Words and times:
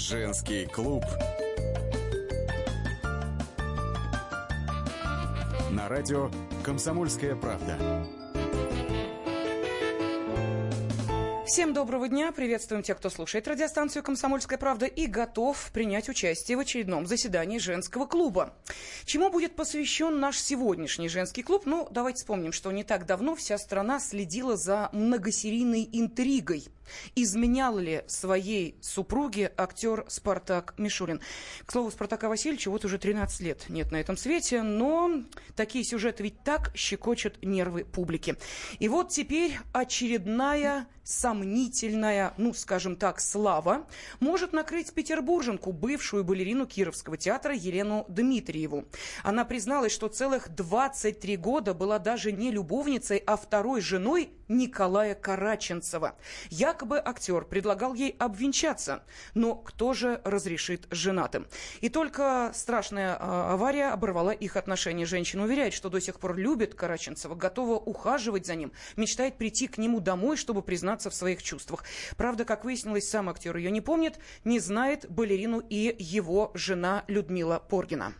Женский 0.00 0.64
клуб. 0.64 1.04
На 5.70 5.88
радио 5.90 6.30
«Комсомольская 6.64 7.36
правда». 7.36 7.76
Всем 11.46 11.74
доброго 11.74 12.08
дня. 12.08 12.32
Приветствуем 12.32 12.82
тех, 12.82 12.96
кто 12.96 13.10
слушает 13.10 13.46
радиостанцию 13.46 14.02
«Комсомольская 14.02 14.56
правда» 14.58 14.86
и 14.86 15.06
готов 15.06 15.70
принять 15.72 16.08
участие 16.08 16.56
в 16.56 16.60
очередном 16.60 17.06
заседании 17.06 17.58
женского 17.58 18.06
клуба. 18.06 18.54
Чему 19.04 19.30
будет 19.30 19.54
посвящен 19.54 20.18
наш 20.18 20.38
сегодняшний 20.40 21.10
женский 21.10 21.42
клуб? 21.42 21.66
Ну, 21.66 21.86
давайте 21.90 22.20
вспомним, 22.20 22.52
что 22.52 22.72
не 22.72 22.84
так 22.84 23.04
давно 23.04 23.36
вся 23.36 23.58
страна 23.58 24.00
следила 24.00 24.56
за 24.56 24.88
многосерийной 24.92 25.86
интригой– 25.92 26.68
изменял 27.14 27.78
ли 27.78 28.04
своей 28.06 28.76
супруге 28.80 29.52
актер 29.56 30.04
Спартак 30.08 30.74
Мишурин. 30.78 31.20
К 31.66 31.72
слову, 31.72 31.90
Спартака 31.90 32.28
Васильевича 32.28 32.70
вот 32.70 32.84
уже 32.84 32.98
13 32.98 33.40
лет 33.40 33.64
нет 33.68 33.92
на 33.92 33.96
этом 33.96 34.16
свете, 34.16 34.62
но 34.62 35.22
такие 35.56 35.84
сюжеты 35.84 36.22
ведь 36.22 36.42
так 36.42 36.72
щекочут 36.74 37.38
нервы 37.42 37.84
публики. 37.84 38.36
И 38.78 38.88
вот 38.88 39.10
теперь 39.10 39.58
очередная 39.72 40.86
сомнительная, 41.10 42.34
ну, 42.36 42.54
скажем 42.54 42.96
так, 42.96 43.20
слава 43.20 43.86
может 44.20 44.52
накрыть 44.52 44.92
петербурженку, 44.92 45.72
бывшую 45.72 46.24
балерину 46.24 46.66
Кировского 46.66 47.16
театра 47.16 47.54
Елену 47.54 48.04
Дмитриеву. 48.08 48.84
Она 49.24 49.44
призналась, 49.44 49.92
что 49.92 50.08
целых 50.08 50.54
23 50.54 51.36
года 51.36 51.74
была 51.74 51.98
даже 51.98 52.32
не 52.32 52.50
любовницей, 52.50 53.18
а 53.18 53.36
второй 53.36 53.80
женой 53.80 54.30
Николая 54.50 55.14
Караченцева. 55.14 56.16
Якобы 56.50 57.00
актер 57.02 57.44
предлагал 57.44 57.94
ей 57.94 58.16
обвенчаться, 58.18 59.04
но 59.34 59.54
кто 59.54 59.94
же 59.94 60.20
разрешит 60.24 60.86
женатым? 60.90 61.46
И 61.80 61.88
только 61.88 62.50
страшная 62.52 63.16
а, 63.18 63.54
авария 63.54 63.92
оборвала 63.92 64.32
их 64.32 64.56
отношения. 64.56 65.06
Женщина 65.06 65.44
уверяет, 65.44 65.72
что 65.72 65.88
до 65.88 66.00
сих 66.00 66.18
пор 66.18 66.36
любит 66.36 66.74
Караченцева, 66.74 67.36
готова 67.36 67.76
ухаживать 67.76 68.44
за 68.44 68.56
ним, 68.56 68.72
мечтает 68.96 69.38
прийти 69.38 69.68
к 69.68 69.78
нему 69.78 70.00
домой, 70.00 70.36
чтобы 70.36 70.62
признаться 70.62 71.10
в 71.10 71.14
своих 71.14 71.42
чувствах. 71.42 71.84
Правда, 72.16 72.44
как 72.44 72.64
выяснилось, 72.64 73.08
сам 73.08 73.28
актер 73.28 73.56
ее 73.56 73.70
не 73.70 73.80
помнит, 73.80 74.18
не 74.44 74.58
знает 74.58 75.08
балерину 75.08 75.60
и 75.60 75.94
его 75.98 76.50
жена 76.54 77.04
Людмила 77.06 77.60
Поргина. 77.60 78.14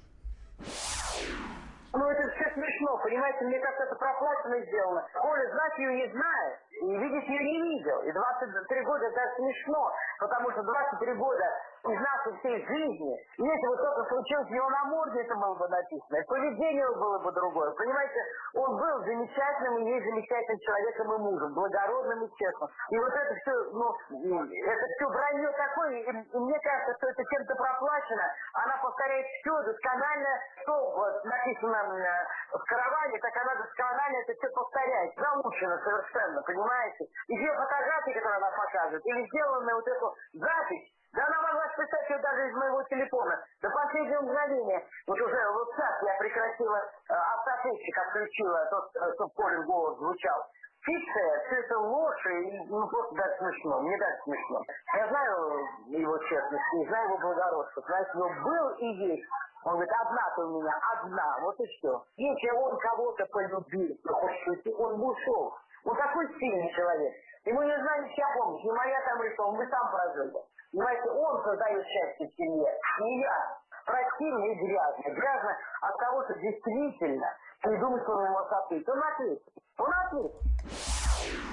Понимаете, 3.21 3.45
мне 3.45 3.59
как-то 3.61 3.83
это 3.85 3.95
проплачено 3.97 4.61
сделано. 4.63 5.07
Коля 5.15 5.51
знать 5.51 5.79
ее 5.79 5.95
не 5.95 6.13
знает, 6.13 6.59
и 6.71 6.97
видеть 6.97 7.29
ее 7.29 7.45
не 7.45 7.63
видел. 7.63 8.03
И 8.03 8.13
23 8.13 8.83
года 8.85 9.05
это 9.05 9.35
смешно, 9.37 9.93
потому 10.19 10.51
что 10.53 10.63
23 10.63 11.15
года 11.15 11.45
из 11.85 11.99
нашей 11.99 12.39
всей 12.39 12.67
жизни, 12.67 13.17
если 13.39 13.67
бы 13.69 13.77
что-то 13.77 14.05
случилось, 14.05 14.51
у 14.51 14.55
него 14.55 14.69
на 14.69 14.85
морде 14.85 15.21
это 15.21 15.35
было 15.35 15.55
бы 15.55 15.69
написано, 15.69 16.17
и 16.17 16.27
поведение 16.27 16.91
было 16.97 17.19
бы 17.19 17.33
другое. 17.33 17.71
Понимаете, 17.73 18.21
он 18.55 18.77
был 18.77 19.05
замечательным 19.05 19.79
и 19.79 19.91
есть 19.91 20.05
замечательным 20.05 20.59
человеком 20.61 21.15
и 21.15 21.19
мужем, 21.19 21.55
благородным 21.55 22.25
и 22.25 22.31
честным. 22.37 22.69
И 22.91 22.99
вот 22.99 23.13
это 23.13 23.35
все, 23.35 23.53
ну, 23.73 23.89
это 23.89 24.87
все 24.97 25.07
вранье 25.09 25.51
такое, 25.53 25.91
и, 25.91 26.11
и 26.11 26.39
мне 26.39 26.59
кажется, 26.61 26.95
что 26.99 27.09
это 27.09 27.25
чем-то 27.25 27.55
проплачено. 27.55 28.29
Она 28.55 28.77
повторяет 28.83 29.27
все 29.41 29.63
досконально, 29.63 30.29
что 30.63 30.73
вот 30.97 31.25
написано 31.25 31.81
в 32.53 32.65
караване, 32.69 33.19
так 33.19 33.37
она 33.37 33.55
досконально 33.57 34.17
это 34.19 34.33
все 34.35 34.49
повторяет. 34.51 35.13
Заучено 35.17 35.79
совершенно, 35.79 36.43
понимаете? 36.43 37.05
И 37.29 37.37
все 37.37 37.55
фотографии, 37.55 38.13
которые 38.13 38.37
она 38.37 38.51
показывает, 38.51 39.07
или 39.07 39.27
сделанная 39.27 39.75
вот 39.75 39.89
эту 39.89 40.15
запись, 40.35 41.00
да 41.13 41.27
она 41.27 41.43
могла 41.43 41.69
списать 41.73 42.09
ее 42.11 42.19
даже 42.19 42.49
из 42.49 42.55
моего 42.55 42.83
телефона. 42.85 43.43
До 43.63 43.71
последнего 43.71 44.23
мгновения. 44.23 44.85
Вот 45.07 45.21
уже 45.21 45.51
вот 45.53 45.77
так 45.77 46.03
я 46.03 46.17
прекратила 46.19 46.77
э, 46.77 47.13
автоответчик, 47.13 47.99
отключила 47.99 48.67
тот, 48.71 48.91
э, 48.95 49.13
чтобы 49.15 49.31
Колин 49.35 49.65
голос 49.65 49.99
звучал. 49.99 50.47
Фикция, 50.83 51.45
все 51.47 51.57
это 51.57 51.79
ложь, 51.79 52.27
и 52.27 52.59
ну, 52.69 52.87
просто 52.89 53.15
даже 53.15 53.37
смешно. 53.39 53.81
Мне 53.81 53.99
даже 53.99 54.17
смешно. 54.25 54.63
Я 54.95 55.09
знаю 55.09 55.69
его 55.89 56.17
честность, 56.19 56.75
и 56.75 56.87
знаю 56.87 57.09
его 57.09 57.19
благородство. 57.19 57.83
Знаете, 57.83 58.11
его 58.15 58.31
был 58.43 58.69
и 58.77 58.87
есть. 58.87 59.29
Он 59.65 59.73
говорит, 59.73 59.93
одна 59.93 60.33
ты 60.35 60.43
у 60.43 60.61
меня, 60.61 60.81
одна, 60.95 61.39
вот 61.43 61.61
и 61.61 61.67
все. 61.67 62.03
Если 62.17 62.51
он 62.51 62.79
кого-то 62.79 63.27
полюбил, 63.27 63.97
он 64.79 65.01
бы 65.01 65.07
ушел. 65.09 65.55
Он 65.85 65.97
такой 65.97 66.27
сильный 66.39 66.73
человек. 66.73 67.13
Ему 67.45 67.63
не 67.63 67.77
нужна 67.77 67.99
ничья 67.99 68.27
помощь, 68.35 68.65
не 68.65 68.73
моя 68.73 69.01
там 69.05 69.23
или 69.23 69.33
что, 69.35 69.53
мы 69.53 69.67
сам 69.69 69.91
прожили. 69.91 70.33
Понимаете, 70.73 71.11
он 71.11 71.43
создает 71.43 71.85
счастье 71.87 72.29
в 72.29 72.37
семье, 72.37 72.79
не 73.01 73.21
я. 73.21 73.59
Противно 73.85 74.45
и 74.45 74.55
грязно. 74.55 75.15
Грязно 75.15 75.57
от 75.81 75.99
того, 75.99 76.25
что 76.25 76.35
действительно 76.35 77.27
не 77.65 77.77
думает, 77.79 78.03
что 78.05 78.13
он 78.13 78.37
ответит. 78.37 78.89
Он 78.89 79.93
ответит. 79.93 80.41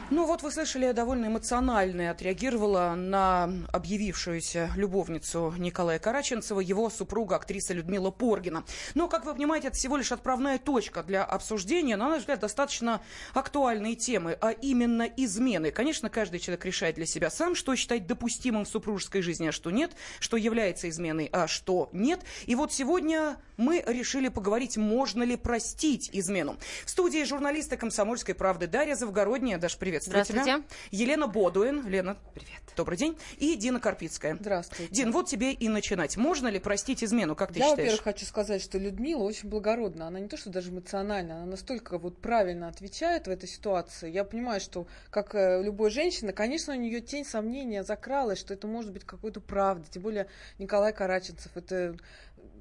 Ну 0.09 0.25
вот 0.25 0.41
вы 0.41 0.51
слышали, 0.51 0.94
довольно 0.94 1.25
эмоционально 1.25 2.12
отреагировала 2.12 2.94
на 2.95 3.51
объявившуюся 3.73 4.72
любовницу 4.78 5.53
Николая 5.57 6.00
Караченцева 6.00 6.62
его 6.62 6.90
супруга, 6.90 7.35
актриса 7.35 7.73
Людмила 7.73 8.09
Поргина. 8.09 8.63
Но, 8.96 9.09
как 9.09 9.25
вы 9.25 9.34
понимаете, 9.34 9.67
это 9.67 9.75
всего 9.75 9.97
лишь 9.97 10.13
отправная 10.13 10.59
точка 10.59 11.03
для 11.03 11.25
обсуждения, 11.25 11.97
на 11.97 12.07
наш 12.07 12.19
взгляд, 12.22 12.40
достаточно 12.40 13.01
актуальные 13.34 13.96
темы, 13.96 14.38
а 14.40 14.51
именно 14.51 15.01
измены. 15.03 15.72
Конечно, 15.72 16.09
каждый 16.09 16.40
человек 16.40 16.63
решает 16.63 16.96
для 16.96 17.06
себя 17.06 17.29
сам, 17.29 17.53
что 17.53 17.75
считать 17.75 18.07
допустимым 18.07 18.63
в 18.63 18.69
супружеской 18.69 19.22
жизни, 19.22 19.47
а 19.47 19.51
что 19.51 19.72
нет, 19.72 19.91
что 20.22 20.38
является 20.38 20.88
изменой, 20.88 21.28
а 21.34 21.47
что 21.47 21.90
нет. 21.91 22.22
И 22.46 22.56
вот 22.56 22.72
сегодня 22.72 23.35
мы 23.57 23.84
решили 23.85 24.29
поговорить, 24.29 24.78
можно 24.78 25.23
ли 25.23 25.35
простить 25.35 26.09
измену. 26.13 26.56
В 26.85 26.90
студии 26.90 27.25
журналисты 27.25 27.75
«Комсомольской 27.75 28.35
правды» 28.35 28.67
Дарья 28.67 28.96
Завгородняя. 28.96 29.57
Даш, 29.57 29.78
привет 29.78 29.97
приветствую 30.06 30.44
Здравствуйте. 30.44 30.44
тебя. 30.44 30.78
Елена 30.91 31.28
Бодуин. 31.28 31.88
Лена, 31.88 32.18
привет. 32.34 32.62
Добрый 32.75 32.97
день. 32.97 33.18
И 33.38 33.56
Дина 33.56 33.80
Карпицкая. 33.80 34.38
Здравствуйте. 34.40 34.94
Дин, 34.94 35.12
вот 35.12 35.28
тебе 35.28 35.52
и 35.52 35.68
начинать. 35.68 36.18
Можно 36.18 36.47
ли 36.47 36.59
простить 36.59 37.03
измену, 37.03 37.35
как 37.35 37.52
ты 37.52 37.59
Я, 37.59 37.66
считаешь? 37.66 37.91
во-первых, 37.91 38.03
хочу 38.03 38.25
сказать, 38.25 38.62
что 38.62 38.78
Людмила 38.78 39.24
очень 39.24 39.50
благородна. 39.50 40.08
Она 40.08 40.19
не 40.19 40.28
то, 40.28 40.38
что 40.38 40.50
даже 40.50 40.69
эмоциональна, 40.72 41.38
она 41.38 41.46
настолько 41.46 41.97
вот 41.97 42.22
правильно 42.22 42.68
отвечает 42.68 43.28
в 43.28 43.30
этой 43.31 43.50
ситуации. 43.50 44.12
Я 44.12 44.24
понимаю, 44.24 44.62
что, 44.62 44.88
как 45.09 45.34
э, 45.34 45.63
любой 45.63 45.90
женщина, 45.90 46.34
конечно, 46.34 46.74
у 46.74 46.78
нее 46.78 47.02
тень 47.02 47.25
сомнения 47.25 47.84
закралась, 47.84 48.40
что 48.40 48.53
это 48.53 48.68
может 48.68 48.91
быть 48.94 49.03
какой-то 49.03 49.41
правдой. 49.41 49.88
Тем 49.90 50.03
более 50.03 50.28
Николай 50.59 50.94
Караченцев– 50.94 51.52
это 51.56 51.97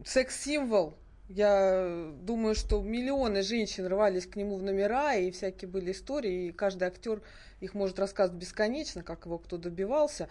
секс-символ 0.04 0.97
я 1.28 2.12
думаю, 2.22 2.54
что 2.54 2.81
миллионы 2.81 3.42
женщин 3.42 3.87
рвались 3.87 4.26
к 4.26 4.37
нему 4.37 4.56
в 4.56 4.62
номера, 4.62 5.16
и 5.16 5.31
всякие 5.31 5.69
были 5.69 5.91
истории, 5.92 6.47
и 6.47 6.53
каждый 6.53 6.87
актер 6.88 7.20
их 7.60 7.75
может 7.75 7.98
рассказывать 7.98 8.41
бесконечно, 8.41 9.03
как 9.03 9.26
его 9.26 9.38
кто 9.38 9.56
добивался. 9.56 10.28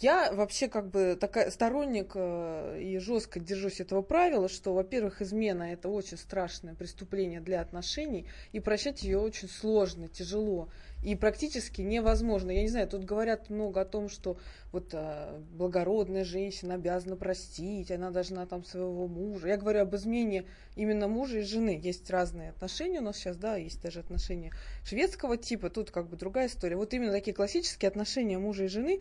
Я 0.00 0.32
вообще 0.32 0.68
как 0.68 0.90
бы 0.90 1.18
такая 1.20 1.50
сторонник 1.50 2.12
э, 2.14 2.80
и 2.80 2.98
жестко 2.98 3.40
держусь 3.40 3.80
этого 3.80 4.00
правила, 4.00 4.48
что, 4.48 4.72
во-первых, 4.72 5.20
измена 5.20 5.64
это 5.64 5.88
очень 5.88 6.16
страшное 6.16 6.74
преступление 6.74 7.40
для 7.40 7.60
отношений, 7.60 8.28
и 8.52 8.60
прощать 8.60 9.02
ее 9.02 9.18
очень 9.18 9.48
сложно, 9.48 10.08
тяжело 10.08 10.68
и 11.02 11.14
практически 11.14 11.80
невозможно. 11.82 12.50
Я 12.50 12.62
не 12.62 12.68
знаю, 12.68 12.88
тут 12.88 13.04
говорят 13.04 13.50
много 13.50 13.80
о 13.80 13.84
том, 13.84 14.08
что 14.08 14.36
вот 14.72 14.90
э, 14.92 15.40
благородная 15.52 16.24
женщина 16.24 16.74
обязана 16.74 17.16
простить, 17.16 17.90
она 17.90 18.10
должна 18.10 18.46
там 18.46 18.64
своего 18.64 19.06
мужа. 19.06 19.48
Я 19.48 19.56
говорю 19.56 19.82
об 19.82 19.94
измене 19.94 20.44
именно 20.76 21.08
мужа 21.08 21.38
и 21.38 21.42
жены. 21.42 21.78
Есть 21.82 22.10
разные 22.10 22.50
отношения 22.50 22.98
у 22.98 23.04
нас 23.04 23.16
сейчас, 23.16 23.36
да, 23.36 23.56
есть 23.56 23.80
даже 23.82 24.00
отношения 24.00 24.52
шведского 24.84 25.36
типа, 25.36 25.70
тут 25.70 25.90
как 25.90 26.08
бы 26.08 26.16
другая 26.16 26.48
история. 26.48 26.76
Вот 26.76 26.92
именно 26.92 27.12
такие 27.12 27.34
классические 27.34 27.88
отношения 27.88 28.38
мужа 28.38 28.64
и 28.64 28.68
жены, 28.68 29.00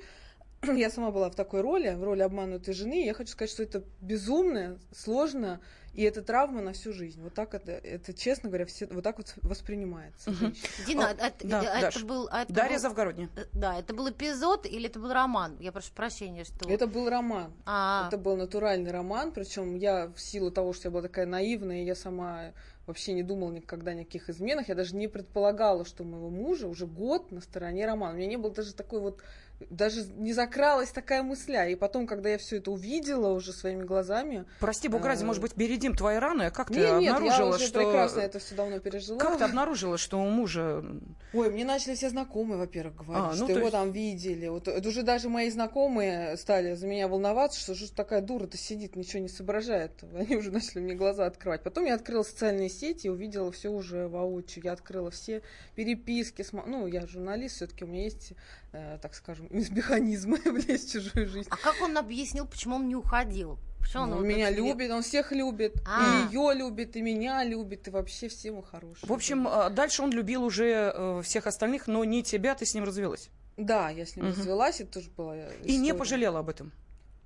я 0.75 0.89
сама 0.89 1.11
была 1.11 1.29
в 1.29 1.35
такой 1.35 1.61
роли, 1.61 1.93
в 1.95 2.03
роли 2.03 2.21
обманутой 2.21 2.73
жены, 2.73 3.05
я 3.05 3.13
хочу 3.13 3.31
сказать, 3.31 3.51
что 3.51 3.63
это 3.63 3.83
безумно, 4.01 4.79
сложно, 4.95 5.59
и 5.93 6.03
это 6.03 6.21
травма 6.21 6.61
на 6.61 6.73
всю 6.73 6.93
жизнь. 6.93 7.19
Вот 7.23 7.33
так 7.33 7.55
это, 7.55 7.71
это 7.71 8.13
честно 8.13 8.49
говоря, 8.49 8.67
все, 8.67 8.85
вот 8.85 9.03
так 9.03 9.17
вот 9.17 9.33
воспринимается. 9.41 10.29
Угу. 10.29 10.53
Дина, 10.85 11.09
а, 11.09 11.27
это, 11.27 11.47
да, 11.47 11.63
это 11.63 11.81
Даш. 11.81 12.03
был... 12.03 12.27
Это 12.27 12.53
Дарья 12.53 12.75
был, 12.75 12.81
Завгородняя. 12.81 13.29
Э, 13.35 13.45
да, 13.53 13.79
это 13.79 13.95
был 13.95 14.07
эпизод 14.09 14.67
или 14.67 14.87
это 14.89 14.99
был 14.99 15.11
роман? 15.11 15.57
Я 15.59 15.71
прошу 15.71 15.91
прощения, 15.93 16.43
что... 16.43 16.69
Это 16.69 16.85
был 16.85 17.09
роман. 17.09 17.51
А-а-а. 17.65 18.09
Это 18.09 18.17
был 18.19 18.37
натуральный 18.37 18.91
роман, 18.91 19.31
причем 19.31 19.75
я 19.75 20.07
в 20.07 20.21
силу 20.21 20.51
того, 20.51 20.73
что 20.73 20.89
я 20.89 20.91
была 20.91 21.01
такая 21.01 21.25
наивная, 21.25 21.83
я 21.83 21.95
сама 21.95 22.53
вообще 22.85 23.13
не 23.13 23.23
думала 23.23 23.51
никогда 23.51 23.91
о 23.91 23.93
никаких 23.95 24.29
изменах, 24.29 24.69
я 24.69 24.75
даже 24.75 24.95
не 24.95 25.07
предполагала, 25.07 25.83
что 25.83 26.03
у 26.03 26.05
моего 26.05 26.29
мужа 26.29 26.67
уже 26.67 26.85
год 26.85 27.31
на 27.31 27.41
стороне 27.41 27.85
романа. 27.85 28.13
У 28.13 28.17
меня 28.17 28.27
не 28.27 28.37
было 28.37 28.53
даже 28.53 28.73
такой 28.73 29.01
вот 29.01 29.21
даже 29.69 30.03
не 30.03 30.33
закралась 30.33 30.91
такая 30.91 31.23
мысля. 31.23 31.67
И 31.69 31.75
потом, 31.75 32.05
когда 32.05 32.29
я 32.29 32.37
все 32.37 32.57
это 32.57 32.71
увидела 32.71 33.29
уже 33.29 33.53
своими 33.53 33.83
глазами... 33.83 34.45
Прости, 34.59 34.87
бог 34.87 35.03
ради, 35.03 35.23
э, 35.23 35.25
может 35.25 35.41
быть, 35.41 35.55
бередим 35.55 35.95
твои 35.95 36.17
раны? 36.17 36.43
А 36.43 36.51
как 36.51 36.67
ты 36.67 36.75
Нет, 36.75 36.91
нет, 36.93 37.01
я 37.01 37.15
обнаружила, 37.15 37.55
уже 37.55 37.67
что... 37.67 37.79
прекрасно 37.79 38.19
это 38.19 38.39
все 38.39 38.55
давно 38.55 38.79
пережила. 38.79 39.19
Как 39.19 39.37
ты 39.37 39.43
обнаружила, 39.43 39.97
что 39.97 40.19
у 40.19 40.29
мужа... 40.29 40.85
Ой, 41.33 41.49
мне 41.49 41.65
начали 41.65 41.95
все 41.95 42.09
знакомые, 42.09 42.59
во-первых, 42.59 42.95
говорить, 42.95 43.23
А, 43.23 43.29
ну, 43.29 43.35
что 43.35 43.45
то 43.47 43.51
его 43.53 43.61
есть- 43.61 43.71
там 43.71 43.91
видели. 43.91 44.47
Вот 44.47 44.67
это 44.67 44.87
уже 44.87 45.01
даже 45.01 45.29
мои 45.29 45.49
знакомые 45.49 46.37
стали 46.37 46.75
за 46.75 46.87
меня 46.87 47.07
волноваться, 47.07 47.59
что 47.59 47.73
же 47.73 47.91
такая 47.91 48.21
дура-то 48.21 48.57
сидит, 48.57 48.95
ничего 48.95 49.21
не 49.21 49.29
соображает. 49.29 49.91
Они 50.15 50.35
уже 50.35 50.51
начали 50.51 50.79
мне 50.81 50.93
глаза 50.93 51.25
открывать. 51.25 51.63
Потом 51.63 51.85
я 51.85 51.95
открыла 51.95 52.23
социальные 52.23 52.69
сети 52.69 53.07
и 53.07 53.09
увидела 53.09 53.51
все 53.51 53.69
уже 53.69 54.07
воочию. 54.07 54.65
Я 54.65 54.73
открыла 54.73 55.09
все 55.09 55.41
переписки. 55.75 56.45
Ну, 56.65 56.85
я 56.87 57.05
журналист, 57.07 57.55
все-таки 57.55 57.83
у 57.83 57.87
меня 57.87 58.03
есть, 58.03 58.33
э, 58.73 58.99
так 59.01 59.15
скажем, 59.15 59.46
механизмы 59.71 60.39
влезть 60.45 60.89
в 60.89 60.93
чужую 60.93 61.27
жизнь. 61.27 61.47
А 61.51 61.57
как 61.57 61.75
он 61.81 61.97
объяснил, 61.97 62.45
почему 62.47 62.75
он 62.75 62.87
не 62.87 62.95
уходил? 62.95 63.57
Почему 63.79 64.05
Ну, 64.05 64.13
вот 64.15 64.21
он 64.21 64.27
меня 64.27 64.47
так 64.47 64.55
себе- 64.57 64.67
любит, 64.67 64.91
он 64.91 65.01
всех 65.01 65.31
любит. 65.31 65.75
А. 65.87 66.27
И 66.29 66.33
ее 66.35 66.53
любит, 66.53 66.95
и 66.97 67.01
меня 67.01 67.43
любит, 67.45 67.87
и 67.87 67.91
вообще 67.91 68.27
все 68.27 68.51
мы 68.51 68.61
хорошие. 68.63 69.07
В 69.07 69.13
общем, 69.13 69.47
э, 69.47 69.69
дальше 69.69 70.01
он 70.03 70.11
любил 70.11 70.43
уже 70.43 70.91
э, 70.93 71.21
всех 71.23 71.47
остальных, 71.47 71.87
но 71.87 72.03
не 72.03 72.21
тебя, 72.21 72.53
ты 72.55 72.65
с 72.65 72.73
ним 72.73 72.83
развелась. 72.83 73.29
да, 73.55 73.89
я 73.89 74.05
с 74.05 74.15
ним 74.17 74.25
Мгм. 74.27 74.35
развелась, 74.37 74.81
это 74.81 74.93
тоже 74.99 75.09
была 75.15 75.35
И 75.37 75.77
не 75.77 75.87
история. 75.87 75.93
пожалела 75.93 76.39
об 76.39 76.49
этом. 76.49 76.71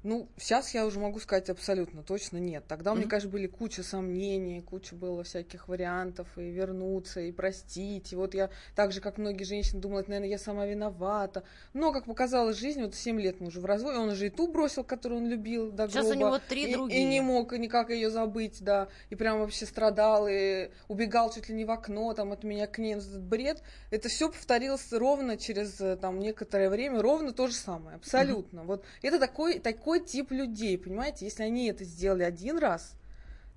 Ну, 0.04 0.28
сейчас 0.38 0.74
я 0.74 0.86
уже 0.86 1.00
могу 1.00 1.20
сказать 1.20 1.50
абсолютно 1.50 2.02
точно 2.02 2.38
нет. 2.38 2.64
Тогда, 2.68 2.94
мне 2.94 3.02
Мгм. 3.02 3.10
кажется, 3.10 3.32
были 3.32 3.46
куча 3.46 3.84
сомнений, 3.84 4.62
куча 4.62 4.96
было 4.96 5.24
всяких 5.24 5.68
вариантов, 5.68 6.28
и 6.38 6.50
вернуться, 6.50 7.20
и 7.20 7.32
простить. 7.32 8.12
И 8.12 8.16
вот 8.16 8.34
я, 8.34 8.50
так 8.76 8.92
же, 8.92 9.00
как 9.02 9.18
многие 9.20 9.44
женщины, 9.44 9.80
думала, 9.80 10.04
наверное, 10.08 10.30
я 10.30 10.40
сама 10.40 10.66
виновата. 10.66 11.44
Но, 11.74 11.92
как 11.94 12.06
показала 12.06 12.52
жизнь, 12.54 12.82
вот 12.82 12.96
7 12.96 13.20
лет 13.22 13.40
мы 13.42 13.48
уже 13.48 13.60
в 13.60 13.66
разводе, 13.66 14.00
он 14.00 14.10
уже 14.10 14.28
и 14.28 14.30
ту 14.32 14.48
бросил, 14.48 14.84
которую 14.84 15.22
он 15.22 15.28
любил 15.28 15.72
до 15.72 15.88
Сейчас 15.88 16.06
у 16.06 16.10
гроба. 16.10 16.20
него 16.20 16.40
три 16.50 16.70
и, 16.70 16.74
другие. 16.74 17.02
И 17.02 17.06
не 17.06 17.22
мог 17.22 17.52
никак 17.54 17.92
ее 17.92 18.10
забыть, 18.10 18.64
да. 18.64 18.88
И 19.12 19.16
прям 19.16 19.40
вообще 19.40 19.66
страдал, 19.68 20.28
и 20.28 20.72
убегал 20.88 21.32
чуть 21.32 21.48
ли 21.50 21.56
не 21.56 21.66
в 21.66 21.70
окно, 21.72 22.14
там, 22.16 22.32
от 22.32 22.44
меня 22.44 22.66
к 22.66 22.80
ней. 22.80 22.96
Этот 22.96 23.22
бред. 23.22 23.62
Это 23.92 24.10
все 24.10 24.30
повторилось 24.30 24.92
ровно 24.92 25.38
через, 25.38 25.80
э, 25.80 25.96
там, 25.96 26.18
некоторое 26.20 26.70
время, 26.70 27.02
ровно 27.02 27.34
то 27.34 27.46
же 27.48 27.54
самое. 27.54 27.98
Абсолютно. 27.98 28.64
Вот 28.64 28.84
это 29.04 29.20
такой, 29.20 29.60
такой 29.60 29.91
тип 30.00 30.32
людей, 30.32 30.78
понимаете? 30.78 31.26
Если 31.26 31.44
они 31.44 31.68
это 31.68 31.84
сделали 31.84 32.24
один 32.24 32.58
раз, 32.58 32.96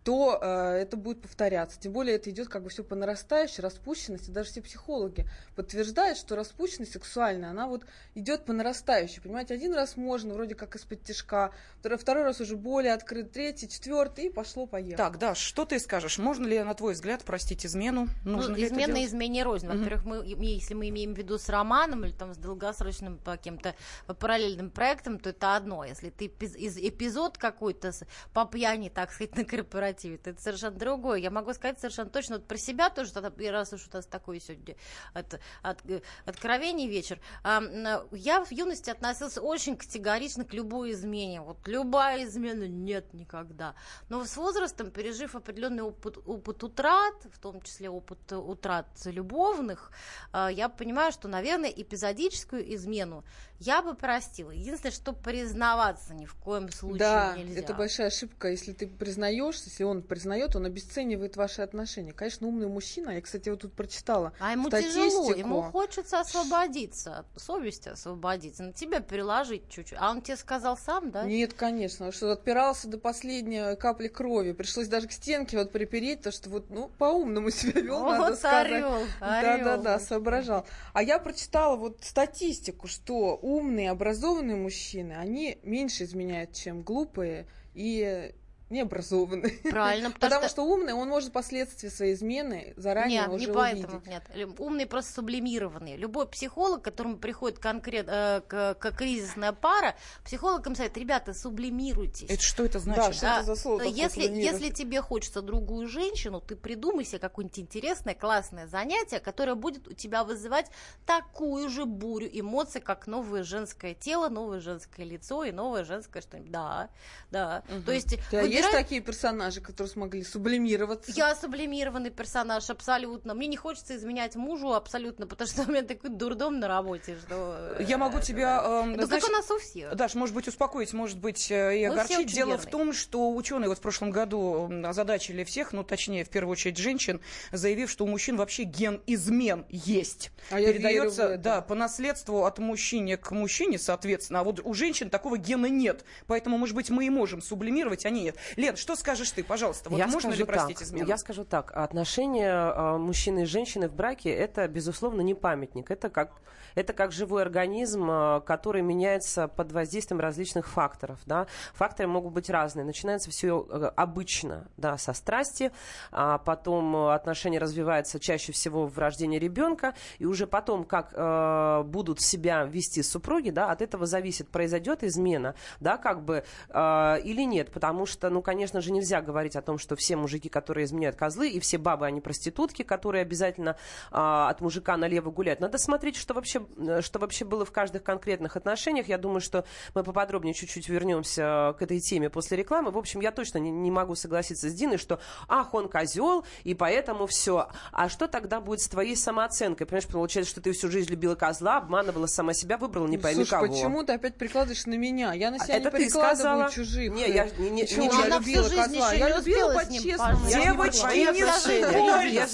то 0.04 0.38
э, 0.40 0.46
это 0.82 0.96
будет 0.98 1.22
повторяться. 1.22 1.80
Тем 1.80 1.92
более 1.92 2.16
это 2.16 2.28
идет 2.28 2.48
как 2.48 2.62
бы 2.62 2.68
все 2.68 2.84
по 2.84 2.94
нарастающей, 2.94 3.62
распущенность. 3.62 4.28
И 4.28 4.32
даже 4.32 4.50
все 4.50 4.60
психологи 4.60 5.26
подтверждают, 5.56 6.18
что 6.18 6.36
распущенность 6.36 6.92
сексуальная, 6.92 7.50
она 7.50 7.66
вот 7.66 7.86
идет 8.14 8.44
по 8.44 8.52
нарастающей. 8.52 9.22
Понимаете, 9.22 9.54
один 9.54 9.72
раз 9.72 9.96
можно, 9.96 10.34
вроде 10.34 10.54
как 10.54 10.76
из-под 10.76 11.02
тяжка, 11.04 11.52
второй, 11.80 11.96
второй 11.98 12.24
раз 12.24 12.38
уже 12.42 12.54
более 12.54 12.92
открыт, 12.92 13.32
третий, 13.32 13.66
четвертый, 13.66 14.26
и 14.26 14.30
пошло-поехало. 14.30 14.96
Так, 14.98 15.18
да, 15.18 15.34
что 15.34 15.64
ты 15.64 15.78
скажешь? 15.78 16.18
Можно 16.18 16.46
ли, 16.48 16.62
на 16.62 16.74
твой 16.74 16.92
взгляд, 16.92 17.22
простить 17.24 17.64
измену? 17.64 18.06
Нужно 18.26 18.50
Ну, 18.50 18.56
ли 18.56 18.64
это 18.64 18.74
измена 18.74 18.92
делать? 18.96 19.08
измене 19.08 19.42
рознь. 19.42 19.66
Во-первых, 19.68 20.04
мы, 20.04 20.26
и- 20.26 20.44
если 20.54 20.74
мы 20.74 20.90
имеем 20.90 21.14
в 21.14 21.18
виду 21.18 21.38
с 21.38 21.48
романом 21.48 22.04
или 22.04 22.12
там 22.12 22.34
с 22.34 22.36
долгосрочным 22.36 23.16
по 23.16 23.32
каким-то 23.32 23.74
параллельным 24.18 24.70
проектам, 24.70 25.18
то 25.18 25.30
это 25.30 25.56
одно. 25.56 25.82
Если 25.82 26.10
ты 26.10 26.26
эпиз- 26.26 26.56
из- 26.56 26.76
эпизод 26.76 27.38
какой-то 27.38 27.92
по 28.34 28.44
пьяни, 28.44 28.90
так 28.90 29.10
сказать, 29.10 29.34
на 29.36 29.44
корпоративе, 29.46 29.93
то 30.00 30.30
это 30.30 30.40
совершенно 30.42 30.76
другое. 30.76 31.18
Я 31.18 31.30
могу 31.30 31.52
сказать 31.54 31.78
совершенно 31.78 32.10
точно 32.10 32.36
вот 32.36 32.46
про 32.46 32.56
себя 32.56 32.90
тоже, 32.90 33.12
тогда, 33.12 33.30
раз 33.52 33.72
уж 33.72 33.88
у 33.92 33.96
нас 33.96 34.06
такой 34.06 34.40
сегодня 34.40 34.76
от, 35.12 35.40
от- 35.62 35.84
э, 35.90 36.00
откровений 36.26 36.88
вечер. 36.88 37.20
М, 37.44 37.84
я 38.12 38.44
в 38.44 38.50
юности 38.52 38.90
относился 38.90 39.40
очень 39.42 39.76
категорично 39.76 40.44
к 40.44 40.52
любой 40.52 40.92
измене. 40.92 41.40
Вот 41.40 41.66
любая 41.66 42.24
измена 42.24 42.66
нет 42.68 43.12
никогда. 43.14 43.74
Но 44.08 44.24
с 44.24 44.36
возрастом, 44.36 44.90
пережив 44.90 45.34
определенный 45.34 45.82
опыт, 45.82 46.18
опыт 46.26 46.62
утрат, 46.64 47.14
в 47.32 47.38
том 47.38 47.60
числе 47.62 47.88
опыт 47.90 48.18
э, 48.32 48.36
утрат 48.36 48.86
любовных, 49.04 49.90
э, 50.32 50.48
я 50.52 50.68
понимаю, 50.68 51.12
что, 51.12 51.28
наверное, 51.28 51.70
эпизодическую 51.70 52.74
измену 52.74 53.24
я 53.60 53.82
бы 53.82 53.94
простила. 53.94 54.50
Единственное, 54.50 54.92
что 54.92 55.12
признаваться 55.12 56.14
ни 56.14 56.26
в 56.26 56.34
коем 56.34 56.70
случае 56.70 56.98
Да, 56.98 57.36
нельзя. 57.36 57.60
это 57.60 57.74
большая 57.74 58.08
ошибка. 58.08 58.48
Если 58.50 58.72
ты 58.72 58.86
признаешься, 58.86 59.70
если 59.84 59.98
он 59.98 60.02
признает, 60.02 60.56
он 60.56 60.64
обесценивает 60.66 61.36
ваши 61.36 61.62
отношения. 61.62 62.12
Конечно, 62.12 62.46
умный 62.48 62.68
мужчина, 62.68 63.10
я, 63.10 63.20
кстати, 63.20 63.48
вот 63.50 63.60
тут 63.60 63.72
прочитала 63.74 64.32
А 64.40 64.52
ему 64.52 64.70
тяжело, 64.70 65.10
статистику. 65.10 65.38
ему 65.38 65.62
хочется 65.62 66.20
освободиться, 66.20 67.18
от 67.18 67.40
совести 67.42 67.90
освободиться, 67.90 68.62
на 68.62 68.72
тебя 68.72 69.00
переложить 69.00 69.68
чуть-чуть. 69.68 69.98
А 70.00 70.10
он 70.10 70.22
тебе 70.22 70.36
сказал 70.36 70.76
сам, 70.76 71.10
да? 71.10 71.24
Нет, 71.24 71.52
конечно, 71.54 72.12
что 72.12 72.32
отпирался 72.32 72.88
до 72.88 72.98
последней 72.98 73.76
капли 73.76 74.08
крови. 74.08 74.52
Пришлось 74.52 74.88
даже 74.88 75.08
к 75.08 75.12
стенке 75.12 75.58
вот 75.58 75.70
припереть, 75.72 76.22
то 76.22 76.30
что 76.32 76.50
вот, 76.50 76.70
ну, 76.70 76.90
по-умному 76.98 77.50
себя 77.50 77.80
вел, 77.80 78.00
вот 78.00 78.18
надо 78.18 78.36
сказать. 78.36 78.66
орел, 78.72 78.98
Да-да-да, 79.20 79.98
соображал. 80.00 80.66
А 80.92 81.02
я 81.02 81.18
прочитала 81.18 81.76
вот 81.76 81.98
статистику, 82.02 82.86
что 82.88 83.36
умные, 83.42 83.90
образованные 83.90 84.56
мужчины, 84.56 85.12
они 85.12 85.58
меньше 85.62 86.04
изменяют, 86.04 86.52
чем 86.52 86.82
глупые 86.82 87.46
и 87.74 88.34
необразованные. 88.70 89.58
Правильно, 89.70 90.10
потому, 90.12 90.30
Потому 90.30 90.48
что 90.48 90.62
умный, 90.62 90.92
он 90.92 91.08
может 91.08 91.32
последствия 91.32 91.90
своей 91.90 92.14
измены 92.14 92.74
заранее 92.76 93.20
нет, 93.20 93.28
уже 93.30 93.46
не 93.46 93.52
поэтому, 93.52 93.98
увидеть. 93.98 94.34
нет. 94.34 94.60
Умные 94.60 94.86
просто 94.86 95.12
сублимированные. 95.12 95.96
Любой 95.96 96.26
психолог, 96.26 96.82
к 96.82 96.84
которому 96.84 97.18
приходит 97.18 97.58
конкрет, 97.58 98.06
э, 98.08 98.40
к, 98.46 98.74
к 98.74 98.92
кризисная 98.92 99.52
пара, 99.52 99.94
психолог 100.24 100.66
им 100.66 100.72
говорит, 100.72 100.96
ребята, 100.96 101.34
сублимируйтесь. 101.34 102.28
Это 102.28 102.42
что 102.42 102.64
это 102.64 102.78
Да, 102.78 102.80
значит? 102.80 103.16
что 103.16 103.26
это 103.26 103.38
А, 103.38 103.42
за 103.42 103.56
слово 103.56 103.82
если, 103.82 104.22
если 104.24 104.70
тебе 104.70 105.00
хочется 105.00 105.42
другую 105.42 105.88
женщину, 105.88 106.40
ты 106.40 106.56
придумай 106.56 107.04
себе 107.04 107.18
какое-нибудь 107.18 107.58
интересное, 107.58 108.14
классное 108.14 108.66
занятие, 108.66 109.20
которое 109.20 109.54
будет 109.54 109.88
у 109.88 109.92
тебя 109.92 110.24
вызывать 110.24 110.66
такую 111.06 111.68
же 111.68 111.84
бурю 111.84 112.28
эмоций, 112.32 112.80
как 112.80 113.06
новое 113.06 113.42
женское 113.44 113.94
тело, 113.94 114.28
новое 114.28 114.60
женское 114.60 115.04
лицо 115.04 115.44
и 115.44 115.52
новое 115.52 115.84
женское 115.84 116.22
что-нибудь. 116.22 116.50
Да, 116.50 116.88
да. 117.30 117.62
То 117.84 117.92
есть 117.92 118.16
Да, 118.30 118.42
есть 118.54 118.70
такие 118.70 119.00
персонажи, 119.00 119.60
которые 119.60 119.90
смогли 119.90 120.24
сублимироваться? 120.24 121.12
я 121.14 121.34
сублимированный 121.34 122.10
персонаж, 122.10 122.68
абсолютно. 122.70 123.34
Мне 123.34 123.46
не 123.46 123.56
хочется 123.56 123.96
изменять 123.96 124.36
мужу 124.36 124.72
абсолютно, 124.72 125.26
потому 125.26 125.48
что 125.48 125.62
у 125.62 125.66
меня 125.70 125.82
такой 125.82 126.10
дурдом 126.10 126.58
на 126.60 126.68
работе, 126.68 127.16
что... 127.24 127.76
Я 127.80 127.98
могу 127.98 128.20
тебя, 128.20 128.62
знаешь, 128.94 129.22
как 129.22 129.30
у 129.30 129.32
нас 129.32 129.50
у 129.50 129.58
всех. 129.58 129.94
Даш, 129.94 130.14
может 130.14 130.34
быть, 130.34 130.48
успокоить, 130.48 130.92
может 130.92 131.18
быть, 131.18 131.50
э, 131.50 131.78
и 131.78 131.84
огорчить. 131.84 132.32
Дело 132.32 132.58
в 132.58 132.66
том, 132.66 132.92
что 132.92 133.32
ученые 133.34 133.68
вот 133.68 133.78
в 133.78 133.80
прошлом 133.80 134.10
году 134.10 134.70
озадачили 134.84 135.44
всех, 135.44 135.72
ну, 135.72 135.84
точнее, 135.84 136.24
в 136.24 136.30
первую 136.30 136.52
очередь 136.52 136.76
женщин, 136.76 137.20
заявив, 137.52 137.90
что 137.90 138.04
у 138.04 138.08
мужчин 138.08 138.36
вообще 138.36 138.64
ген 138.64 139.02
измен 139.06 139.66
есть. 139.68 140.30
А 140.50 140.56
Передается, 140.56 141.36
да, 141.36 141.60
по 141.60 141.74
наследству 141.74 142.44
от 142.44 142.58
мужчины 142.58 143.16
к 143.16 143.30
мужчине, 143.30 143.78
соответственно. 143.78 144.40
А 144.40 144.44
вот 144.44 144.60
у 144.64 144.74
женщин 144.74 145.10
такого 145.10 145.38
гена 145.38 145.66
нет. 145.66 146.04
Поэтому, 146.26 146.58
может 146.58 146.74
быть, 146.74 146.90
мы 146.90 147.06
и 147.06 147.10
можем 147.10 147.42
сублимировать, 147.42 148.04
а 148.04 148.08
они 148.08 148.22
нет. 148.22 148.36
Лен, 148.56 148.76
что 148.76 148.96
скажешь 148.96 149.30
ты, 149.30 149.44
пожалуйста? 149.44 149.90
Вот 149.90 149.98
я 149.98 150.06
можно 150.06 150.30
ли 150.30 150.44
простить 150.44 150.78
так, 150.78 150.86
измену? 150.86 151.06
Я 151.06 151.16
скажу 151.16 151.44
так. 151.44 151.72
Отношения 151.74 152.52
а, 152.52 152.98
мужчины 152.98 153.42
и 153.42 153.44
женщины 153.44 153.88
в 153.88 153.94
браке 153.94 154.30
это, 154.30 154.66
безусловно, 154.68 155.20
не 155.20 155.34
памятник. 155.34 155.90
Это 155.90 156.10
как, 156.10 156.32
это 156.74 156.92
как 156.92 157.12
живой 157.12 157.42
организм, 157.42 158.06
а, 158.08 158.40
который 158.40 158.82
меняется 158.82 159.48
под 159.48 159.72
воздействием 159.72 160.20
различных 160.20 160.68
факторов. 160.68 161.18
Да? 161.26 161.46
Факторы 161.74 162.08
могут 162.08 162.32
быть 162.32 162.50
разные. 162.50 162.84
Начинается 162.84 163.30
все 163.30 163.60
обычно 163.96 164.68
да, 164.76 164.98
со 164.98 165.12
страсти, 165.12 165.72
а 166.10 166.38
потом 166.38 166.94
а, 166.96 167.14
отношения 167.14 167.58
развиваются 167.58 168.20
чаще 168.20 168.52
всего 168.52 168.86
в 168.86 168.98
рождении 168.98 169.38
ребенка, 169.38 169.94
и 170.18 170.26
уже 170.26 170.46
потом, 170.46 170.84
как 170.84 171.12
э, 171.14 171.82
будут 171.84 172.20
себя 172.20 172.64
вести 172.64 173.02
супруги, 173.02 173.50
да, 173.50 173.70
от 173.70 173.82
этого 173.82 174.06
зависит, 174.06 174.48
произойдет 174.48 175.02
измена, 175.02 175.54
да, 175.80 175.96
как 175.96 176.24
бы, 176.24 176.44
э, 176.68 177.20
или 177.24 177.42
нет, 177.42 177.72
потому 177.72 178.06
что, 178.06 178.30
ну, 178.34 178.42
конечно 178.42 178.80
же, 178.80 178.90
нельзя 178.92 179.22
говорить 179.22 179.56
о 179.56 179.62
том, 179.62 179.78
что 179.78 179.94
все 179.96 180.16
мужики, 180.16 180.48
которые 180.48 180.84
изменяют 180.84 181.16
козлы, 181.16 181.48
и 181.48 181.60
все 181.60 181.78
бабы, 181.78 182.06
они 182.06 182.20
проститутки, 182.20 182.82
которые 182.82 183.22
обязательно 183.22 183.76
э, 184.10 184.16
от 184.16 184.60
мужика 184.60 184.96
налево 184.96 185.30
гуляют. 185.30 185.60
Надо 185.60 185.78
смотреть, 185.78 186.16
что 186.16 186.34
вообще, 186.34 186.66
э, 186.76 187.00
что 187.00 187.18
вообще 187.20 187.44
было 187.44 187.64
в 187.64 187.70
каждых 187.70 188.02
конкретных 188.02 188.56
отношениях. 188.56 189.08
Я 189.08 189.18
думаю, 189.18 189.40
что 189.40 189.64
мы 189.94 190.02
поподробнее 190.02 190.52
чуть-чуть 190.52 190.88
вернемся 190.88 191.74
к 191.78 191.82
этой 191.82 192.00
теме 192.00 192.28
после 192.28 192.56
рекламы. 192.56 192.90
В 192.90 192.98
общем, 192.98 193.20
я 193.20 193.30
точно 193.30 193.58
не, 193.58 193.70
не 193.70 193.90
могу 193.92 194.16
согласиться 194.16 194.68
с 194.68 194.74
Диной, 194.74 194.98
что 194.98 195.20
ах, 195.48 195.72
он 195.74 195.88
козел, 195.88 196.44
и 196.64 196.74
поэтому 196.74 197.26
все. 197.26 197.68
А 197.92 198.08
что 198.08 198.26
тогда 198.26 198.60
будет 198.60 198.80
с 198.80 198.88
твоей 198.88 199.16
самооценкой? 199.16 199.86
Понимаешь, 199.86 200.08
получается, 200.08 200.50
что 200.50 200.60
ты 200.60 200.72
всю 200.72 200.90
жизнь 200.90 201.10
любила 201.10 201.36
козла, 201.36 201.76
обманывала 201.76 202.26
сама 202.26 202.52
себя, 202.52 202.78
выбрала 202.78 203.06
не 203.06 203.16
пойми 203.18 203.44
Слушай, 203.44 203.50
кого. 203.50 203.66
почему 203.68 204.02
ты 204.02 204.14
опять 204.14 204.34
прикладываешь 204.36 204.86
на 204.86 204.94
меня? 204.94 205.32
Я 205.34 205.52
на 205.52 205.60
себя 205.60 205.76
Это 205.76 205.84
не 205.84 205.90
ты 205.90 206.04
прикладываю 206.06 206.68
сказала. 206.68 206.70
чужих. 206.72 207.12
Не, 207.12 207.28
я 207.28 207.48
не, 207.58 207.70
не, 207.70 207.82
не 207.82 208.08
Она 208.26 208.40
всю 208.40 208.50
любила 208.50 208.68
жизнь 208.68 208.82
козла. 208.82 209.12
еще 209.12 209.18
Я 209.18 209.30
не 209.30 209.36
любила 209.36 209.72
по-честному. 209.72 210.46
Девочки, 210.48 211.16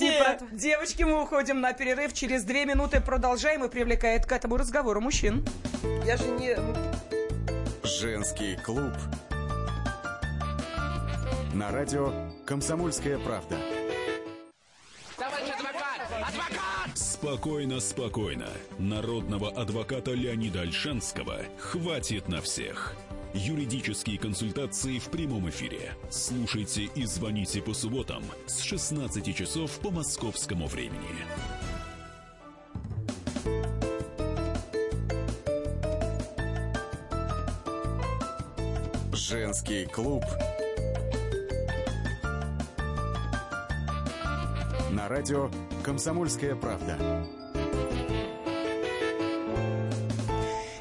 не 0.01 0.19
то. 0.19 0.39
Девочки, 0.53 1.03
мы 1.03 1.23
уходим 1.23 1.61
на 1.61 1.73
перерыв. 1.73 2.13
Через 2.13 2.45
две 2.45 2.65
минуты 2.65 3.01
продолжаем 3.01 3.65
и 3.65 3.69
привлекает 3.69 4.27
к 4.27 4.33
этому 4.33 4.57
разговору 4.57 5.01
мужчин. 5.01 5.45
Я 6.05 6.17
же 6.17 6.25
не... 6.25 6.57
Женский 7.85 8.57
клуб. 8.57 8.93
На 11.55 11.71
радио 11.73 12.13
«Комсомольская 12.47 13.19
правда». 13.19 13.57
Спокойно, 16.95 17.81
спокойно. 17.81 18.49
Народного 18.79 19.51
адвоката 19.51 20.13
Леонида 20.13 20.63
Альшанского 20.63 21.37
хватит 21.59 22.29
на 22.29 22.41
всех. 22.41 22.95
Юридические 23.33 24.19
консультации 24.19 24.99
в 24.99 25.09
прямом 25.09 25.49
эфире. 25.51 25.95
Слушайте 26.11 26.91
и 26.97 27.05
звоните 27.05 27.63
по 27.63 27.73
субботам 27.73 28.25
с 28.47 28.61
16 28.61 29.37
часов 29.37 29.79
по 29.79 29.91
московскому 29.93 30.67
времени. 30.67 31.25
Женский 39.13 39.87
клуб. 39.87 40.25
На 44.91 45.09
радио 45.09 45.51
«Комсомольская 45.85 46.57
правда». 46.57 46.99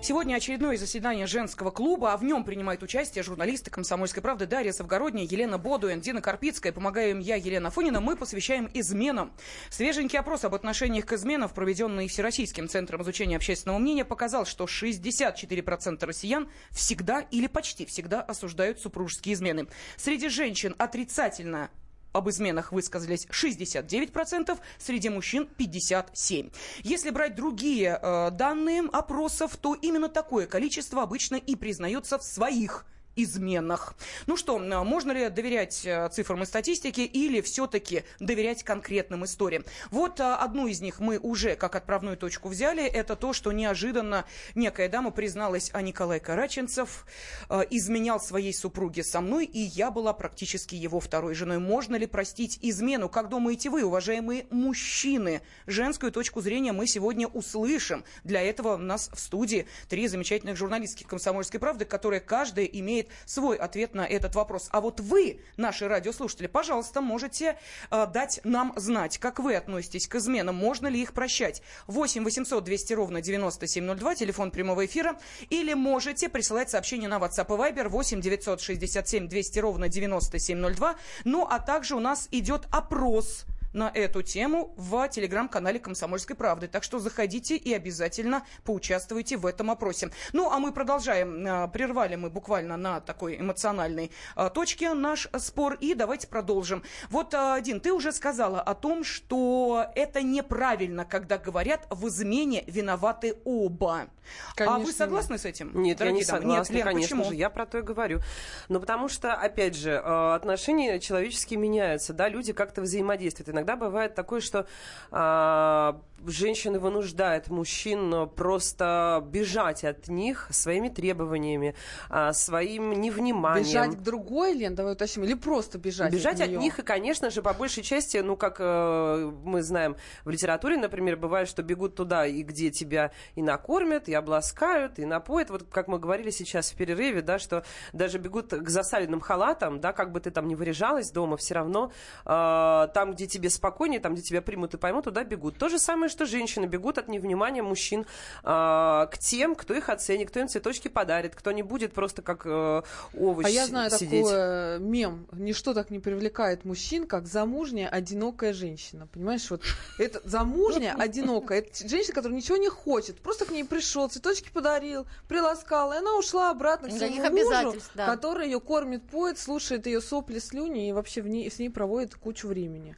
Сегодня 0.09 0.37
очередное 0.37 0.75
заседание 0.75 1.27
женского 1.27 1.69
клуба, 1.69 2.13
а 2.13 2.17
в 2.17 2.23
нем 2.23 2.43
принимают 2.43 2.81
участие 2.81 3.23
журналисты 3.23 3.69
«Комсомольской 3.69 4.23
правды» 4.23 4.47
Дарья 4.47 4.71
Завгородняя, 4.71 5.23
Елена 5.23 5.59
Бодуэн, 5.59 6.01
Дина 6.01 6.19
Карпицкая. 6.19 6.71
Помогаю 6.71 7.11
им 7.11 7.19
я, 7.19 7.35
Елена 7.35 7.69
Фонина. 7.69 8.01
Мы 8.01 8.15
посвящаем 8.15 8.71
изменам. 8.73 9.31
Свеженький 9.69 10.17
опрос 10.17 10.45
об 10.45 10.55
отношениях 10.55 11.05
к 11.05 11.13
изменам, 11.13 11.47
проведенный 11.49 12.07
Всероссийским 12.07 12.67
центром 12.67 13.03
изучения 13.03 13.35
общественного 13.35 13.77
мнения, 13.77 14.03
показал, 14.03 14.47
что 14.47 14.63
64% 14.63 16.03
россиян 16.03 16.49
всегда 16.71 17.19
или 17.19 17.45
почти 17.45 17.85
всегда 17.85 18.23
осуждают 18.23 18.79
супружеские 18.79 19.35
измены. 19.35 19.67
Среди 19.95 20.29
женщин 20.29 20.73
отрицательно 20.79 21.69
об 22.11 22.29
изменах 22.29 22.71
высказались 22.71 23.25
69%, 23.27 24.59
среди 24.77 25.09
мужчин 25.09 25.49
57%. 25.57 26.51
Если 26.83 27.09
брать 27.09 27.35
другие 27.35 27.99
э, 28.01 28.31
данные 28.31 28.83
опросов, 28.91 29.57
то 29.57 29.75
именно 29.75 30.09
такое 30.09 30.47
количество 30.47 31.03
обычно 31.03 31.35
и 31.35 31.55
признается 31.55 32.17
в 32.17 32.23
своих 32.23 32.85
изменах. 33.23 33.95
Ну 34.27 34.37
что, 34.37 34.59
можно 34.59 35.11
ли 35.11 35.29
доверять 35.29 35.85
э, 35.85 36.09
цифрам 36.11 36.43
и 36.43 36.45
статистике 36.45 37.05
или 37.05 37.41
все-таки 37.41 38.03
доверять 38.19 38.63
конкретным 38.63 39.25
историям? 39.25 39.65
Вот 39.91 40.19
а, 40.19 40.37
одну 40.37 40.67
из 40.67 40.81
них 40.81 40.99
мы 40.99 41.17
уже 41.17 41.55
как 41.55 41.75
отправную 41.75 42.17
точку 42.17 42.49
взяли. 42.49 42.83
Это 42.85 43.15
то, 43.15 43.33
что 43.33 43.51
неожиданно 43.51 44.25
некая 44.55 44.89
дама 44.89 45.11
призналась, 45.11 45.69
а 45.73 45.81
Николай 45.81 46.19
Караченцев 46.19 47.05
э, 47.49 47.61
изменял 47.69 48.19
своей 48.19 48.53
супруге 48.53 49.03
со 49.03 49.21
мной, 49.21 49.45
и 49.45 49.59
я 49.59 49.91
была 49.91 50.13
практически 50.13 50.75
его 50.75 50.99
второй 50.99 51.35
женой. 51.35 51.59
Можно 51.59 51.95
ли 51.95 52.05
простить 52.05 52.59
измену? 52.61 53.09
Как 53.09 53.29
думаете 53.29 53.69
вы, 53.69 53.83
уважаемые 53.83 54.45
мужчины? 54.49 55.41
Женскую 55.67 56.11
точку 56.11 56.41
зрения 56.41 56.71
мы 56.71 56.87
сегодня 56.87 57.27
услышим. 57.27 58.03
Для 58.23 58.41
этого 58.41 58.75
у 58.75 58.77
нас 58.77 59.09
в 59.13 59.19
студии 59.19 59.67
три 59.87 60.07
замечательных 60.07 60.57
журналистских 60.57 61.07
комсомольской 61.07 61.59
правды, 61.59 61.85
которые 61.85 62.19
каждая 62.19 62.65
имеет 62.65 63.08
свой 63.25 63.57
ответ 63.57 63.93
на 63.93 64.05
этот 64.05 64.35
вопрос. 64.35 64.69
А 64.71 64.81
вот 64.81 64.99
вы, 64.99 65.41
наши 65.57 65.87
радиослушатели, 65.87 66.47
пожалуйста, 66.47 67.01
можете 67.01 67.57
э, 67.91 68.07
дать 68.07 68.39
нам 68.43 68.73
знать, 68.75 69.17
как 69.17 69.39
вы 69.39 69.55
относитесь 69.55 70.07
к 70.07 70.15
изменам, 70.15 70.55
можно 70.55 70.87
ли 70.87 71.01
их 71.01 71.13
прощать. 71.13 71.61
8 71.87 72.23
800 72.23 72.63
200 72.63 72.93
ровно 72.93 73.21
9702, 73.21 74.15
телефон 74.15 74.51
прямого 74.51 74.85
эфира, 74.85 75.17
или 75.49 75.73
можете 75.73 76.29
присылать 76.29 76.69
сообщение 76.69 77.09
на 77.09 77.17
WhatsApp 77.17 77.47
и 77.47 77.73
Viber 77.73 77.89
8 77.89 78.21
967 78.21 79.27
200 79.27 79.59
ровно 79.59 79.89
9702. 79.89 80.95
Ну, 81.25 81.47
а 81.49 81.59
также 81.59 81.95
у 81.95 81.99
нас 81.99 82.27
идет 82.31 82.67
опрос 82.71 83.45
на 83.73 83.91
эту 83.93 84.21
тему 84.21 84.73
в 84.77 85.07
телеграм-канале 85.09 85.79
«Комсомольской 85.79 86.35
правды». 86.35 86.67
Так 86.67 86.83
что 86.83 86.99
заходите 86.99 87.55
и 87.55 87.73
обязательно 87.73 88.43
поучаствуйте 88.63 89.37
в 89.37 89.45
этом 89.45 89.69
опросе. 89.71 90.11
Ну, 90.33 90.49
а 90.51 90.59
мы 90.59 90.71
продолжаем. 90.71 91.45
А, 91.47 91.67
Прервали 91.67 92.15
мы 92.15 92.29
буквально 92.29 92.77
на 92.77 92.99
такой 92.99 93.39
эмоциональной 93.39 94.11
а, 94.35 94.49
точке 94.49 94.93
наш 94.93 95.27
спор. 95.37 95.75
И 95.79 95.93
давайте 95.93 96.27
продолжим. 96.27 96.83
Вот, 97.09 97.33
а, 97.33 97.59
Дин, 97.61 97.79
ты 97.79 97.93
уже 97.93 98.11
сказала 98.11 98.61
о 98.61 98.73
том, 98.73 99.03
что 99.03 99.85
это 99.95 100.21
неправильно, 100.21 101.05
когда 101.05 101.37
говорят 101.37 101.85
в 101.89 102.07
измене 102.07 102.63
виноваты 102.67 103.37
оба. 103.45 104.01
а 104.01 104.07
Конечно, 104.55 104.85
вы 104.85 104.93
согласны 104.93 105.37
с 105.37 105.45
этим? 105.45 105.71
Нет, 105.81 105.99
я 105.99 106.07
не 106.11 106.23
дамы? 106.23 106.41
согласна, 106.41 106.73
Нет, 106.73 106.77
Лен, 106.77 106.85
конечно 106.85 107.17
почему? 107.17 107.31
же, 107.31 107.35
я 107.35 107.49
про 107.49 107.65
то 107.65 107.77
и 107.77 107.81
говорю. 107.81 108.19
Но 108.67 108.79
потому 108.79 109.07
что, 109.09 109.33
опять 109.33 109.75
же, 109.75 109.97
отношения 109.97 110.99
человеческие 110.99 111.59
меняются, 111.59 112.13
да, 112.13 112.29
люди 112.29 112.53
как-то 112.53 112.81
взаимодействуют. 112.81 113.58
Иногда 113.59 113.75
бывает 113.75 114.15
такое, 114.15 114.39
что 114.39 114.65
а, 115.11 116.01
женщины 116.25 116.79
вынуждают 116.79 117.49
мужчин 117.49 118.29
просто 118.35 119.23
бежать 119.27 119.83
от 119.83 120.07
них 120.07 120.47
своими 120.51 120.89
требованиями, 120.89 121.75
а, 122.09 122.33
своим 122.33 122.99
невниманием. 122.99 123.65
Бежать 123.65 123.97
к 123.97 124.01
другой, 124.01 124.53
Лен, 124.53 124.75
давай 124.75 124.93
уточним, 124.93 125.23
или 125.23 125.33
просто 125.33 125.77
бежать, 125.77 126.11
Бежать 126.13 126.41
от 126.41 126.49
неё? 126.49 126.59
них, 126.59 126.79
и, 126.79 126.81
конечно 126.81 127.29
же, 127.29 127.41
по 127.41 127.53
большей 127.53 127.83
части, 127.83 128.17
ну, 128.17 128.35
как 128.35 128.57
э, 128.59 129.31
мы 129.43 129.61
знаем 129.61 129.95
в 130.25 130.29
литературе, 130.29 130.77
например, 130.77 131.17
бывает, 131.17 131.47
что 131.47 131.63
бегут 131.63 131.95
туда, 131.95 132.25
и 132.25 132.43
где 132.43 132.71
тебя 132.71 133.11
и 133.35 133.41
накормят, 133.41 134.09
и 134.09 134.13
обласкают, 134.13 134.99
и 134.99 135.05
напоят. 135.05 135.49
Вот 135.49 135.63
как 135.71 135.87
мы 135.87 135.99
говорили 135.99 136.29
сейчас 136.29 136.71
в 136.71 136.75
перерыве, 136.75 137.21
да, 137.21 137.39
что 137.39 137.63
даже 137.93 138.17
бегут 138.17 138.51
к 138.51 138.69
засаленным 138.69 139.21
халатам, 139.21 139.79
да, 139.79 139.93
как 139.93 140.11
бы 140.11 140.19
ты 140.19 140.31
там 140.31 140.47
не 140.47 140.55
выряжалась 140.55 141.11
дома, 141.11 141.37
все 141.37 141.55
равно 141.55 141.91
э, 142.25 142.87
там, 142.93 143.13
где 143.13 143.27
тебе 143.27 143.49
спокойнее, 143.49 143.99
там, 143.99 144.13
где 144.13 144.21
тебя 144.21 144.41
примут 144.41 144.73
и 144.73 144.77
поймут, 144.77 145.05
туда 145.05 145.23
бегут. 145.23 145.57
То 145.57 145.69
же 145.69 145.79
самое, 145.79 146.08
что 146.09 146.25
женщины 146.25 146.65
бегут 146.65 146.97
от 146.97 147.07
невнимания 147.07 147.63
мужчин 147.63 148.01
э, 148.01 148.05
к 148.43 149.17
тем, 149.19 149.55
кто 149.55 149.73
их 149.73 149.89
оценит, 149.89 150.29
кто 150.29 150.39
им 150.39 150.47
цветочки 150.47 150.87
подарит, 150.87 151.35
кто 151.35 151.51
не 151.51 151.63
будет 151.63 151.93
просто 151.93 152.21
как 152.21 152.45
э, 152.45 152.81
овощ 153.17 153.45
А 153.45 153.49
я 153.49 153.65
знаю 153.67 153.91
сидеть. 153.91 154.23
такой 154.23 154.33
э, 154.35 154.77
мем. 154.79 155.27
Ничто 155.31 155.73
так 155.73 155.89
не 155.89 155.99
привлекает 155.99 156.65
мужчин, 156.65 157.07
как 157.07 157.27
замужняя, 157.27 157.89
одинокая 157.89 158.53
женщина. 158.53 159.07
Понимаешь, 159.07 159.49
вот 159.49 159.63
это 159.97 160.21
замужняя, 160.23 160.95
одинокая. 160.95 161.59
Это 161.59 161.87
женщина, 161.87 162.13
которая 162.13 162.37
ничего 162.37 162.57
не 162.57 162.69
хочет. 162.69 163.19
Просто 163.19 163.45
к 163.45 163.51
ней 163.51 163.63
пришел, 163.63 164.09
цветочки 164.09 164.49
подарил, 164.51 165.05
приласкал, 165.27 165.93
и 165.93 165.97
она 165.97 166.15
ушла 166.17 166.51
обратно 166.51 166.89
к 166.89 166.91
своему 166.91 167.29
мужу, 167.31 167.79
да. 167.95 168.05
который 168.05 168.45
ее 168.45 168.59
кормит, 168.59 169.03
поет, 169.03 169.37
слушает 169.39 169.85
ее 169.85 170.01
сопли, 170.01 170.39
слюни 170.39 170.89
и 170.89 170.91
вообще 170.91 171.21
в 171.21 171.27
ней, 171.27 171.49
с 171.49 171.59
ней 171.59 171.69
проводит 171.69 172.15
кучу 172.15 172.47
времени. 172.47 172.95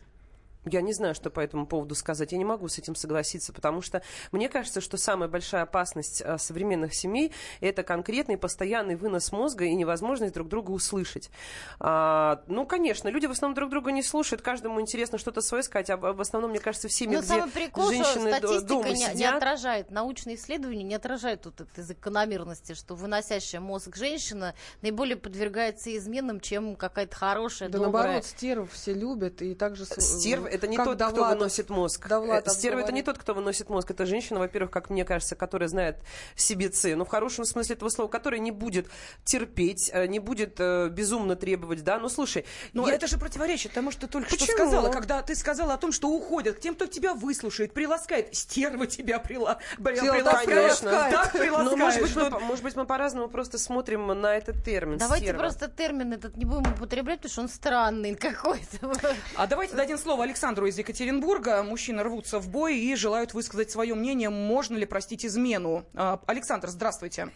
Я 0.66 0.82
не 0.82 0.94
знаю, 0.94 1.16
что 1.16 1.30
по 1.30 1.40
этому 1.40 1.66
поводу 1.66 1.96
сказать. 1.96 2.32
Я 2.32 2.38
не 2.38 2.46
могу 2.46 2.68
с 2.68 2.78
этим 2.78 2.96
согласиться, 2.96 3.52
потому 3.52 3.82
что 3.82 4.04
мне 4.32 4.48
кажется, 4.48 4.80
что 4.80 4.98
самая 4.98 5.28
большая 5.28 5.64
опасность 5.64 6.22
а, 6.22 6.38
современных 6.38 6.94
семей– 6.94 7.34
это 7.62 7.84
конкретный 7.84 8.38
постоянный 8.38 8.96
вынос 8.96 9.32
мозга 9.32 9.66
и 9.66 9.74
невозможность 9.74 10.34
друг 10.34 10.50
друга 10.50 10.72
услышать. 10.72 11.32
А, 11.80 12.44
ну, 12.48 12.66
конечно, 12.66 13.08
люди 13.08 13.26
в 13.26 13.32
основном 13.32 13.56
друг 13.56 13.72
друга 13.72 13.92
не 13.92 14.04
слушают, 14.04 14.42
каждому 14.42 14.80
интересно 14.80 15.18
что-то 15.18 15.42
свое 15.42 15.64
сказать, 15.64 15.90
а 15.90 15.98
в 15.98 16.22
основном, 16.22 16.52
мне 16.52 16.60
кажется, 16.60 16.88
в 16.88 16.92
семьях, 16.92 17.22
Но 17.22 17.26
где 17.26 17.40
самый 17.40 17.52
прикол, 17.52 17.86
что 17.86 17.94
женщины 17.94 18.30
статистика 18.30 18.68
дома 18.68 18.90
не, 18.90 18.94
не 18.94 19.06
сидят, 19.06 19.36
отражает, 19.36 19.92
научные 19.92 20.36
исследования 20.36 20.84
не 20.84 20.96
отражают 20.96 21.46
вот 21.46 21.62
этой 21.62 21.84
закономерности, 21.84 22.74
что 22.74 22.96
выносящая 22.96 23.62
мозг 23.62 23.96
женщина 23.96 24.54
наиболее 24.82 25.16
подвергается 25.16 25.96
изменам, 25.98 26.40
чем 26.40 26.76
какая-то 26.76 27.16
хорошая, 27.16 27.70
Да 27.70 27.80
добрая. 27.80 28.04
наоборот, 28.04 28.26
стерв 28.26 28.72
все 28.72 28.94
любят 28.94 29.42
и 29.42 29.56
также... 29.56 29.86
Стерв 29.86 30.51
это 30.52 30.68
не 30.68 30.78
как 30.78 30.86
тот, 30.86 30.96
кто 30.96 31.06
Довлатов- 31.10 31.30
выносит 31.38 31.70
мозг. 31.70 32.08
Довлатов 32.08 32.54
Стерва 32.54 32.80
это 32.80 32.92
не 32.92 33.02
говорит. 33.02 33.06
тот, 33.06 33.18
кто 33.18 33.34
выносит 33.34 33.70
мозг. 33.70 33.92
Это 33.92 34.06
женщина, 34.06 34.40
во-первых, 34.40 34.72
как 34.72 34.90
мне 34.90 35.06
кажется, 35.06 35.36
которая 35.36 35.70
знает 35.70 35.98
себе 36.36 36.70
цену, 36.70 37.06
в 37.06 37.10
хорошем 37.10 37.46
смысле 37.46 37.76
этого 37.76 37.90
слова, 37.90 38.10
которая 38.10 38.40
не 38.40 38.52
будет 38.52 38.88
терпеть, 39.24 39.90
э, 39.94 40.08
не 40.08 40.20
будет 40.20 40.56
э, 40.60 40.90
безумно 40.90 41.36
требовать, 41.36 41.84
да. 41.84 42.00
Ну, 42.00 42.10
слушай, 42.10 42.46
Но 42.74 42.88
я- 42.88 42.96
это 42.96 43.08
же 43.08 43.18
противоречит 43.18 43.72
тому, 43.74 43.92
что 43.92 44.02
ты 44.02 44.08
только 44.08 44.30
что 44.30 44.38
Почему? 44.40 44.58
сказала, 44.58 44.90
когда 44.90 45.22
ты 45.22 45.36
сказала 45.36 45.74
о 45.74 45.78
том, 45.78 45.92
что 45.92 46.10
уходят 46.10 46.58
к 46.58 46.60
тем, 46.60 46.76
кто 46.76 46.86
тебя 46.86 47.14
выслушает, 47.14 47.74
приласкает. 47.74 48.36
Стерва 48.36 48.88
тебя 48.88 49.20
прила... 49.20 49.58
приласкает. 49.78 50.46
конечно. 50.50 50.92
Так 50.92 51.34
Ну, 51.34 51.40
приласкает, 51.40 51.78
может 51.80 52.02
быть, 52.02 52.12
что- 52.12 52.30
мы, 52.30 52.40
может 52.40 52.64
быть, 52.64 52.76
мы 52.76 52.86
по-разному 52.86 53.30
просто 53.30 53.58
смотрим 53.58 54.08
на 54.08 54.36
этот 54.36 54.64
термин. 54.64 54.98
Давайте 54.98 55.26
стерва. 55.28 55.40
просто 55.40 55.68
термин 55.68 56.14
этот 56.14 56.36
не 56.38 56.46
будем 56.46 56.72
употреблять, 56.74 57.18
потому 57.22 57.32
что 57.32 57.42
он 57.44 57.50
странный 57.50 58.16
какой-то. 58.16 58.92
А 59.36 59.48
давайте 59.48 59.76
дадим 59.76 59.98
слово 59.98 60.24
Александру 60.24 60.41
из 60.42 60.78
Екатеринбурга. 60.80 61.62
Мужчины 61.62 62.04
рвутся 62.04 62.40
в 62.40 62.50
бой 62.50 62.78
и 62.78 62.96
желают 62.96 63.34
высказать 63.34 63.70
свое 63.70 63.94
мнение, 63.94 64.30
можно 64.30 64.76
ли 64.76 64.86
простить 64.86 65.24
измену. 65.24 65.86
А, 65.94 66.20
Александр, 66.26 66.68
здравствуйте. 66.70 67.30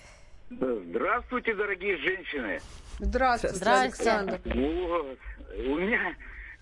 Здравствуйте, 0.49 1.53
дорогие 1.53 1.97
женщины. 1.97 2.59
Здравствуйте, 2.99 3.55
Здравствуйте. 3.55 4.11
Александр. 4.11 4.41
Вот. 4.45 5.17
У 5.55 5.75
меня 5.75 6.15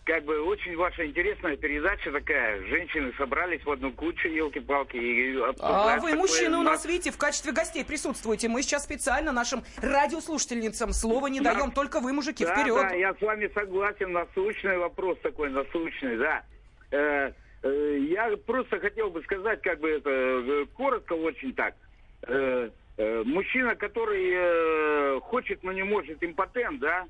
как 0.05 0.23
бы 0.25 0.41
очень 0.41 0.75
ваша 0.75 1.05
интересная 1.05 1.55
передача 1.55 2.11
такая. 2.11 2.61
Женщины 2.67 3.13
собрались 3.17 3.63
в 3.63 3.71
одну 3.71 3.91
кучу, 3.91 4.27
елки-палки. 4.27 4.97
И 4.97 5.37
А 5.59 5.97
вы, 5.99 6.15
мужчины, 6.15 6.57
у 6.57 6.63
На- 6.63 6.71
нас, 6.71 6.85
видите, 6.85 7.11
в 7.11 7.17
качестве 7.17 7.51
гостей 7.53 7.85
присутствуете. 7.85 8.49
Мы 8.49 8.61
сейчас 8.63 8.83
специально 8.83 9.31
нашим 9.31 9.63
радиослушательницам 9.81 10.91
слова 10.91 11.27
не 11.27 11.39
Да. 11.39 11.53
даем, 11.53 11.71
только 11.71 11.99
вы, 12.01 12.11
мужики, 12.13 12.43
да, 12.45 12.53
вперед. 12.55 12.75
Да, 12.89 12.95
я 12.95 13.13
с 13.13 13.21
вами 13.21 13.49
согласен. 13.53 14.11
Насущный 14.11 14.77
вопрос 14.77 15.17
такой, 15.21 15.49
насущный, 15.49 16.17
да. 16.17 16.43
Э, 16.91 17.31
э, 17.63 17.97
я 18.09 18.35
просто 18.45 18.79
хотел 18.79 19.09
бы 19.09 19.21
сказать, 19.23 19.61
как 19.61 19.79
бы 19.79 19.89
это, 19.89 20.09
э, 20.09 20.65
коротко 20.75 21.13
очень 21.13 21.53
так. 21.53 21.75
Э, 22.27 22.69
э, 22.97 23.23
мужчина, 23.25 23.75
который 23.75 24.31
э, 24.33 25.19
хочет, 25.21 25.63
но 25.63 25.71
не 25.71 25.83
может, 25.83 26.21
импотент, 26.23 26.79
да, 26.79 27.05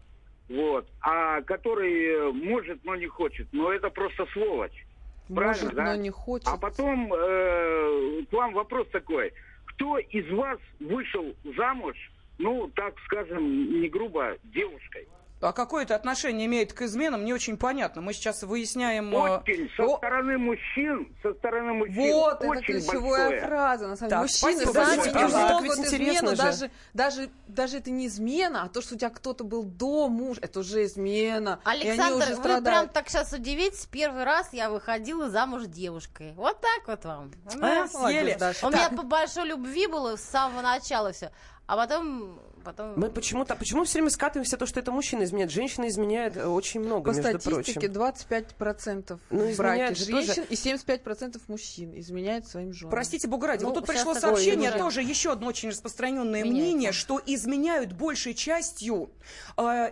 вот, 0.49 0.87
а 1.01 1.41
который 1.41 2.05
э, 2.05 2.31
может, 2.31 2.83
но 2.83 2.95
не 2.95 3.07
хочет, 3.07 3.47
но 3.51 3.71
это 3.71 3.89
просто 3.89 4.25
сволочь. 4.33 4.85
Правильно, 5.33 5.63
Может, 5.63 5.75
да? 5.75 5.83
но 5.85 5.95
не 5.95 6.09
хочет. 6.09 6.47
А 6.47 6.57
потом 6.57 7.13
э, 7.13 8.25
к 8.29 8.33
вам 8.33 8.53
вопрос 8.53 8.87
такой. 8.91 9.33
Кто 9.65 9.97
из 9.97 10.29
вас 10.31 10.59
вышел 10.79 11.33
замуж, 11.55 11.95
ну, 12.37 12.69
так 12.75 12.93
скажем, 13.05 13.81
не 13.81 13.87
грубо, 13.87 14.37
девушкой? 14.43 15.07
А 15.43 15.51
какое 15.53 15.83
это 15.83 15.95
отношение 15.95 16.45
имеет 16.47 16.73
к 16.73 16.81
изменам, 16.83 17.25
не 17.25 17.33
очень 17.33 17.57
понятно. 17.57 18.01
Мы 18.01 18.13
сейчас 18.13 18.43
выясняем... 18.43 19.13
э, 19.15 19.37
Очень, 19.39 19.69
со 19.75 19.83
о- 19.83 19.97
стороны 19.97 20.37
мужчин, 20.37 21.13
со 21.21 21.33
стороны 21.33 21.73
мужчин 21.73 21.95
Вот, 22.13 22.35
это 22.41 22.47
очень 22.49 22.63
ключевая 22.63 23.29
большое. 23.29 23.41
фраза, 23.41 23.87
на 23.87 23.95
самом 23.95 24.09
деле. 24.09 24.21
Так, 24.21 24.21
Мужчины 24.21 24.65
сами 24.73 25.09
А, 25.09 25.29
так 25.29 25.61
могут 25.61 25.79
измену, 25.79 26.29
же. 26.31 26.35
даже, 26.37 26.71
даже, 26.93 27.29
даже 27.47 27.77
это 27.77 27.91
не 27.91 28.07
измена, 28.07 28.63
а 28.63 28.69
то, 28.69 28.81
что 28.81 28.95
у 28.95 28.97
тебя 28.97 29.09
кто-то 29.09 29.43
был 29.43 29.63
до 29.63 30.07
мужа, 30.07 30.39
это 30.41 30.59
уже 30.61 30.85
измена. 30.85 31.59
и 31.65 31.69
они 31.69 31.89
Александр, 31.89 32.17
уже 32.25 32.29
вы 32.29 32.35
страдают. 32.35 32.63
прям 32.65 32.87
так 32.89 33.09
сейчас 33.09 33.33
удивитесь. 33.33 33.85
Первый 33.91 34.23
раз 34.23 34.53
я 34.53 34.69
выходила 34.69 35.29
замуж 35.29 35.63
девушкой. 35.67 36.33
Вот 36.35 36.61
так 36.61 36.87
вот 36.87 37.05
вам. 37.05 37.31
А, 37.61 37.87
съели. 37.87 38.37
У 38.63 38.69
меня 38.69 38.89
по 38.89 39.03
большой 39.03 39.45
любви 39.47 39.87
было 39.87 40.15
с 40.15 40.21
самого 40.23 40.61
начала 40.61 41.11
все. 41.11 41.31
А 41.65 41.77
потом... 41.77 42.39
потом... 42.63 42.93
Мы 42.99 43.09
почему-то, 43.09 43.55
почему 43.55 43.85
все 43.85 43.93
время 43.93 44.09
скатываемся 44.09 44.57
то, 44.57 44.65
что 44.65 44.79
это 44.79 44.91
мужчина 44.91 45.23
изменяет? 45.23 45.49
Женщина 45.51 45.87
изменяет 45.87 46.35
э, 46.35 46.45
очень 46.45 46.81
много, 46.81 47.11
По 47.11 47.15
между 47.15 47.39
статистике 47.39 47.89
прочим. 47.89 48.35
25% 48.59 49.19
Ну, 49.29 49.51
в 49.53 49.57
браке 49.57 49.93
изменяют 49.93 49.97
же 49.97 50.05
тоже- 50.07 50.25
женщин 50.33 50.45
и 50.49 50.55
75% 50.55 51.41
мужчин 51.47 51.97
изменяют 51.99 52.47
своим 52.47 52.73
женам. 52.73 52.91
Простите, 52.91 53.27
бога 53.27 53.47
ради, 53.47 53.63
Ну, 53.63 53.69
вот 53.69 53.75
тут 53.75 53.87
пришло 53.87 54.13
сообщение, 54.13 54.69
уже 54.69 54.77
тоже 54.77 55.01
еще 55.01 55.31
одно 55.31 55.47
очень 55.47 55.69
распространенное 55.69 56.43
меняется. 56.43 56.51
мнение, 56.51 56.91
что 56.91 57.21
изменяют 57.25 57.93
большей 57.93 58.33
частью 58.33 59.09
э, 59.57 59.89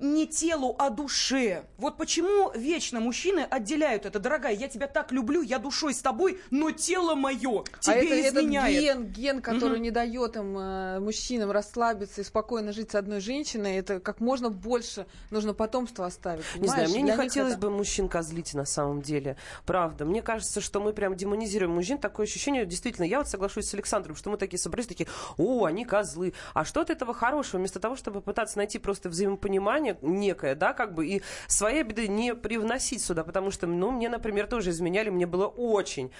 не 0.00 0.26
телу, 0.26 0.74
а 0.78 0.90
душе. 0.90 1.64
Вот 1.78 1.96
почему 1.96 2.50
вечно 2.54 3.00
мужчины 3.00 3.40
отделяют 3.40 4.06
это. 4.06 4.18
Дорогая, 4.18 4.54
я 4.54 4.68
тебя 4.68 4.86
так 4.86 5.12
люблю, 5.12 5.42
я 5.42 5.58
душой 5.58 5.94
с 5.94 5.98
тобой, 6.00 6.40
но 6.50 6.70
тело 6.70 7.14
мое 7.14 7.62
а 7.62 7.80
тебе 7.80 8.20
это 8.20 8.40
изменяет. 8.40 8.76
этот 8.76 8.82
ген, 8.82 9.06
ген, 9.12 9.42
который 9.42 9.74
Мгм. 9.74 9.82
не 9.82 9.90
дает 9.90 10.36
им, 10.36 10.58
э, 10.58 11.00
мужчинам, 11.00 11.50
расслабиться 11.50 12.20
и 12.20 12.24
спокойно 12.24 12.72
жить 12.72 12.90
с 12.92 12.94
одной 12.94 13.20
женщиной, 13.20 13.76
это 13.76 14.00
как 14.00 14.20
можно 14.20 14.50
больше 14.50 15.06
нужно 15.30 15.54
потомство 15.54 16.06
оставить. 16.06 16.44
Не 16.56 16.66
знаю, 16.68 16.84
понимаешь? 16.86 16.88
мне 16.90 16.98
не 16.98 17.04
Для 17.04 17.14
них 17.16 17.22
хотелось 17.22 17.52
это- 17.52 17.60
бы 17.60 17.70
мужчин 17.70 18.08
козлить 18.08 18.54
на 18.54 18.64
самом 18.64 19.02
деле. 19.02 19.36
Правда. 19.66 20.04
Мне 20.04 20.22
кажется, 20.22 20.60
что 20.60 20.80
мы 20.80 20.92
прям 20.92 21.14
демонизируем 21.16 21.72
мужчин. 21.74 21.98
Такое 21.98 22.26
ощущение, 22.26 22.66
действительно, 22.66 23.04
я 23.04 23.18
вот 23.18 23.28
соглашусь 23.28 23.66
с 23.68 23.74
Александром, 23.74 24.16
что 24.16 24.30
мы 24.30 24.36
такие 24.36 24.58
собрались, 24.58 24.86
такие, 24.86 25.08
о, 25.36 25.64
они 25.64 25.84
козлы. 25.84 26.32
А 26.54 26.64
что 26.64 26.80
от 26.80 26.90
этого 26.90 27.12
хорошего? 27.14 27.58
Вместо 27.58 27.80
того, 27.80 27.96
чтобы 27.96 28.20
пытаться 28.20 28.58
найти 28.58 28.78
просто 28.78 29.08
взаимопонимание 29.08 29.83
некое, 30.02 30.54
да, 30.54 30.72
как 30.72 30.94
бы, 30.94 31.06
и 31.06 31.22
свои 31.46 31.82
беды 31.82 32.08
не 32.08 32.34
привносить 32.34 33.02
сюда, 33.02 33.24
потому 33.24 33.50
что, 33.50 33.66
ну, 33.66 33.90
мне, 33.90 34.08
например, 34.08 34.46
тоже 34.46 34.70
изменяли, 34.70 35.10
мне 35.10 35.26
было 35.26 35.46
очень, 35.46 36.10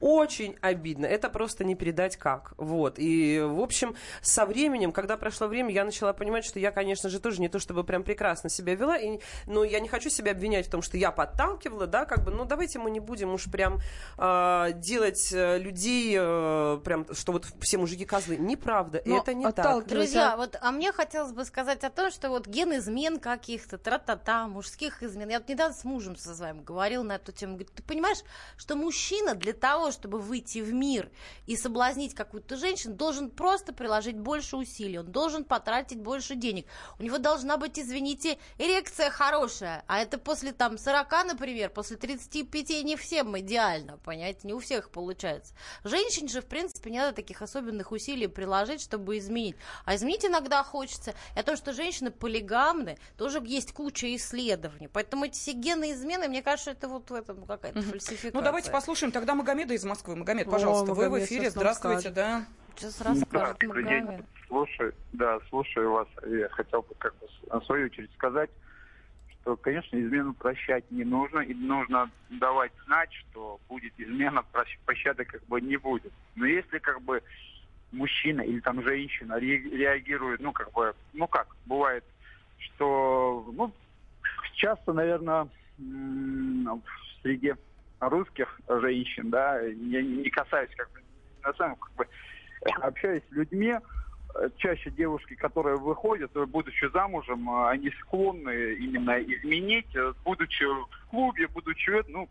очень 0.00 0.56
обидно. 0.60 1.06
Это 1.06 1.28
просто 1.28 1.64
не 1.64 1.74
передать 1.74 2.16
как. 2.16 2.54
Вот. 2.56 2.94
И, 2.98 3.40
в 3.40 3.60
общем, 3.60 3.94
со 4.22 4.46
временем, 4.46 4.92
когда 4.92 5.16
прошло 5.16 5.46
время, 5.46 5.72
я 5.72 5.84
начала 5.84 6.12
понимать, 6.12 6.44
что 6.44 6.58
я, 6.58 6.70
конечно 6.70 7.08
же, 7.08 7.20
тоже 7.20 7.40
не 7.40 7.48
то 7.48 7.58
чтобы 7.58 7.84
прям 7.84 8.02
прекрасно 8.02 8.50
себя 8.50 8.74
вела, 8.74 8.96
и, 8.96 9.20
но 9.46 9.64
я 9.64 9.80
не 9.80 9.88
хочу 9.88 10.10
себя 10.10 10.32
обвинять 10.32 10.66
в 10.66 10.70
том, 10.70 10.82
что 10.82 10.96
я 10.96 11.12
подталкивала, 11.12 11.86
да, 11.86 12.04
как 12.06 12.24
бы, 12.24 12.30
ну, 12.30 12.44
давайте 12.44 12.78
мы 12.78 12.90
не 12.90 13.00
будем 13.00 13.34
уж 13.34 13.44
прям 13.50 13.80
э, 14.18 14.72
делать 14.74 15.30
людей, 15.32 16.16
э, 16.18 16.80
прям, 16.84 17.06
что 17.12 17.32
вот 17.32 17.46
все 17.60 17.78
мужики 17.78 18.04
козлы. 18.04 18.36
Неправда, 18.36 19.02
Но 19.04 19.18
это 19.18 19.34
не 19.34 19.50
так. 19.52 19.86
Друзья, 19.86 20.36
вот, 20.36 20.56
а 20.60 20.70
мне 20.70 20.92
хотелось 20.92 21.32
бы 21.32 21.44
сказать 21.44 21.84
о 21.84 21.90
том, 21.90 22.10
что 22.10 22.30
вот 22.30 22.46
ген 22.46 22.76
измен 22.78 23.18
каких-то, 23.18 23.78
тра-та-та, 23.78 24.48
мужских 24.48 25.02
измен. 25.02 25.28
Я 25.28 25.38
вот 25.38 25.48
недавно 25.48 25.74
с 25.74 25.84
мужем 25.84 26.16
со 26.16 26.34
своим 26.34 26.62
говорил 26.62 27.04
на 27.04 27.16
эту 27.16 27.32
тему. 27.32 27.54
Говорит, 27.54 27.72
ты 27.74 27.82
понимаешь, 27.82 28.18
что 28.56 28.76
мужчина 28.76 29.34
для 29.34 29.52
того, 29.52 29.89
чтобы 29.92 30.18
выйти 30.18 30.58
в 30.58 30.72
мир 30.72 31.10
и 31.46 31.56
соблазнить 31.56 32.14
какую-то 32.14 32.56
женщину, 32.56 32.94
должен 32.94 33.30
просто 33.30 33.72
приложить 33.72 34.18
больше 34.18 34.56
усилий, 34.56 34.98
он 34.98 35.10
должен 35.10 35.44
потратить 35.44 36.00
больше 36.00 36.34
денег. 36.34 36.66
У 36.98 37.02
него 37.02 37.18
должна 37.18 37.56
быть, 37.56 37.78
извините, 37.78 38.38
эрекция 38.58 39.10
хорошая, 39.10 39.84
а 39.86 40.00
это 40.00 40.18
после 40.18 40.52
там 40.52 40.78
40, 40.78 41.10
например, 41.26 41.70
после 41.70 41.96
35 41.96 42.84
не 42.84 42.96
всем 42.96 43.38
идеально, 43.38 43.98
понимаете, 43.98 44.40
не 44.44 44.54
у 44.54 44.58
всех 44.58 44.90
получается. 44.90 45.54
Женщине 45.84 46.28
же, 46.28 46.40
в 46.40 46.46
принципе, 46.46 46.90
не 46.90 46.98
надо 46.98 47.16
таких 47.16 47.42
особенных 47.42 47.92
усилий 47.92 48.26
приложить, 48.26 48.80
чтобы 48.80 49.18
изменить. 49.18 49.56
А 49.84 49.94
изменить 49.94 50.24
иногда 50.24 50.62
хочется. 50.62 51.14
И 51.36 51.40
о 51.40 51.42
том, 51.42 51.56
что 51.56 51.72
женщины 51.72 52.10
полигамны, 52.10 52.98
тоже 53.16 53.40
есть 53.44 53.72
куча 53.72 54.14
исследований. 54.16 54.88
Поэтому 54.88 55.24
эти 55.24 55.38
все 55.38 55.52
генные 55.52 55.92
измены, 55.92 56.28
мне 56.28 56.42
кажется, 56.42 56.70
это 56.72 56.88
вот 56.88 57.10
в 57.10 57.14
этом 57.14 57.46
какая-то 57.46 57.82
фальсификация. 57.82 58.32
Ну, 58.32 58.42
давайте 58.42 58.70
послушаем 58.70 59.12
тогда 59.12 59.34
Магомеда 59.34 59.74
из 59.74 59.79
Москвы. 59.84 60.16
Магомед, 60.16 60.46
О, 60.48 60.50
пожалуйста, 60.50 60.92
вы 60.94 61.06
в 61.06 61.10
Магомед 61.10 61.26
эфире. 61.26 61.50
Здравствуйте, 61.50 62.00
скажет. 62.00 62.14
да. 62.14 62.46
Сейчас 62.76 62.98
Да, 62.98 63.10
расскажет 63.10 63.58
добрый 63.60 63.84
день. 63.84 64.04
Магомед. 64.04 64.24
Слушаю, 64.48 64.94
да, 65.12 65.38
слушаю 65.48 65.92
вас. 65.92 66.08
Я 66.26 66.48
хотел 66.50 66.82
бы 66.82 66.94
как 66.98 67.14
бы 67.18 67.26
в 67.60 67.64
свою 67.64 67.86
очередь 67.86 68.12
сказать, 68.14 68.50
что, 69.42 69.56
конечно, 69.56 69.96
измену 70.00 70.34
прощать 70.34 70.90
не 70.90 71.04
нужно, 71.04 71.40
и 71.40 71.54
нужно 71.54 72.10
давать 72.30 72.72
знать, 72.86 73.10
что 73.12 73.60
будет 73.68 73.92
измена, 73.98 74.44
пощады 74.84 75.24
как 75.24 75.44
бы 75.46 75.60
не 75.60 75.76
будет. 75.76 76.12
Но 76.34 76.46
если 76.46 76.78
как 76.78 77.00
бы 77.02 77.22
мужчина 77.92 78.40
или 78.42 78.60
там 78.60 78.82
женщина 78.82 79.38
ре- 79.38 79.58
реагирует, 79.70 80.40
ну 80.40 80.52
как 80.52 80.72
бы, 80.72 80.94
ну 81.12 81.26
как, 81.26 81.48
бывает, 81.66 82.04
что, 82.58 83.46
ну, 83.52 83.72
часто, 84.54 84.92
наверное, 84.92 85.48
в 85.78 86.80
среде 87.22 87.56
русских 88.00 88.60
женщин, 88.68 89.30
да, 89.30 89.60
я 89.60 90.02
не 90.02 90.28
касаюсь 90.30 90.70
как 90.76 90.90
бы, 90.92 91.00
на 91.42 91.52
самом 91.54 91.76
как 91.76 91.94
бы, 91.94 92.06
общаюсь 92.82 93.22
с 93.28 93.32
людьми, 93.32 93.76
чаще 94.56 94.90
девушки, 94.90 95.34
которые 95.34 95.76
выходят, 95.76 96.32
будучи 96.48 96.90
замужем, 96.92 97.50
они 97.66 97.90
склонны 98.00 98.74
именно 98.74 99.20
изменить, 99.20 99.94
будучи 100.24 100.64
в 100.64 100.88
клубе, 101.10 101.48
будучи, 101.48 102.02
ну, 102.08 102.28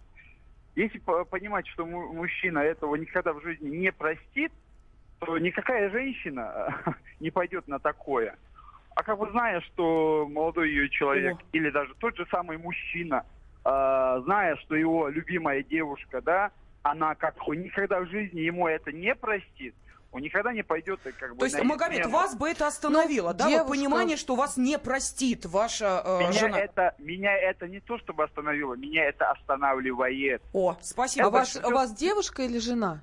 если 0.75 0.99
по- 0.99 1.25
понимать, 1.25 1.67
что 1.67 1.85
му- 1.85 2.13
мужчина 2.13 2.59
этого 2.59 2.95
никогда 2.95 3.33
в 3.33 3.41
жизни 3.41 3.69
не 3.69 3.91
простит, 3.91 4.51
то 5.19 5.37
никакая 5.37 5.89
женщина 5.89 6.81
не 7.19 7.31
пойдет 7.31 7.67
на 7.67 7.79
такое. 7.79 8.37
А 8.95 9.03
как 9.03 9.19
бы 9.19 9.29
зная, 9.31 9.61
что 9.61 10.27
молодой 10.29 10.69
ее 10.69 10.89
человек 10.89 11.37
О. 11.37 11.43
или 11.51 11.69
даже 11.69 11.93
тот 11.95 12.15
же 12.17 12.25
самый 12.31 12.57
мужчина, 12.57 13.25
э, 13.69 14.21
зная, 14.23 14.55
что 14.57 14.75
его 14.75 15.07
любимая 15.09 15.63
девушка, 15.63 16.21
да, 16.21 16.51
она 16.81 17.15
как 17.15 17.35
бы 17.45 17.55
никогда 17.57 17.99
в 17.99 18.07
жизни 18.07 18.39
ему 18.41 18.67
это 18.67 18.91
не 18.91 19.13
простит, 19.15 19.75
он 20.11 20.21
никогда 20.21 20.53
не 20.53 20.63
пойдет 20.63 20.99
э, 21.05 21.11
как 21.11 21.33
бы 21.33 21.39
То 21.39 21.45
есть, 21.45 21.61
Магомед, 21.63 22.05
вас 22.07 22.35
бы 22.35 22.49
это 22.49 22.65
остановило, 22.67 23.31
Ну, 23.31 23.37
да? 23.37 23.43
Вот 23.45 23.49
девушка- 23.51 23.69
понимание, 23.69 24.17
что 24.17 24.35
вас 24.35 24.57
не 24.57 24.79
простит 24.79 25.45
ваша 25.45 26.01
э, 26.03 26.19
меня 26.21 26.31
жена. 26.31 26.59
это, 26.59 26.95
меня 26.97 27.35
это 27.37 27.67
не 27.67 27.79
то 27.79 27.97
чтобы 27.99 28.23
остановило, 28.23 28.73
меня 28.75 29.05
это 29.05 29.29
останавливает. 29.31 30.41
О, 30.53 30.75
спасибо 30.81 31.27
А 31.27 31.29
ваш, 31.29 31.53
большое. 31.55 31.73
у 31.73 31.75
вас 31.77 31.93
девушка 31.93 32.41
или 32.43 32.57
жена? 32.59 33.01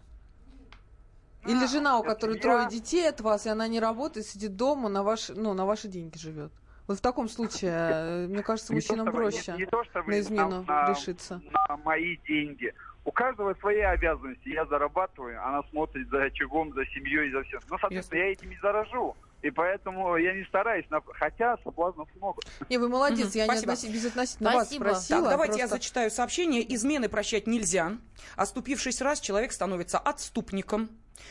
Или 1.46 1.62
А, 1.62 1.68
жена, 1.68 1.98
у 1.98 2.02
которой 2.02 2.36
я. 2.36 2.42
трое 2.42 2.68
детей 2.68 3.08
от 3.08 3.20
вас, 3.20 3.46
и 3.46 3.48
она 3.48 3.68
не 3.68 3.78
работает, 3.78 4.26
сидит 4.26 4.56
дома, 4.56 4.88
на 4.88 5.04
ваши, 5.04 5.32
ну, 5.34 5.54
на 5.54 5.64
ваши 5.64 5.86
деньги 5.86 6.18
живет. 6.18 6.50
Вот 6.86 6.98
в 6.98 7.00
таком 7.00 7.28
случае, 7.28 7.72
э, 7.72 8.26
мне 8.28 8.42
кажется, 8.42 8.72
Не 8.72 8.80
то, 8.80 8.94
мужчинам 8.94 9.12
проще 9.14 9.52
не- 9.52 9.58
не 9.60 9.66
то, 9.66 9.82
чтобы 9.84 10.10
на 10.10 10.20
измену 10.20 10.64
на- 10.66 10.90
решиться. 10.90 11.40
на 11.68 11.76
мои 11.78 12.16
деньги. 12.28 12.72
У 13.04 13.12
каждого 13.12 13.54
свои 13.54 13.80
обязанности. 13.80 14.48
Я 14.48 14.66
зарабатываю, 14.66 15.44
она 15.46 15.62
смотрит 15.70 16.08
за 16.10 16.24
очагом, 16.24 16.72
за 16.74 16.84
семьей, 16.86 17.30
за 17.30 17.42
всем. 17.44 17.60
Ну, 17.70 17.78
соответственно, 17.78 18.18
я 18.20 18.32
этим 18.32 18.50
и 18.50 18.56
заражу. 18.60 19.16
И 19.42 19.50
поэтому 19.50 20.16
я 20.16 20.32
не 20.34 20.44
стараюсь, 20.44 20.86
на- 20.90 21.00
хотя 21.12 21.56
соблазнов 21.62 22.08
много. 22.16 22.40
Не, 22.68 22.78
вы 22.78 22.88
молодец, 22.88 23.28
Мгм, 23.28 23.36
я 23.38 23.46
не 23.46 23.50
спасибо. 23.58 23.72
относи- 23.74 23.92
безотносительно 23.92 24.52
вас 24.52 24.66
Спасибо. 24.66 24.84
спросила. 24.84 25.20
Так, 25.20 25.30
давайте 25.30 25.52
я 25.58 25.64
просто- 25.68 25.76
зачитаю 25.76 26.10
сообщение. 26.10 26.74
Измены 26.74 27.08
прощать 27.08 27.46
нельзя. 27.46 27.92
Оступившись 28.36 29.00
раз, 29.00 29.20
человек 29.20 29.52
становится 29.52 29.98
отступником. 29.98 30.88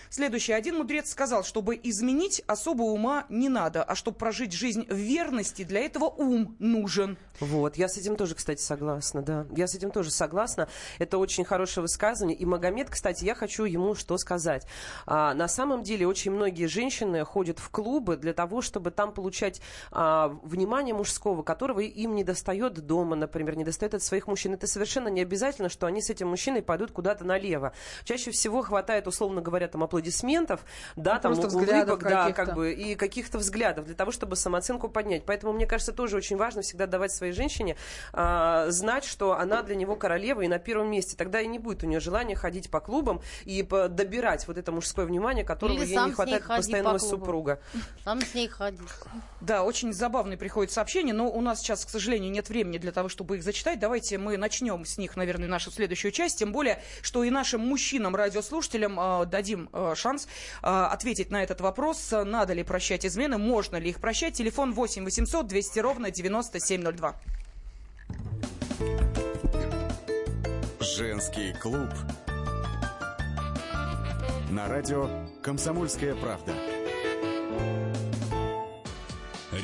Следующий. 0.10 0.54
Один 0.54 0.78
мудрец 0.78 1.10
сказал, 1.10 1.43
чтобы 1.43 1.80
изменить 1.82 2.41
особо 2.48 2.84
ума 2.84 3.26
не 3.30 3.50
надо, 3.50 3.84
а 3.84 3.95
чтобы 3.95 4.17
прожить 4.17 4.54
жизнь 4.54 4.86
в 4.88 4.95
верности, 4.95 5.63
для 5.63 5.82
этого 5.82 6.06
ум 6.06 6.56
нужен. 6.60 7.17
Вот, 7.39 7.76
я 7.76 7.89
с 7.89 7.98
этим 7.98 8.15
тоже, 8.15 8.36
кстати, 8.36 8.62
согласна, 8.62 9.21
да. 9.21 9.45
Я 9.56 9.67
с 9.67 9.76
этим 9.76 9.91
тоже 9.91 10.12
согласна. 10.12 10.69
Это 11.00 11.17
очень 11.17 11.43
хорошее 11.43 11.82
высказывание. 11.82 12.38
И 12.38 12.45
Магомед, 12.45 12.89
кстати, 12.89 13.26
я 13.26 13.36
хочу 13.36 13.65
ему 13.65 13.93
что 13.95 14.17
сказать. 14.17 14.65
А, 15.06 15.34
на 15.34 15.48
самом 15.48 15.84
деле, 15.84 16.08
очень 16.08 16.32
многие 16.32 16.67
женщины 16.67 17.26
ходят 17.26 17.60
в 17.60 17.69
клубы 17.69 18.15
для 18.15 18.34
того, 18.34 18.62
чтобы 18.62 18.91
там 18.91 19.12
получать 19.12 19.62
а, 19.91 20.30
внимание 20.43 20.95
мужского, 20.95 21.43
которого 21.43 21.82
им 21.82 22.15
не 22.15 22.24
достает 22.24 22.74
дома, 22.86 23.15
например, 23.15 23.58
не 23.58 23.63
достает 23.65 23.95
от 23.95 24.04
своих 24.04 24.28
мужчин. 24.28 24.54
Это 24.54 24.67
совершенно 24.67 25.10
не 25.10 25.21
обязательно, 25.21 25.69
что 25.69 25.88
они 25.88 26.02
с 26.02 26.10
этим 26.10 26.30
мужчиной 26.30 26.62
пойдут 26.62 26.91
куда-то 26.91 27.26
налево. 27.26 27.74
Чаще 28.06 28.32
всего 28.32 28.62
хватает, 28.62 29.08
условно 29.08 29.41
говоря, 29.41 29.67
там 29.75 29.83
аплодисментов, 29.83 30.61
да, 30.95 31.15
Ну, 31.15 31.21
там 31.21 31.33
просто 31.35 31.57
улыбок, 31.57 31.99
взглядов 31.99 31.99
да, 31.99 32.31
как 32.31 32.55
бы, 32.55 32.71
и 32.71 32.95
каких-то 32.95 33.38
взглядов 33.39 33.85
для 33.85 33.95
того, 33.95 34.11
чтобы 34.11 34.38
самооценку 34.38 34.88
поднять. 34.88 35.25
Поэтому, 35.25 35.51
мне 35.51 35.67
кажется, 35.67 35.91
тоже 35.91 36.15
очень 36.15 36.38
важно 36.38 36.61
всегда 36.61 36.88
давать 36.88 37.11
своей 37.11 37.33
женщине 37.33 37.75
а, 38.13 38.69
знать, 38.69 39.03
что 39.03 39.38
она 39.38 39.63
для 39.63 39.75
него 39.75 39.97
королева 39.97 40.41
и 40.41 40.47
на 40.47 40.59
первом 40.59 40.89
месте. 40.89 41.17
Тогда 41.17 41.41
и 41.41 41.47
не 41.47 41.59
будет 41.59 41.83
у 41.83 41.88
нее 41.88 41.99
желания 41.99 42.35
ходить 42.35 42.69
по 42.69 42.79
клубам 42.79 43.21
и 43.43 43.63
добирать 43.63 44.47
вот 44.47 44.57
это 44.57 44.71
мужское 44.71 45.05
внимание, 45.05 45.43
которого 45.43 45.75
Или 45.75 45.88
ей 45.88 46.05
не 46.05 46.11
хватает 46.13 46.43
ходи 46.43 46.61
постоянного 46.61 46.93
по 46.93 46.99
супруга. 46.99 47.59
Сам 48.05 48.21
с 48.21 48.33
ней 48.33 48.47
ходить. 48.47 48.79
Да, 49.41 49.63
очень 49.63 49.91
забавные 49.91 50.38
приходят 50.38 50.71
сообщения, 50.71 51.11
но 51.11 51.29
у 51.29 51.41
нас 51.41 51.59
сейчас, 51.59 51.85
к 51.85 51.89
сожалению, 51.89 52.31
нет 52.31 52.47
времени 52.47 52.77
для 52.77 52.93
того, 52.93 53.09
чтобы 53.09 53.35
их 53.35 53.43
зачитать. 53.43 53.79
Давайте 53.79 54.17
мы 54.17 54.38
начнем 54.38 54.85
с 54.85 54.97
них, 54.97 55.17
наверное, 55.17 55.49
нашу 55.49 55.69
следующую 55.69 56.13
часть. 56.13 56.39
Тем 56.39 56.53
более, 56.53 56.81
что 57.01 57.25
и 57.25 57.29
нашим 57.29 57.59
мужчинам, 57.59 58.15
радиослушателям 58.15 58.97
э, 58.97 59.25
дадим 59.25 59.64
э, 59.73 59.93
шанс 59.95 60.28
э, 60.62 60.67
ответить 60.67 61.32
на 61.32 61.43
этот 61.43 61.62
вопрос. 61.62 62.12
Надо 62.12 62.54
ли 62.54 62.63
прощать 62.63 63.06
измены, 63.06 63.38
можно 63.38 63.78
ли 63.78 63.89
их 63.89 63.99
прощать? 63.99 64.36
Телефон 64.36 64.73
8 64.73 65.04
800 65.04 65.47
200 65.47 65.80
ровно 65.80 66.12
9702. 66.12 67.15
Женский 70.80 71.54
клуб. 71.54 71.89
На 74.49 74.67
радио 74.67 75.10
«Комсомольская 75.41 76.15
правда». 76.15 76.54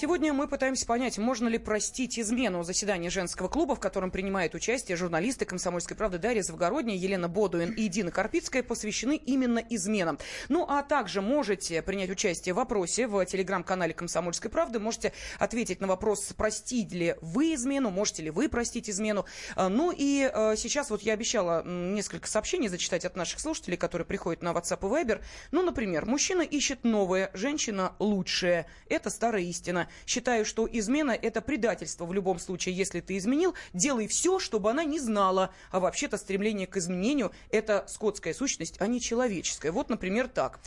Сегодня 0.00 0.32
мы 0.32 0.48
пытаемся 0.48 0.86
понять, 0.86 1.18
можно 1.18 1.46
ли 1.46 1.58
простить 1.58 2.18
измену 2.18 2.62
заседания 2.62 3.10
женского 3.10 3.48
клуба, 3.48 3.76
в 3.76 3.80
котором 3.80 4.10
принимают 4.10 4.54
участие 4.54 4.96
журналисты 4.96 5.44
«Комсомольской 5.44 5.94
правды» 5.94 6.16
Дарья 6.16 6.40
Завгородняя, 6.40 6.96
Елена 6.96 7.28
Бодуин 7.28 7.74
и 7.74 7.86
Дина 7.88 8.10
Карпицкая, 8.10 8.62
посвящены 8.62 9.16
именно 9.16 9.58
изменам. 9.58 10.18
Ну, 10.48 10.64
а 10.66 10.82
также 10.82 11.20
можете 11.20 11.82
принять 11.82 12.08
участие 12.08 12.54
в 12.54 12.56
вопросе 12.56 13.08
в 13.08 13.22
телеграм-канале 13.26 13.92
«Комсомольской 13.92 14.50
правды». 14.50 14.78
Можете 14.78 15.12
ответить 15.38 15.82
на 15.82 15.86
вопрос, 15.86 16.32
простите 16.34 16.96
ли 16.96 17.14
вы 17.20 17.52
измену, 17.52 17.90
можете 17.90 18.22
ли 18.22 18.30
вы 18.30 18.48
простить 18.48 18.88
измену. 18.88 19.26
А, 19.54 19.68
Ну 19.68 19.92
и 19.94 20.30
э, 20.32 20.54
сейчас 20.56 20.88
вот 20.88 21.02
я 21.02 21.12
обещала 21.12 21.62
несколько 21.62 22.26
сообщений 22.26 22.68
зачитать 22.68 23.04
от 23.04 23.16
наших 23.16 23.38
слушателей, 23.38 23.76
которые 23.76 24.06
приходят 24.06 24.42
на 24.42 24.52
WhatsApp 24.52 24.78
и 24.80 25.04
Viber. 25.04 25.20
Ну, 25.50 25.60
например, 25.60 26.06
мужчина 26.06 26.40
ищет 26.40 26.84
новое, 26.84 27.30
женщина 27.34 27.92
лучшее. 27.98 28.64
Это 28.88 29.10
старая 29.10 29.42
истина. 29.42 29.88
Считаю, 30.06 30.44
что 30.44 30.68
измена– 30.70 31.12
это 31.22 31.40
предательство 31.40 32.04
в 32.04 32.12
любом 32.12 32.38
случае. 32.38 32.74
Если 32.74 33.00
ты 33.00 33.16
изменил, 33.16 33.54
делай 33.72 34.06
все, 34.06 34.38
чтобы 34.38 34.70
она 34.70 34.84
не 34.84 34.98
знала. 34.98 35.50
А 35.70 35.80
вообще-то 35.80 36.16
стремление 36.16 36.66
к 36.66 36.76
изменению– 36.76 37.32
это 37.50 37.84
скотская 37.88 38.34
сущность, 38.34 38.76
а 38.80 38.86
не 38.86 39.00
человеческая. 39.00 39.72
Вот, 39.72 39.90
например, 39.90 40.28
так. 40.28 40.60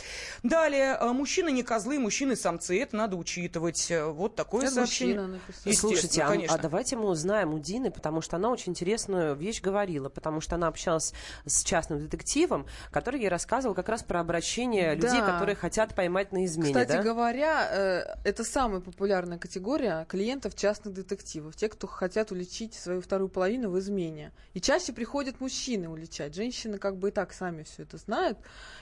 Далее. 0.43 0.97
э, 0.99 1.11
Мужчины 1.11 1.51
не 1.51 1.63
козлы, 1.63 1.99
мужчины 1.99 2.35
самцы. 2.35 2.79
Это 2.81 2.95
надо 2.95 3.15
учитывать. 3.15 3.89
Э, 3.91 4.05
Вот 4.05 4.35
такое 4.35 4.65
Это 4.65 4.75
сообщение. 4.75 5.39
Слушайте, 5.73 6.21
а, 6.23 6.27
конечно. 6.27 6.55
а 6.55 6.59
давайте 6.59 6.95
мы 6.95 7.05
узнаем 7.07 7.53
у 7.53 7.59
Дины, 7.59 7.91
потому 7.91 8.21
что 8.21 8.35
она 8.37 8.49
очень 8.49 8.71
интересную 8.71 9.35
вещь 9.35 9.61
говорила, 9.61 10.09
потому 10.09 10.41
что 10.41 10.55
она 10.55 10.67
общалась 10.67 11.13
с 11.45 11.63
частным 11.63 11.99
детективом, 11.99 12.65
который 12.91 13.19
ей 13.21 13.29
рассказывал 13.29 13.75
как 13.75 13.89
раз 13.89 14.03
про 14.03 14.19
обращение 14.19 14.95
людей, 14.95 15.19
Да. 15.19 15.31
которые 15.33 15.55
хотят 15.55 15.95
поймать 15.95 16.31
на 16.31 16.45
измене. 16.45 16.73
Кстати 16.73 16.91
да? 16.97 17.03
говоря, 17.03 17.67
э, 17.71 18.15
это 18.23 18.43
самая 18.43 18.81
популярная 19.13 19.37
категория 19.37 20.05
клиентов 20.09 20.55
частных 20.55 20.93
детективов. 20.95 21.55
Те, 21.55 21.69
кто 21.69 21.85
хотят 21.85 22.31
уличить 22.31 22.73
свою 22.73 22.99
вторую 22.99 23.29
половину 23.29 23.69
в 23.69 23.77
измене. 23.77 24.31
И 24.55 24.59
чаще 24.59 24.91
приходят 24.91 25.39
мужчины 25.39 25.87
уличать. 25.87 26.33
Женщины 26.33 26.79
как 26.79 26.97
бы 26.97 27.09
и 27.09 27.11
так 27.11 27.31
сами 27.31 27.61
все 27.61 27.83
это 27.83 27.97
знают. 27.97 28.39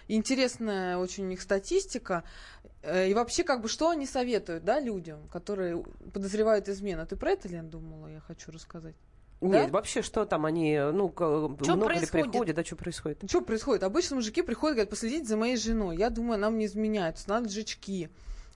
И 0.07 0.15
интересная 0.15 0.97
очень 0.97 1.25
у 1.25 1.27
них 1.27 1.41
статистика. 1.41 2.23
Э, 2.81 3.09
И 3.09 3.13
вообще, 3.13 3.43
как 3.43 3.61
бы, 3.61 3.67
что 3.67 3.89
они 3.89 4.05
советуют, 4.05 4.63
да, 4.63 4.79
людям, 4.79 5.19
которые 5.33 5.83
подозревают 6.13 6.69
измену? 6.69 7.05
Ты 7.05 7.17
про 7.17 7.31
это, 7.31 7.49
Лен, 7.49 7.69
думала, 7.69 8.07
я 8.07 8.21
хочу 8.21 8.51
рассказать? 8.51 8.95
Нет, 9.41 9.65
Да? 9.67 9.73
вообще, 9.73 10.01
что 10.01 10.23
там 10.25 10.45
они, 10.45 10.79
ну, 10.93 11.09
к- 11.09 11.19
много 11.25 11.87
ли 11.89 11.97
происходит? 11.97 12.31
приходит, 12.31 12.55
да, 12.55 12.63
что 12.63 12.75
происходит? 12.77 13.23
Что 13.29 13.41
происходит? 13.41 13.83
Обычно 13.83 14.15
мужики 14.15 14.43
приходят, 14.43 14.75
говорят, 14.75 14.89
последите 14.91 15.25
за 15.25 15.35
моей 15.35 15.57
женой. 15.57 15.97
Я 15.97 16.09
думаю, 16.09 16.39
нам 16.39 16.57
не 16.57 16.67
изменяют. 16.67 17.17
Надо 17.27 17.49
жечки 17.49 18.09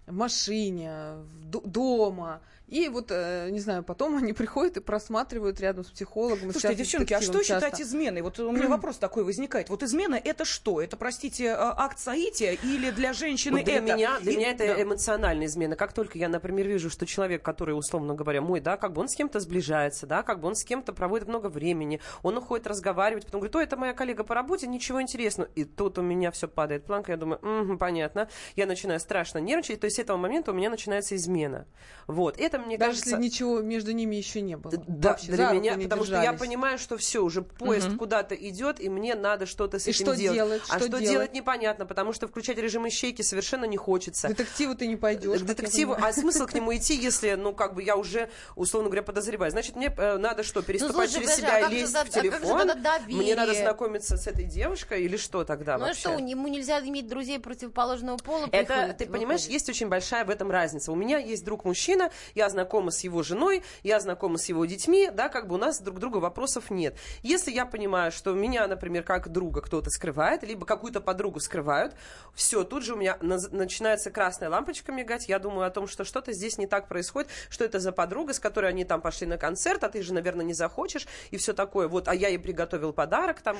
в 0.07 0.13
машине, 0.13 1.15
дома. 1.51 2.41
И 2.67 2.89
вот, 2.89 3.07
э, 3.11 3.49
не 3.51 3.59
знаю, 3.59 3.83
потом 3.83 4.17
они 4.17 4.33
приходят 4.33 4.77
и 4.77 4.79
просматривают 4.79 5.59
рядом 5.59 5.83
с 5.83 5.89
психологом. 5.91 6.51
Слушайте, 6.51 6.83
девчонки, 6.83 7.13
а 7.13 7.21
что 7.21 7.33
детективом 7.33 7.59
считать 7.59 7.71
часто. 7.77 7.83
изменой? 7.83 8.21
Вот 8.21 8.39
у 8.39 8.51
меня 8.51 8.67
вопрос 8.69 8.97
такой 8.97 9.23
возникает. 9.23 9.69
Вот 9.69 9.83
измена 9.83 10.15
это 10.15 10.45
что? 10.45 10.81
Это, 10.81 10.97
простите, 10.97 11.51
а, 11.51 11.73
акт 11.77 11.99
соития 11.99 12.53
или 12.63 12.89
для 12.91 13.13
женщины 13.13 13.57
Вот 13.57 13.65
для 13.65 13.75
это? 13.77 13.95
меня, 13.95 14.19
для 14.19 14.31
И- 14.31 14.37
меня 14.37 14.51
это 14.51 14.65
да. 14.67 14.81
эмоциональная 14.81 15.45
измена. 15.47 15.75
Как 15.75 15.93
только 15.93 16.17
я, 16.17 16.27
например, 16.29 16.67
вижу, 16.67 16.89
что 16.89 17.05
человек, 17.05 17.43
который, 17.43 17.77
условно 17.77 18.15
говоря, 18.15 18.41
мой, 18.41 18.59
да, 18.59 18.77
как 18.77 18.93
бы 18.93 19.01
он 19.01 19.09
с 19.09 19.15
кем-то 19.15 19.39
сближается, 19.39 20.07
да, 20.07 20.23
как 20.23 20.39
бы 20.39 20.47
он 20.47 20.55
с 20.55 20.63
кем-то 20.63 20.93
проводит 20.93 21.27
много 21.27 21.47
времени, 21.47 21.99
он 22.23 22.37
уходит 22.37 22.65
разговаривать, 22.67 23.25
потом 23.25 23.41
говорит, 23.41 23.55
о, 23.55 23.61
это 23.61 23.77
моя 23.77 23.93
коллега 23.93 24.23
по 24.23 24.33
работе, 24.33 24.67
ничего 24.67 25.01
интересного. 25.01 25.49
И 25.55 25.63
тут 25.65 25.97
у 25.97 26.01
меня 26.01 26.31
все 26.31 26.47
падает 26.47 26.85
планка, 26.85 27.11
я 27.11 27.17
думаю, 27.17 27.39
«Мгм, 27.41 27.77
понятно. 27.77 28.27
Я 28.55 28.65
начинаю 28.65 28.99
страшно 28.99 29.37
нервничать, 29.39 29.79
то 29.79 29.85
есть 29.85 29.97
с 29.97 29.99
этого 29.99 30.17
момента 30.17 30.51
у 30.51 30.53
меня 30.55 30.69
начинается 30.69 31.15
измена. 31.15 31.67
Вот, 32.07 32.39
это, 32.39 32.54
мне 32.57 32.77
Даже 32.77 32.91
кажется... 32.91 33.09
если 33.11 33.21
ничего 33.23 33.61
между 33.61 33.91
ними 33.91 34.15
еще 34.15 34.41
не 34.41 34.57
было. 34.57 34.73
Да, 34.87 35.09
Вообще, 35.09 35.27
для 35.31 35.49
за 35.49 35.53
меня, 35.55 35.77
потому 35.77 36.03
что 36.03 36.15
я 36.15 36.21
держались. 36.21 36.39
понимаю, 36.39 36.77
что 36.77 36.97
все, 36.97 37.23
уже 37.23 37.41
поезд 37.41 37.87
Мгм. 37.89 37.97
куда-то 37.99 38.35
идет, 38.35 38.79
и 38.79 38.89
мне 38.89 39.15
надо 39.15 39.45
что-то 39.45 39.79
с 39.79 39.87
И 39.87 39.91
этим 39.91 40.05
что 40.05 40.15
делать. 40.15 40.35
делать? 40.37 40.61
А 40.69 40.77
Что 40.77 40.79
что, 40.79 40.87
делать? 40.89 41.05
делать 41.09 41.33
непонятно, 41.33 41.85
потому 41.85 42.13
что 42.13 42.27
включать 42.27 42.57
режим 42.57 42.87
ищейки 42.87 43.21
совершенно 43.21 43.65
не 43.65 43.77
хочется. 43.77 44.27
Детективу 44.27 44.75
ты 44.75 44.87
не 44.87 44.95
пойдешь. 44.95 45.41
Детективу, 45.41 45.95
а 45.99 46.11
смысл 46.11 46.45
к 46.45 46.53
нему 46.53 46.75
идти, 46.75 46.95
если, 46.95 47.33
ну, 47.35 47.53
как 47.53 47.75
бы 47.75 47.83
я 47.83 47.95
уже, 47.95 48.29
условно 48.55 48.89
говоря, 48.89 49.03
подозреваю? 49.03 49.51
Значит, 49.51 49.75
мне 49.75 49.93
э, 49.97 50.17
надо 50.17 50.43
что, 50.43 50.61
переступать 50.61 51.09
слушай, 51.11 51.23
через 51.25 51.37
себя 51.37 51.55
а 51.55 51.59
и 51.59 51.61
как 51.63 51.71
же 51.71 51.77
лезть 51.77 51.93
тогда- 51.93 52.05
в 52.11 52.15
а 52.15 52.21
как 52.21 52.23
же 52.23 52.29
телефон? 52.39 52.67
тогда 52.67 52.99
Мне 53.07 53.35
надо 53.35 53.53
знакомиться 53.53 54.17
с 54.17 54.27
этой 54.27 54.45
девушкой 54.45 55.03
или 55.03 55.17
что 55.17 55.43
тогда 55.43 55.77
Ну 55.77 55.85
а 55.85 55.87
вообще? 55.87 56.01
что, 56.01 56.17
ему 56.17 56.47
нельзя 56.47 56.79
иметь 56.81 57.07
друзей 57.07 57.39
противоположного 57.39 58.17
пола? 58.17 58.47
Это, 58.51 58.65
приходят, 58.73 58.97
ты 58.97 59.05
понимаешь, 59.05 59.41
выходит? 59.41 59.53
есть 59.53 59.69
очень 59.69 59.75
очень 59.75 59.89
большая 59.89 60.23
в 60.23 60.29
этом 60.29 60.49
разница. 60.51 60.91
У 60.93 60.95
меня 60.95 61.17
есть 61.17 61.43
друг 61.43 61.65
мужчина, 61.65 62.09
я 62.33 62.44
знакома 62.49 62.91
с 62.91 63.01
его 63.03 63.23
женой, 63.23 63.63
я 63.83 63.99
знакома 63.99 64.37
с 64.37 64.45
его 64.49 64.65
детьми, 64.65 65.09
да, 65.13 65.29
как 65.29 65.47
бы 65.47 65.55
у 65.55 65.57
нас 65.57 65.79
друг 65.81 65.99
друга 65.99 66.17
вопросов 66.17 66.69
нет. 66.69 66.95
Если 67.23 67.51
я 67.51 67.65
понимаю, 67.65 68.11
что 68.11 68.33
меня, 68.33 68.67
например, 68.67 69.03
как 69.03 69.29
друга 69.29 69.61
кто-то 69.61 69.89
скрывает, 69.89 70.43
либо 70.43 70.65
какую-то 70.65 71.01
подругу 71.01 71.39
скрывают, 71.39 71.93
все, 72.33 72.63
тут 72.63 72.83
же 72.83 72.93
у 72.93 72.97
меня 72.97 73.17
на- 73.21 73.39
начинается 73.51 74.11
красная 74.11 74.49
лампочка 74.49 74.91
мигать, 74.91 75.27
я 75.29 75.39
думаю 75.39 75.67
о 75.67 75.69
том, 75.69 75.87
что 75.87 76.03
что-то 76.03 76.33
здесь 76.33 76.57
не 76.57 76.67
так 76.67 76.87
происходит, 76.87 77.29
что 77.49 77.63
это 77.63 77.79
за 77.79 77.91
подруга, 77.91 78.33
с 78.33 78.39
которой 78.39 78.69
они 78.69 78.85
там 78.85 79.01
пошли 79.01 79.27
на 79.27 79.37
концерт, 79.37 79.83
а 79.83 79.89
ты 79.89 80.01
же, 80.01 80.13
наверное, 80.13 80.45
не 80.45 80.53
захочешь, 80.53 81.07
и 81.31 81.37
все 81.37 81.53
такое. 81.53 81.87
Вот, 81.87 82.07
а 82.07 82.15
я 82.15 82.27
ей 82.29 82.39
приготовил 82.39 82.93
подарок 82.93 83.41
там. 83.41 83.57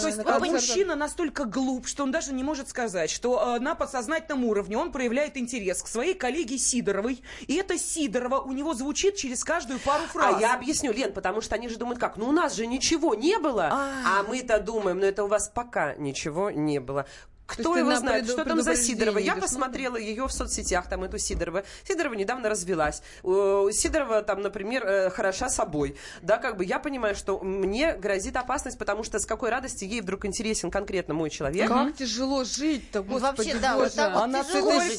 то 0.00 0.06
есть 0.08 0.18
на 0.18 0.24
концерт- 0.24 0.52
мужчина 0.68 0.94
настолько 0.96 1.44
глуп, 1.44 1.86
что 1.86 2.02
он 2.02 2.10
даже 2.12 2.32
не 2.32 2.42
может 2.42 2.68
сказать, 2.68 3.10
что 3.10 3.56
э, 3.56 3.60
на 3.60 3.74
подсознательном 3.74 4.44
уровне 4.44 4.76
он 4.76 4.92
проявляет 4.92 5.36
интерес 5.36 5.82
к 5.82 5.86
своей 5.86 6.14
коллеге 6.14 6.58
Сидоровой, 6.58 7.22
и 7.46 7.54
это 7.56 7.78
Сидорова 7.94 8.40
у 8.40 8.52
него 8.52 8.74
звучит 8.74 9.16
через 9.16 9.44
каждую 9.44 9.78
пару 9.78 10.04
фраз. 10.04 10.34
А 10.36 10.40
я 10.40 10.54
объясню, 10.54 10.92
Лен, 10.92 11.12
потому 11.12 11.40
что 11.40 11.54
они 11.54 11.68
же 11.68 11.76
думают 11.76 12.00
как, 12.00 12.16
ну 12.16 12.28
у 12.28 12.32
нас 12.32 12.54
же 12.54 12.66
ничего 12.66 13.14
не 13.14 13.38
было, 13.38 13.68
А. 13.72 14.20
а 14.20 14.22
мы-то 14.24 14.58
думаем, 14.58 14.98
ну 14.98 15.06
это 15.06 15.22
у 15.24 15.28
вас 15.28 15.48
пока 15.48 15.94
ничего 15.94 16.50
не 16.50 16.80
было. 16.80 17.06
Кто 17.46 17.76
его 17.76 17.90
на 17.90 17.98
знает, 17.98 18.26
что 18.26 18.44
там 18.44 18.62
за 18.62 18.74
Сидорова? 18.74 19.18
Я 19.18 19.36
посмотрела 19.36 19.96
ее 19.96 20.26
в 20.26 20.32
соцсетях, 20.32 20.88
там 20.88 21.04
эту 21.04 21.18
Сидорова. 21.18 21.64
Сидорова 21.86 22.14
недавно 22.14 22.48
развелась. 22.48 23.02
Э, 23.22 23.68
Сидорова 23.70 24.22
там, 24.22 24.40
например, 24.40 24.86
э, 24.86 25.10
хороша 25.10 25.50
собой. 25.50 25.96
Да, 26.22 26.38
как 26.38 26.56
бы 26.56 26.64
я 26.64 26.78
понимаю, 26.78 27.14
что 27.14 27.38
мне 27.40 27.92
грозит 27.96 28.36
опасность, 28.36 28.78
потому 28.78 29.04
что 29.04 29.18
с 29.18 29.26
какой 29.26 29.50
радости 29.50 29.84
ей 29.84 30.00
вдруг 30.00 30.24
интересен 30.24 30.70
конкретно 30.70 31.12
мой 31.14 31.28
человек. 31.28 31.68
Как 31.68 31.94
тяжело 31.96 32.44
жить-то, 32.44 33.02
Ну, 33.02 33.04
господи 33.04 33.48
вообще, 33.48 33.58
да, 33.58 33.74
вот 33.74 33.82
боже. 33.84 33.94
там 33.94 34.12
вот 34.14 34.34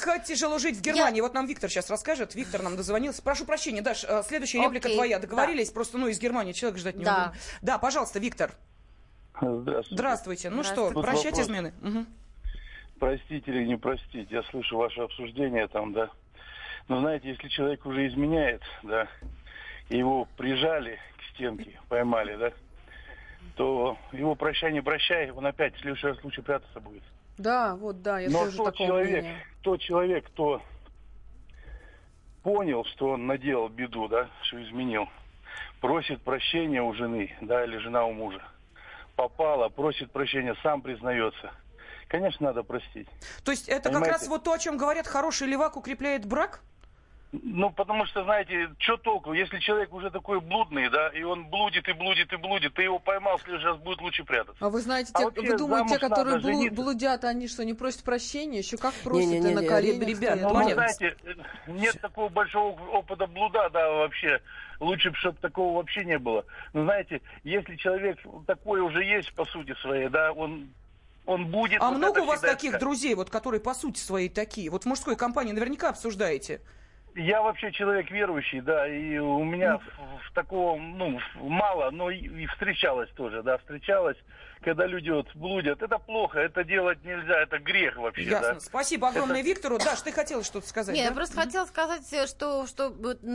А 0.05 0.19
тяжело 0.19 0.59
жить 0.59 0.77
в 0.77 0.81
Германии? 0.81 1.21
Вот 1.21 1.33
нам 1.33 1.47
Виктор 1.47 1.69
сейчас 1.69 1.89
расскажет. 1.89 2.35
Виктор 2.35 2.61
нам 2.61 2.77
дозвонился. 2.77 3.21
Прошу 3.23 3.45
прощения, 3.45 3.81
Даш, 3.81 4.03
э, 4.07 4.21
следующая 4.27 4.61
реплика 4.61 4.89
твоя. 4.89 5.19
Договорились? 5.19 5.71
Просто, 5.71 5.97
ну, 5.97 6.07
из 6.07 6.19
Германии 6.19 6.53
человек 6.53 6.77
ждать 6.79 6.95
не 6.95 7.03
Да. 7.05 7.13
удобно. 7.15 7.33
Да, 7.61 7.77
пожалуйста, 7.79 8.19
Виктор. 8.19 8.51
Здравствуйте. 9.41 9.95
Здравствуйте. 9.95 10.49
Ну 10.49 10.63
что, 10.63 10.91
прощать 10.91 11.37
Вопрос. 11.37 11.45
измены? 11.47 11.73
Простить 12.99 13.47
или 13.47 13.65
не 13.65 13.77
простить, 13.77 14.31
я 14.31 14.41
слышу 14.43 14.77
ваше 14.77 15.01
обсуждение 15.01 15.67
там, 15.67 15.93
да. 15.93 16.09
Но 16.87 16.99
знаете, 17.01 17.29
если 17.29 17.47
человек 17.49 17.85
уже 17.85 18.07
изменяет, 18.07 18.61
да, 18.83 19.07
его 19.89 20.27
прижали 20.37 20.99
к 21.17 21.33
стенке, 21.33 21.79
поймали, 21.89 22.35
да, 22.37 22.51
то 23.55 23.97
его 24.11 24.35
прощай, 24.35 24.71
не 24.71 24.81
прощай, 24.81 25.29
он 25.31 25.45
опять 25.45 25.75
в 25.75 25.79
следующий 25.81 26.07
раз 26.07 26.23
лучше 26.23 26.41
прятаться 26.41 26.79
будет. 26.79 27.03
Да, 27.37 27.75
вот, 27.75 28.01
да, 28.01 28.19
я 28.19 28.29
Но 28.29 28.45
тоже 28.45 28.57
тот 28.57 28.77
человек, 28.77 29.23
мнения. 29.23 29.45
тот 29.61 29.81
человек, 29.81 30.25
кто 30.27 30.61
понял, 32.43 32.85
что 32.85 33.09
он 33.09 33.27
наделал 33.27 33.67
беду, 33.67 34.07
да, 34.07 34.29
что 34.43 34.63
изменил, 34.63 35.09
просит 35.81 36.21
прощения 36.21 36.81
у 36.81 36.93
жены, 36.93 37.35
да, 37.41 37.65
или 37.65 37.77
жена 37.77 38.05
у 38.05 38.13
мужа. 38.13 38.41
Попала, 39.15 39.67
просит 39.69 40.11
прощения, 40.11 40.55
сам 40.63 40.81
признается. 40.81 41.51
Конечно, 42.07 42.47
надо 42.47 42.63
простить. 42.63 43.07
То 43.43 43.51
есть 43.51 43.67
это 43.67 43.83
как 43.89 43.93
Понимаете? 43.93 44.11
раз 44.11 44.27
вот 44.27 44.43
то, 44.43 44.53
о 44.53 44.59
чем 44.59 44.77
говорят, 44.77 45.07
хороший 45.07 45.47
левак 45.47 45.75
укрепляет 45.77 46.25
брак? 46.25 46.61
Ну, 47.43 47.69
потому 47.69 48.05
что, 48.05 48.23
знаете, 48.23 48.69
что 48.77 48.95
толку, 48.95 49.33
если 49.33 49.59
человек 49.59 49.91
уже 49.93 50.09
такой 50.09 50.39
блудный, 50.39 50.89
да, 50.89 51.09
и 51.09 51.23
он 51.23 51.47
блудит 51.47 51.85
и 51.89 51.91
блудит 51.91 52.31
и 52.31 52.37
блудит, 52.37 52.75
ты 52.75 52.83
его 52.83 52.97
поймал, 52.99 53.37
в 53.37 53.41
следующий 53.41 53.65
раз 53.65 53.77
будет 53.79 53.99
лучше 53.99 54.23
прятаться. 54.23 54.63
А 54.65 54.69
вы 54.69 54.79
знаете, 54.79 55.11
А 55.13 55.19
те, 55.19 55.25
вообще 55.25 55.41
вы 55.41 55.57
думаете, 55.57 55.95
те, 55.95 55.99
которые 55.99 56.37
блу- 56.37 56.41
жениться. 56.43 56.81
блудят, 56.81 57.23
они 57.25 57.47
что, 57.49 57.65
не 57.65 57.73
просят 57.73 58.03
прощения? 58.03 58.59
Еще 58.59 58.77
как 58.77 58.93
просят, 58.93 59.27
Не-не-не, 59.31 59.51
и 59.51 59.55
на 59.55 59.65
коленях 59.65 60.07
ребят. 60.07 60.39
Ну, 60.41 60.53
Понятно. 60.53 60.75
знаете, 60.87 61.17
нет 61.67 61.99
такого 61.99 62.29
большого 62.29 62.79
опыта 62.91 63.27
блуда, 63.27 63.69
да, 63.73 63.89
вообще. 63.91 64.39
Лучше 64.79 65.09
бы, 65.09 65.17
чтобы 65.17 65.37
такого 65.39 65.75
вообще 65.77 66.05
не 66.05 66.17
было. 66.17 66.45
Но 66.71 66.83
знаете, 66.83 67.21
если 67.43 67.75
человек 67.75 68.17
такой 68.47 68.79
уже 68.79 69.03
есть 69.03 69.33
по 69.33 69.43
сути 69.45 69.73
своей, 69.81 70.07
да, 70.07 70.31
он, 70.31 70.69
он 71.25 71.47
будет... 71.47 71.81
А 71.81 71.89
вот 71.89 71.97
много 71.97 72.19
у 72.19 72.25
вас 72.25 72.39
всегда 72.39 72.53
таких 72.53 72.79
друзей, 72.79 73.15
вот 73.15 73.29
которые 73.29 73.61
по 73.61 73.73
сути 73.73 73.99
своей 73.99 74.29
такие? 74.29 74.69
Вот 74.69 74.83
в 74.83 74.85
мужской 74.85 75.15
компании 75.15 75.53
наверняка 75.53 75.89
обсуждаете. 75.89 76.61
Я 77.15 77.41
вообще 77.41 77.71
человек 77.71 78.11
верующий, 78.11 78.59
да, 78.59 78.87
и 78.87 79.17
у 79.17 79.43
меня 79.43 79.77
в, 79.77 80.27
в 80.27 80.33
такого, 80.33 80.77
ну, 80.77 81.17
мало, 81.35 81.89
но 81.91 82.09
и, 82.09 82.17
и 82.17 82.45
встречалось 82.47 83.09
тоже, 83.11 83.41
да, 83.41 83.57
встречалось, 83.59 84.17
когда 84.65 84.85
люди 84.87 85.11
вот 85.11 85.27
блудят. 85.35 85.81
Это 85.81 85.99
плохо, 85.99 86.39
это 86.39 86.63
делать 86.63 86.97
нельзя, 87.05 87.41
это 87.43 87.59
грех 87.59 87.95
вообще, 87.97 88.23
Ясно. 88.23 88.53
да. 88.55 88.59
Спасибо 88.59 89.09
огромное 89.09 89.43
Виктору. 89.43 89.77
Даш, 89.77 90.01
ты 90.01 90.11
хотела 90.11 90.43
что-то 90.43 90.67
сказать, 90.67 90.95
Не, 90.95 91.01
да? 91.03 91.09
я 91.09 91.13
просто 91.13 91.35
хотела 91.39 91.65
сказать, 91.65 92.03
что, 92.27 92.65
что 92.65 92.89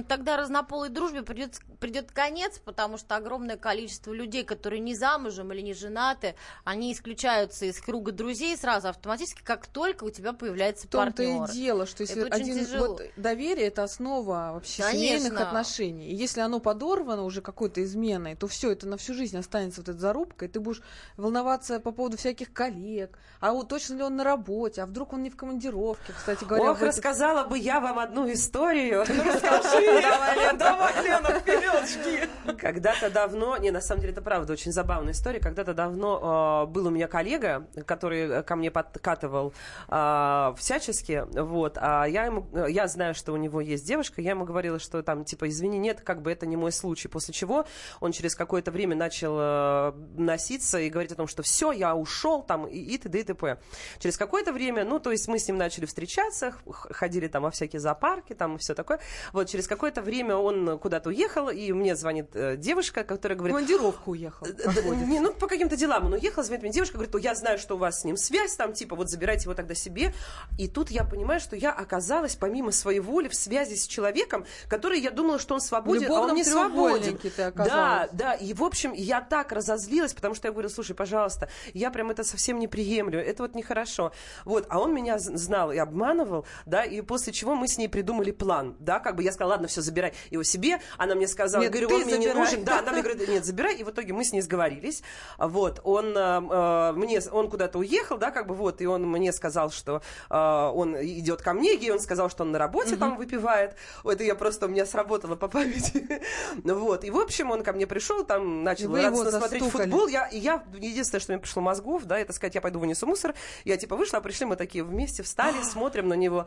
тогда 0.08 0.36
разнополой 0.36 0.88
дружбе 0.88 1.22
придет, 1.22 1.60
придет 1.78 2.10
конец, 2.10 2.58
потому 2.58 2.98
что 2.98 3.14
огромное 3.16 3.56
количество 3.56 4.12
людей, 4.12 4.44
которые 4.44 4.80
не 4.80 4.94
замужем 4.94 5.52
или 5.52 5.60
не 5.60 5.72
женаты, 5.72 6.34
они 6.64 6.92
исключаются 6.92 7.64
из 7.66 7.80
круга 7.80 8.10
друзей 8.10 8.56
сразу 8.56 8.88
автоматически, 8.88 9.42
как 9.42 9.68
только 9.68 10.04
у 10.04 10.10
тебя 10.10 10.32
появляется 10.32 10.88
В 10.88 10.90
том-то 10.90 11.22
партнер. 11.22 11.48
и 11.48 11.52
дело, 11.52 11.86
что 11.86 12.02
если 12.02 12.26
Это 12.26 12.34
один 12.34 12.64
тяжело. 12.64 12.86
вот 12.88 13.02
доверие 13.16 13.68
это 13.68 13.84
основа 13.84 14.50
вообще 14.54 14.82
Конечно. 14.82 15.18
семейных 15.28 15.40
отношений. 15.40 16.08
И 16.08 16.14
если 16.16 16.40
оно 16.40 16.58
подорвано 16.58 17.22
уже 17.22 17.40
какой-то 17.40 17.82
изменой, 17.84 18.34
то 18.34 18.48
все 18.48 18.72
это 18.72 18.88
на 18.88 18.96
всю 18.96 19.14
жизнь 19.14 19.38
останется 19.38 19.80
вот 19.80 19.88
эта 19.90 19.98
зарубка, 19.98 20.46
и 20.46 20.48
ты 20.48 20.58
будешь 20.58 20.82
волноваться 21.20 21.80
по 21.80 21.92
поводу 21.92 22.16
всяких 22.16 22.52
коллег. 22.52 23.18
А 23.40 23.52
вот 23.52 23.68
точно 23.68 23.94
ли 23.94 24.02
он 24.02 24.16
на 24.16 24.24
работе? 24.24 24.82
А 24.82 24.86
вдруг 24.86 25.12
он 25.12 25.22
не 25.22 25.30
в 25.30 25.36
командировке? 25.36 26.12
Кстати 26.16 26.44
говоря, 26.44 26.72
Ох, 26.72 26.78
в 26.78 26.82
эти- 26.82 26.88
рассказала 26.88 27.44
бы 27.44 27.58
я 27.58 27.80
вам 27.80 27.98
одну 27.98 28.30
историю. 28.32 29.04
Давай, 29.08 30.56
давай, 30.56 31.04
Лена, 31.04 31.28
вперед. 31.38 32.30
Когда-то 32.58 33.10
давно, 33.10 33.56
не, 33.56 33.70
на 33.70 33.80
самом 33.80 34.00
деле 34.00 34.12
это 34.12 34.22
правда 34.22 34.52
очень 34.52 34.72
забавная 34.72 35.12
история. 35.12 35.40
Когда-то 35.40 35.74
давно 35.74 36.64
э, 36.66 36.70
был 36.70 36.86
у 36.86 36.90
меня 36.90 37.08
коллега, 37.08 37.66
который 37.86 38.42
ко 38.42 38.56
мне 38.56 38.70
подкатывал 38.70 39.52
э, 39.88 40.54
всячески, 40.56 41.24
вот, 41.32 41.78
а 41.80 42.04
я 42.04 42.24
ему, 42.24 42.46
я 42.68 42.86
знаю, 42.88 43.14
что 43.14 43.32
у 43.32 43.36
него 43.36 43.60
есть 43.60 43.86
девушка, 43.86 44.20
я 44.20 44.30
ему 44.30 44.44
говорила, 44.44 44.78
что 44.78 45.02
там, 45.02 45.24
типа, 45.24 45.48
извини, 45.48 45.78
нет, 45.78 46.00
как 46.00 46.22
бы 46.22 46.30
это 46.30 46.46
не 46.46 46.56
мой 46.56 46.72
случай. 46.72 47.08
После 47.08 47.32
чего 47.34 47.66
он 48.00 48.12
через 48.12 48.34
какое-то 48.34 48.70
время 48.70 48.96
начал 48.96 49.36
э, 49.38 49.92
носиться 50.16 50.78
и 50.78 50.90
говорить 50.90 50.99
о 51.12 51.14
том, 51.14 51.26
что 51.26 51.42
все, 51.42 51.72
я 51.72 51.94
ушел, 51.94 52.42
там, 52.42 52.66
и, 52.66 52.78
и 52.78 52.98
т.д. 52.98 53.20
и 53.20 53.22
т.п. 53.22 53.58
Через 53.98 54.16
какое-то 54.16 54.52
время, 54.52 54.84
ну, 54.84 54.98
то 54.98 55.10
есть 55.10 55.28
мы 55.28 55.38
с 55.38 55.48
ним 55.48 55.56
начали 55.56 55.86
встречаться, 55.86 56.54
ходили 56.66 57.28
там 57.28 57.42
во 57.42 57.50
всякие 57.50 57.80
зоопарки, 57.80 58.34
там, 58.34 58.56
и 58.56 58.58
все 58.58 58.74
такое. 58.74 59.00
Вот, 59.32 59.48
через 59.48 59.66
какое-то 59.66 60.02
время 60.02 60.36
он 60.36 60.78
куда-то 60.78 61.10
уехал, 61.10 61.48
и 61.48 61.72
мне 61.72 61.96
звонит 61.96 62.30
э, 62.34 62.56
девушка, 62.56 63.04
которая 63.04 63.36
говорит... 63.36 63.56
командировку 63.56 64.12
уехал. 64.12 64.46
«Э, 64.46 64.52
да, 64.52 64.82
не, 64.82 65.20
ну, 65.20 65.32
по 65.32 65.46
каким-то 65.46 65.76
делам 65.76 66.06
он 66.06 66.14
уехал, 66.14 66.42
звонит 66.42 66.62
мне 66.62 66.72
девушка, 66.72 66.94
говорит, 66.94 67.14
«О, 67.14 67.18
я 67.18 67.34
знаю, 67.34 67.58
что 67.58 67.74
у 67.74 67.78
вас 67.78 68.00
с 68.00 68.04
ним 68.04 68.16
связь, 68.16 68.54
там, 68.56 68.72
типа, 68.72 68.96
вот 68.96 69.10
забирайте 69.10 69.44
его 69.44 69.54
тогда 69.54 69.74
себе. 69.74 70.12
И 70.58 70.68
тут 70.68 70.90
я 70.90 71.04
понимаю, 71.04 71.40
что 71.40 71.56
я 71.56 71.72
оказалась, 71.72 72.36
помимо 72.36 72.72
своей 72.72 73.00
воли, 73.00 73.28
в 73.28 73.34
связи 73.34 73.76
с 73.76 73.86
человеком, 73.86 74.44
который 74.68 75.00
я 75.00 75.10
думала, 75.10 75.38
что 75.38 75.54
он 75.54 75.60
свободен, 75.60 76.10
а 76.10 76.20
он 76.20 76.34
не 76.34 76.44
свободен. 76.44 77.18
Да, 77.54 78.08
да, 78.12 78.34
и, 78.34 78.52
в 78.54 78.62
общем, 78.62 78.92
я 78.92 79.20
так 79.20 79.52
разозлилась, 79.52 80.12
потому 80.12 80.34
что 80.34 80.48
я 80.48 80.52
говорю, 80.52 80.68
слушай, 80.68 80.89
пожалуйста, 80.94 81.48
я 81.74 81.90
прям 81.90 82.10
это 82.10 82.24
совсем 82.24 82.58
не 82.58 82.68
приемлю, 82.68 83.18
это 83.20 83.42
вот 83.42 83.54
нехорошо. 83.54 84.12
Вот, 84.44 84.66
а 84.68 84.78
он 84.80 84.94
меня 84.94 85.18
знал 85.18 85.72
и 85.72 85.78
обманывал, 85.78 86.46
да, 86.66 86.84
и 86.84 87.00
после 87.00 87.32
чего 87.32 87.54
мы 87.54 87.68
с 87.68 87.78
ней 87.78 87.88
придумали 87.88 88.30
план, 88.30 88.76
да, 88.78 89.00
как 89.00 89.16
бы 89.16 89.22
я 89.22 89.32
сказала, 89.32 89.52
ладно, 89.52 89.68
все, 89.68 89.80
забирай 89.80 90.12
его 90.30 90.42
себе, 90.42 90.80
она 90.98 91.14
мне 91.14 91.26
сказала, 91.26 91.62
Нет, 91.62 91.72
говорю, 91.72 91.88
ты 91.88 91.94
он 91.94 92.00
мне 92.02 92.18
не 92.18 92.26
забирай. 92.26 92.44
нужен, 92.44 92.64
да, 92.64 92.78
она 92.80 92.92
мне 92.92 93.02
говорит, 93.02 93.28
нет, 93.28 93.44
забирай, 93.44 93.76
и 93.76 93.84
в 93.84 93.90
итоге 93.90 94.12
мы 94.12 94.24
с 94.24 94.32
ней 94.32 94.40
сговорились, 94.40 95.02
вот, 95.38 95.80
он 95.84 96.16
э, 96.16 96.20
э, 96.20 96.92
мне, 96.92 97.20
он 97.32 97.50
куда-то 97.50 97.78
уехал, 97.78 98.18
да, 98.18 98.30
как 98.30 98.46
бы 98.46 98.54
вот, 98.54 98.80
и 98.80 98.86
он 98.86 99.08
мне 99.08 99.32
сказал, 99.32 99.70
что 99.70 100.02
э, 100.28 100.34
он 100.34 100.96
идет 100.96 101.42
ко 101.42 101.52
мне, 101.52 101.74
и 101.74 101.90
он 101.90 102.00
сказал, 102.00 102.30
что 102.30 102.44
он 102.44 102.52
на 102.52 102.58
работе 102.58 102.96
там 102.96 103.16
выпивает, 103.16 103.76
это 104.04 104.24
я 104.24 104.34
просто, 104.34 104.66
у 104.66 104.68
меня 104.68 104.86
сработало 104.86 105.36
по 105.36 105.48
памяти, 105.48 106.22
вот, 106.64 107.04
и 107.04 107.10
в 107.10 107.18
общем, 107.18 107.50
он 107.50 107.62
ко 107.62 107.72
мне 107.72 107.86
пришел, 107.86 108.24
там 108.24 108.64
начал 108.64 108.90
смотреть 109.30 109.64
футбол, 109.64 110.08
я, 110.08 110.28
я, 110.32 110.64
единственное, 110.88 111.20
что 111.20 111.32
мне 111.32 111.40
пришло 111.40 111.62
мозгов, 111.62 112.04
да, 112.04 112.18
это 112.18 112.32
сказать, 112.32 112.54
я 112.54 112.60
пойду 112.60 112.78
вынесу 112.78 113.06
мусор, 113.06 113.34
я 113.64 113.76
типа 113.76 113.96
вышла, 113.96 114.18
а 114.18 114.20
пришли 114.20 114.46
мы 114.46 114.56
такие 114.56 114.84
вместе, 114.84 115.22
встали, 115.22 115.62
смотрим 115.62 116.08
на 116.08 116.14
него, 116.14 116.46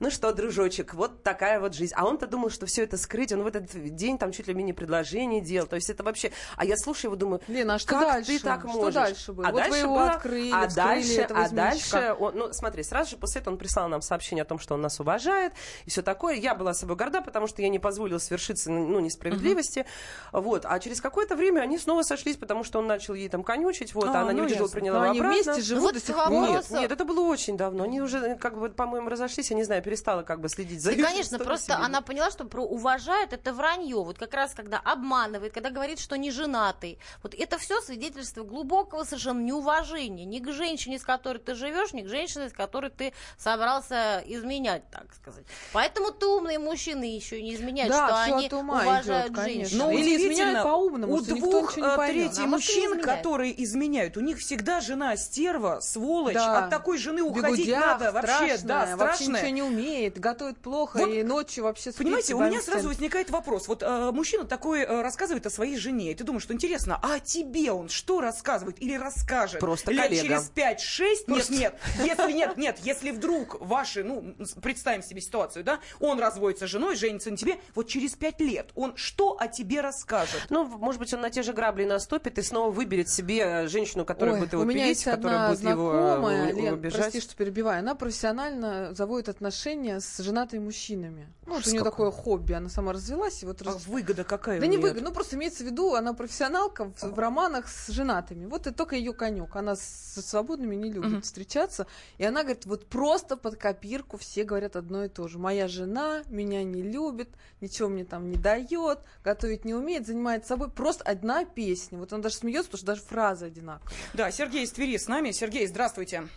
ну 0.00 0.10
что, 0.10 0.32
дружочек, 0.32 0.94
вот 0.94 1.22
такая 1.22 1.60
вот 1.60 1.74
жизнь, 1.74 1.94
а 1.96 2.06
он-то 2.06 2.26
думал, 2.26 2.50
что 2.50 2.66
все 2.66 2.82
это 2.82 2.96
скрыть, 2.96 3.32
он 3.32 3.42
в 3.42 3.46
этот 3.46 3.70
день 3.94 4.18
там 4.18 4.32
чуть 4.32 4.46
ли 4.46 4.54
мини-предложение 4.54 5.40
делал, 5.40 5.66
то 5.66 5.76
есть 5.76 5.90
это 5.90 6.02
вообще, 6.02 6.32
а 6.56 6.64
я 6.64 6.76
слушаю 6.76 7.10
его, 7.10 7.16
думаю, 7.16 7.40
Лена, 7.48 7.74
а 7.74 7.78
что 7.78 7.90
как 7.90 8.00
дальше? 8.00 8.32
ты 8.32 8.40
так 8.40 8.60
Что 8.60 8.68
можешь? 8.68 8.94
дальше 8.94 9.32
было? 9.32 9.48
А 9.48 9.52
Вот 9.52 9.58
дальше 9.58 9.86
было- 9.86 10.10
открыли, 10.10 10.50
а 10.52 10.68
вскрыли 10.68 10.86
дальше, 10.86 11.28
а 11.30 11.48
дальше, 11.48 12.16
он, 12.18 12.36
ну 12.36 12.52
смотри, 12.52 12.82
сразу 12.82 13.10
же 13.10 13.16
после 13.16 13.40
этого 13.40 13.54
он 13.54 13.58
прислал 13.58 13.88
нам 13.88 14.02
сообщение 14.02 14.42
о 14.42 14.44
том, 14.44 14.58
что 14.58 14.74
он 14.74 14.80
нас 14.80 15.00
уважает 15.00 15.52
и 15.84 15.90
все 15.90 16.02
такое. 16.02 16.34
Я 16.34 16.54
была 16.54 16.74
собой 16.74 16.96
горда, 16.96 17.20
потому 17.20 17.46
что 17.46 17.62
я 17.62 17.68
не 17.68 17.78
позволила 17.78 18.18
свершиться 18.18 18.70
ну, 18.70 19.00
несправедливости. 19.00 19.86
Вот. 20.32 20.64
А 20.64 20.78
через 20.78 21.00
какое-то 21.00 21.36
время 21.36 21.60
они 21.60 21.78
снова 21.78 22.02
сошлись, 22.02 22.36
потому 22.36 22.64
что 22.64 22.78
он 22.78 22.86
начал 22.86 23.14
ей 23.14 23.28
там 23.28 23.42
конючить, 23.42 23.73
вот, 23.94 24.06
а, 24.06 24.12
А, 24.18 24.20
она 24.22 24.32
не 24.32 24.38
ну, 24.38 24.44
выдержала, 24.44 24.66
ясно. 24.66 24.74
приняла 24.80 24.98
Но 24.98 25.04
его 25.04 25.10
они 25.12 25.20
обратно. 25.20 25.42
вместе 25.52 25.62
живут 25.62 25.82
Вот 25.84 25.94
до 25.94 26.00
сих 26.00 26.14
пор. 26.16 26.30
Нет, 26.30 26.70
нет, 26.70 26.92
это 26.92 27.04
было 27.04 27.20
очень 27.20 27.56
давно. 27.56 27.84
Они 27.84 28.00
уже, 28.00 28.36
как 28.36 28.58
бы, 28.58 28.68
по-моему, 28.70 29.08
разошлись, 29.08 29.50
я 29.50 29.56
не 29.56 29.64
знаю, 29.64 29.82
перестала 29.82 30.22
как 30.22 30.40
бы 30.40 30.48
следить 30.48 30.80
за 30.80 30.94
Да, 30.94 31.02
конечно, 31.02 31.38
просто 31.38 31.76
она 31.76 32.00
поняла, 32.00 32.30
что 32.30 32.44
про 32.44 32.62
уважает 32.62 33.32
это 33.32 33.52
вранье. 33.52 34.02
Вот 34.02 34.18
как 34.18 34.34
раз 34.34 34.52
когда 34.54 34.78
обманывает, 34.78 35.52
когда 35.52 35.70
говорит, 35.70 35.98
что 35.98 36.16
не 36.16 36.30
женатый. 36.30 36.98
Вот 37.22 37.34
это 37.34 37.58
все 37.58 37.80
свидетельство 37.80 38.42
глубокого 38.44 39.04
совершенно 39.04 39.40
неуважения 39.40 40.24
ни 40.24 40.38
к 40.38 40.50
женщине, 40.52 40.98
с 40.98 41.02
которой 41.04 41.38
ты 41.38 41.54
живешь, 41.54 41.92
ни 41.92 42.02
к 42.02 42.08
женщине, 42.08 42.48
с 42.48 42.52
которой 42.52 42.90
ты 42.90 43.12
собрался 43.38 44.22
изменять, 44.26 44.82
так 44.90 45.12
сказать. 45.14 45.44
Поэтому 45.72 46.10
ты 46.10 46.26
умные 46.26 46.58
мужчины 46.58 47.04
еще 47.04 47.42
не 47.42 47.54
изменяют, 47.54 47.92
Да, 47.92 48.06
что 48.26 48.34
они 48.36 48.48
уважают 48.52 49.34
конечно. 49.34 49.44
женщин. 49.44 49.78
Но 49.78 49.90
Или 49.90 50.16
изменяют 50.16 50.62
по-умному, 50.62 51.14
у 51.14 51.20
двух 51.20 51.76
не 51.76 51.82
э, 51.82 51.96
третий 52.08 52.42
А 52.42 52.46
мужчин, 52.46 53.00
которые 53.00 53.62
изменяют, 53.64 54.16
у 54.16 54.20
них 54.20 54.38
всегда 54.38 54.80
жена 54.80 55.16
стерва, 55.16 55.80
сволочь. 55.80 56.34
Да. 56.34 56.64
От 56.64 56.70
такой 56.70 56.98
жены 56.98 57.22
уходить 57.22 57.66
Бегудя, 57.66 57.80
надо 57.80 58.12
вообще, 58.12 58.58
страшная, 58.58 58.58
да, 58.62 58.96
вообще 58.96 59.24
страшная. 59.24 59.42
ничего 59.42 59.54
не 59.54 59.62
умеет, 59.62 60.18
готовит 60.18 60.58
плохо 60.58 60.98
Вот, 60.98 61.08
и 61.08 61.22
ночью 61.22 61.64
вообще 61.64 61.92
спит 61.92 61.98
Понимаете, 61.98 62.34
у 62.34 62.40
меня 62.40 62.60
сразу 62.62 62.88
возникает 62.88 63.30
вопрос. 63.30 63.68
Вот 63.68 63.82
э, 63.82 64.10
мужчина 64.12 64.44
такой 64.44 64.80
э, 64.82 65.02
рассказывает 65.02 65.46
о 65.46 65.50
своей 65.50 65.76
жене, 65.76 66.12
и 66.12 66.14
ты 66.14 66.24
думаешь, 66.24 66.42
что 66.42 66.54
интересно, 66.54 66.98
а 67.02 67.18
тебе 67.20 67.72
он 67.72 67.88
что 67.88 68.20
рассказывает 68.20 68.80
или 68.82 68.94
расскажет? 68.94 69.60
Просто 69.60 69.92
Лет 69.92 70.08
коллега. 70.08 70.22
через 70.22 70.50
5-6? 70.54 71.24
Просто- 71.26 71.52
Нет, 71.52 71.74
нет. 71.98 72.18
Если 72.18 72.32
нет, 72.32 72.56
нет, 72.56 72.78
если 72.82 73.10
вдруг 73.10 73.60
ваши, 73.60 74.04
ну, 74.04 74.34
представим 74.62 75.02
себе 75.02 75.20
ситуацию, 75.20 75.64
да, 75.64 75.80
он 76.00 76.20
разводится 76.20 76.66
с 76.66 76.70
женой, 76.70 76.96
женится 76.96 77.30
на 77.30 77.36
тебе, 77.36 77.58
вот 77.74 77.88
через 77.88 78.12
5 78.12 78.40
лет 78.40 78.70
он 78.74 78.96
что 78.96 79.36
о 79.38 79.48
тебе 79.48 79.80
расскажет? 79.80 80.46
Ну, 80.50 80.64
может 80.64 81.00
быть, 81.00 81.12
он 81.14 81.20
на 81.20 81.30
те 81.30 81.42
же 81.42 81.52
грабли 81.52 81.84
наступит 81.84 82.38
и 82.38 82.42
снова 82.42 82.70
выберет 82.70 83.08
себе 83.08 83.53
женщину, 83.68 84.04
которая 84.04 84.34
Ой, 84.34 84.40
будет 84.40 84.52
его 84.52 84.62
у 84.62 84.64
меня 84.64 84.84
пилить, 84.84 84.88
есть 84.90 85.04
которая 85.04 85.36
одна 85.36 85.48
будет 85.50 85.60
его 85.62 85.90
знакомая, 85.92 86.48
э, 86.48 86.52
Лен, 86.52 86.74
убежать. 86.74 87.00
прости, 87.02 87.20
что 87.20 87.36
перебиваю, 87.36 87.78
она 87.80 87.94
профессионально 87.94 88.94
заводит 88.94 89.28
отношения 89.28 90.00
с 90.00 90.18
женатыми 90.18 90.64
мужчинами. 90.64 91.28
Ну, 91.46 91.54
вот 91.54 91.66
у 91.66 91.70
нее 91.70 91.80
какой. 91.80 91.90
такое 91.90 92.10
хобби, 92.10 92.52
она 92.54 92.68
сама 92.68 92.92
развелась, 92.92 93.42
и 93.42 93.46
вот 93.46 93.60
А 93.62 93.66
раз- 93.66 93.86
выгода 93.86 94.24
какая 94.24 94.60
Да 94.60 94.66
не 94.66 94.76
неё? 94.76 94.82
выгодно, 94.82 95.08
ну 95.10 95.14
просто 95.14 95.36
имеется 95.36 95.62
в 95.64 95.66
виду, 95.66 95.94
она 95.94 96.14
профессионалка 96.14 96.86
в, 96.96 97.02
в 97.02 97.18
романах 97.18 97.68
с 97.68 97.88
женатыми. 97.88 98.46
Вот 98.46 98.62
это 98.66 98.72
только 98.76 98.96
ее 98.96 99.12
конек. 99.12 99.54
Она 99.56 99.76
со 99.76 100.22
свободными 100.22 100.74
не 100.74 100.90
любит 100.90 101.10
Мгм. 101.12 101.22
встречаться. 101.22 101.86
И 102.18 102.24
она 102.24 102.42
говорит, 102.42 102.66
вот 102.66 102.86
просто 102.86 103.36
под 103.36 103.56
копирку 103.56 104.16
все 104.16 104.44
говорят 104.44 104.76
одно 104.76 105.04
и 105.04 105.08
то 105.08 105.28
же. 105.28 105.38
Моя 105.38 105.68
жена 105.68 106.22
меня 106.28 106.64
не 106.64 106.82
любит, 106.82 107.28
ничего 107.60 107.88
мне 107.88 108.04
там 108.04 108.30
не 108.30 108.36
дает, 108.36 109.00
готовить 109.22 109.64
не 109.64 109.74
умеет, 109.74 110.06
занимается 110.06 110.48
собой. 110.48 110.70
Просто 110.70 111.04
одна 111.04 111.44
песня. 111.44 111.98
Вот 111.98 112.12
он 112.12 112.20
даже 112.22 112.36
смеется, 112.36 112.70
потому 112.70 112.78
что 112.78 112.86
даже 112.86 113.02
фразы 113.02 113.43
одинаковые. 113.46 113.96
Да, 114.14 114.30
Сергей 114.30 114.64
из 114.64 114.72
Твери 114.72 114.96
с 114.96 115.08
нами. 115.08 115.30
Сергей, 115.32 115.66
здравствуйте. 115.66 116.28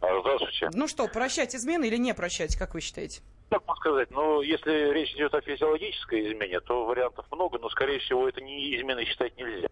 А, 0.00 0.20
Здравствуйте. 0.20 0.68
Ну 0.74 0.88
что, 0.88 1.08
прощать 1.08 1.54
измены 1.56 1.86
или 1.86 1.96
не 1.96 2.12
прощать, 2.14 2.54
как 2.56 2.74
вы 2.74 2.80
считаете? 2.82 3.22
Как 3.48 3.64
можно 3.66 3.80
сказать, 3.80 4.10
ну, 4.10 4.42
если 4.42 4.92
речь 4.92 5.12
идет 5.14 5.32
о 5.32 5.40
физиологической 5.40 6.32
измене, 6.32 6.60
то 6.60 6.84
вариантов 6.84 7.24
много, 7.30 7.58
но, 7.58 7.70
скорее 7.70 8.00
всего, 8.00 8.28
это 8.28 8.40
не 8.40 8.76
изменой 8.76 9.06
считать 9.06 9.36
нельзя. 9.36 9.68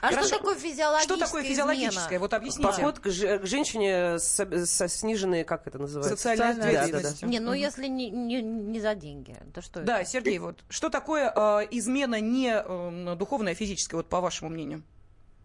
А 0.00 0.08
Хорошо. 0.08 0.28
что 0.28 0.38
такое 0.38 0.54
физиологическая 0.54 1.16
Что 1.16 1.26
такое 1.26 1.42
физиологическое? 1.42 2.06
измена? 2.06 2.20
Вот 2.20 2.32
объясните. 2.34 2.68
Поход 2.68 2.98
к, 3.00 3.10
же- 3.10 3.38
к 3.40 3.46
женщине 3.46 4.18
с- 4.18 4.66
со 4.66 4.88
сниженной, 4.88 5.44
как 5.44 5.66
это 5.66 5.78
называется? 5.78 6.16
Социальной 6.16 6.54
Социальная 6.54 6.72
Да, 6.72 6.78
да, 6.78 6.84
ответственностью. 6.84 7.28
Не, 7.28 7.40
ну 7.40 7.50
Мгм. 7.50 7.58
если 7.60 7.86
не, 7.88 8.10
не, 8.10 8.40
не 8.42 8.80
за 8.80 8.94
деньги, 8.94 9.36
то 9.52 9.60
что 9.60 9.80
это? 9.80 9.86
Да, 9.86 10.04
Сергей, 10.04 10.38
вот 10.38 10.64
что 10.70 10.88
такое 10.88 11.30
э, 11.34 11.66
измена 11.72 12.20
не 12.20 12.52
э, 12.54 13.16
духовная, 13.16 13.52
а 13.52 13.54
физическая, 13.56 13.98
вот 13.98 14.08
по 14.08 14.20
вашему 14.20 14.50
мнению? 14.50 14.82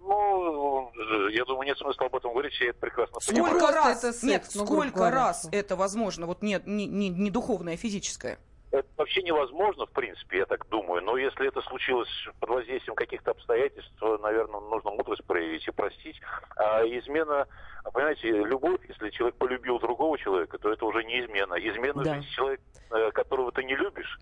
Ну, 0.01 0.91
э, 0.95 1.31
я 1.31 1.45
думаю, 1.45 1.67
нет 1.67 1.77
смысла 1.77 2.07
об 2.07 2.15
этом 2.15 2.31
говорить, 2.31 2.59
я 2.59 2.69
это 2.69 2.79
прекрасно 2.79 3.19
Сколько 3.19 3.41
понимаю. 3.43 3.73
раз? 3.75 4.03
это 4.03 4.13
секс, 4.13 4.23
нет, 4.23 4.49
ну, 4.55 4.65
сколько 4.65 5.11
раз 5.11 5.47
это 5.51 5.75
возможно? 5.75 6.25
Вот 6.25 6.41
нет, 6.41 6.65
не, 6.65 6.87
не, 6.87 7.09
не 7.09 7.29
духовное, 7.29 7.75
а 7.75 7.77
физическое. 7.77 8.39
Это 8.71 8.87
вообще 8.95 9.21
невозможно, 9.21 9.85
в 9.85 9.91
принципе, 9.91 10.37
я 10.39 10.45
так 10.45 10.65
думаю. 10.69 11.03
Но 11.03 11.17
если 11.17 11.45
это 11.47 11.61
случилось 11.61 12.07
под 12.39 12.49
воздействием 12.49 12.95
каких-то 12.95 13.31
обстоятельств, 13.31 13.91
то, 13.99 14.17
наверное, 14.17 14.61
нужно 14.61 14.91
мудрость 14.91 15.25
проявить 15.25 15.67
и 15.67 15.71
простить. 15.71 16.21
А 16.55 16.81
измена, 16.83 17.47
понимаете, 17.93 18.29
любовь, 18.29 18.79
если 18.87 19.09
человек 19.09 19.35
полюбил 19.35 19.77
другого 19.79 20.17
человека, 20.17 20.57
то 20.57 20.71
это 20.71 20.85
уже 20.85 21.03
не 21.03 21.19
измена. 21.19 21.55
Измена 21.55 22.01
Да. 22.03 22.21
человек, 22.33 22.61
э, 22.91 23.11
которого 23.11 23.51
ты 23.51 23.61
не 23.65 23.75
любишь, 23.75 24.17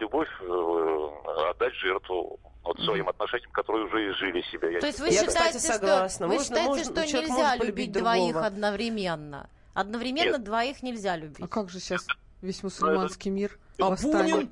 любовь 0.00 0.28
э, 0.40 1.50
отдать 1.50 1.74
жертву 1.74 2.38
вот 2.62 2.78
своим 2.80 3.08
отношениям, 3.08 3.50
которые 3.52 3.86
уже 3.86 4.10
изжили 4.12 4.42
себя. 4.52 4.68
Я 4.70 4.80
То 4.80 4.86
есть 4.86 4.98
вы 5.00 5.08
Я, 5.08 5.20
считаете, 5.24 5.58
кстати, 5.58 5.76
согласна. 5.78 6.26
что, 6.26 6.34
вы 6.36 6.42
считаете, 6.42 6.68
можно- 6.68 6.84
что 7.06 7.18
нельзя 7.20 7.56
любить 7.56 7.92
двоих 7.92 8.24
другого. 8.32 8.46
одновременно? 8.46 9.50
Одновременно 9.74 10.32
Нет. 10.32 10.44
двоих 10.44 10.82
нельзя 10.82 11.16
любить. 11.16 11.40
А 11.44 11.48
как 11.48 11.68
же 11.68 11.80
сейчас 11.80 12.06
весь 12.42 12.62
мусульманский 12.62 13.30
мир 13.30 13.58
А 13.80 13.90
восстанет? 13.90 14.48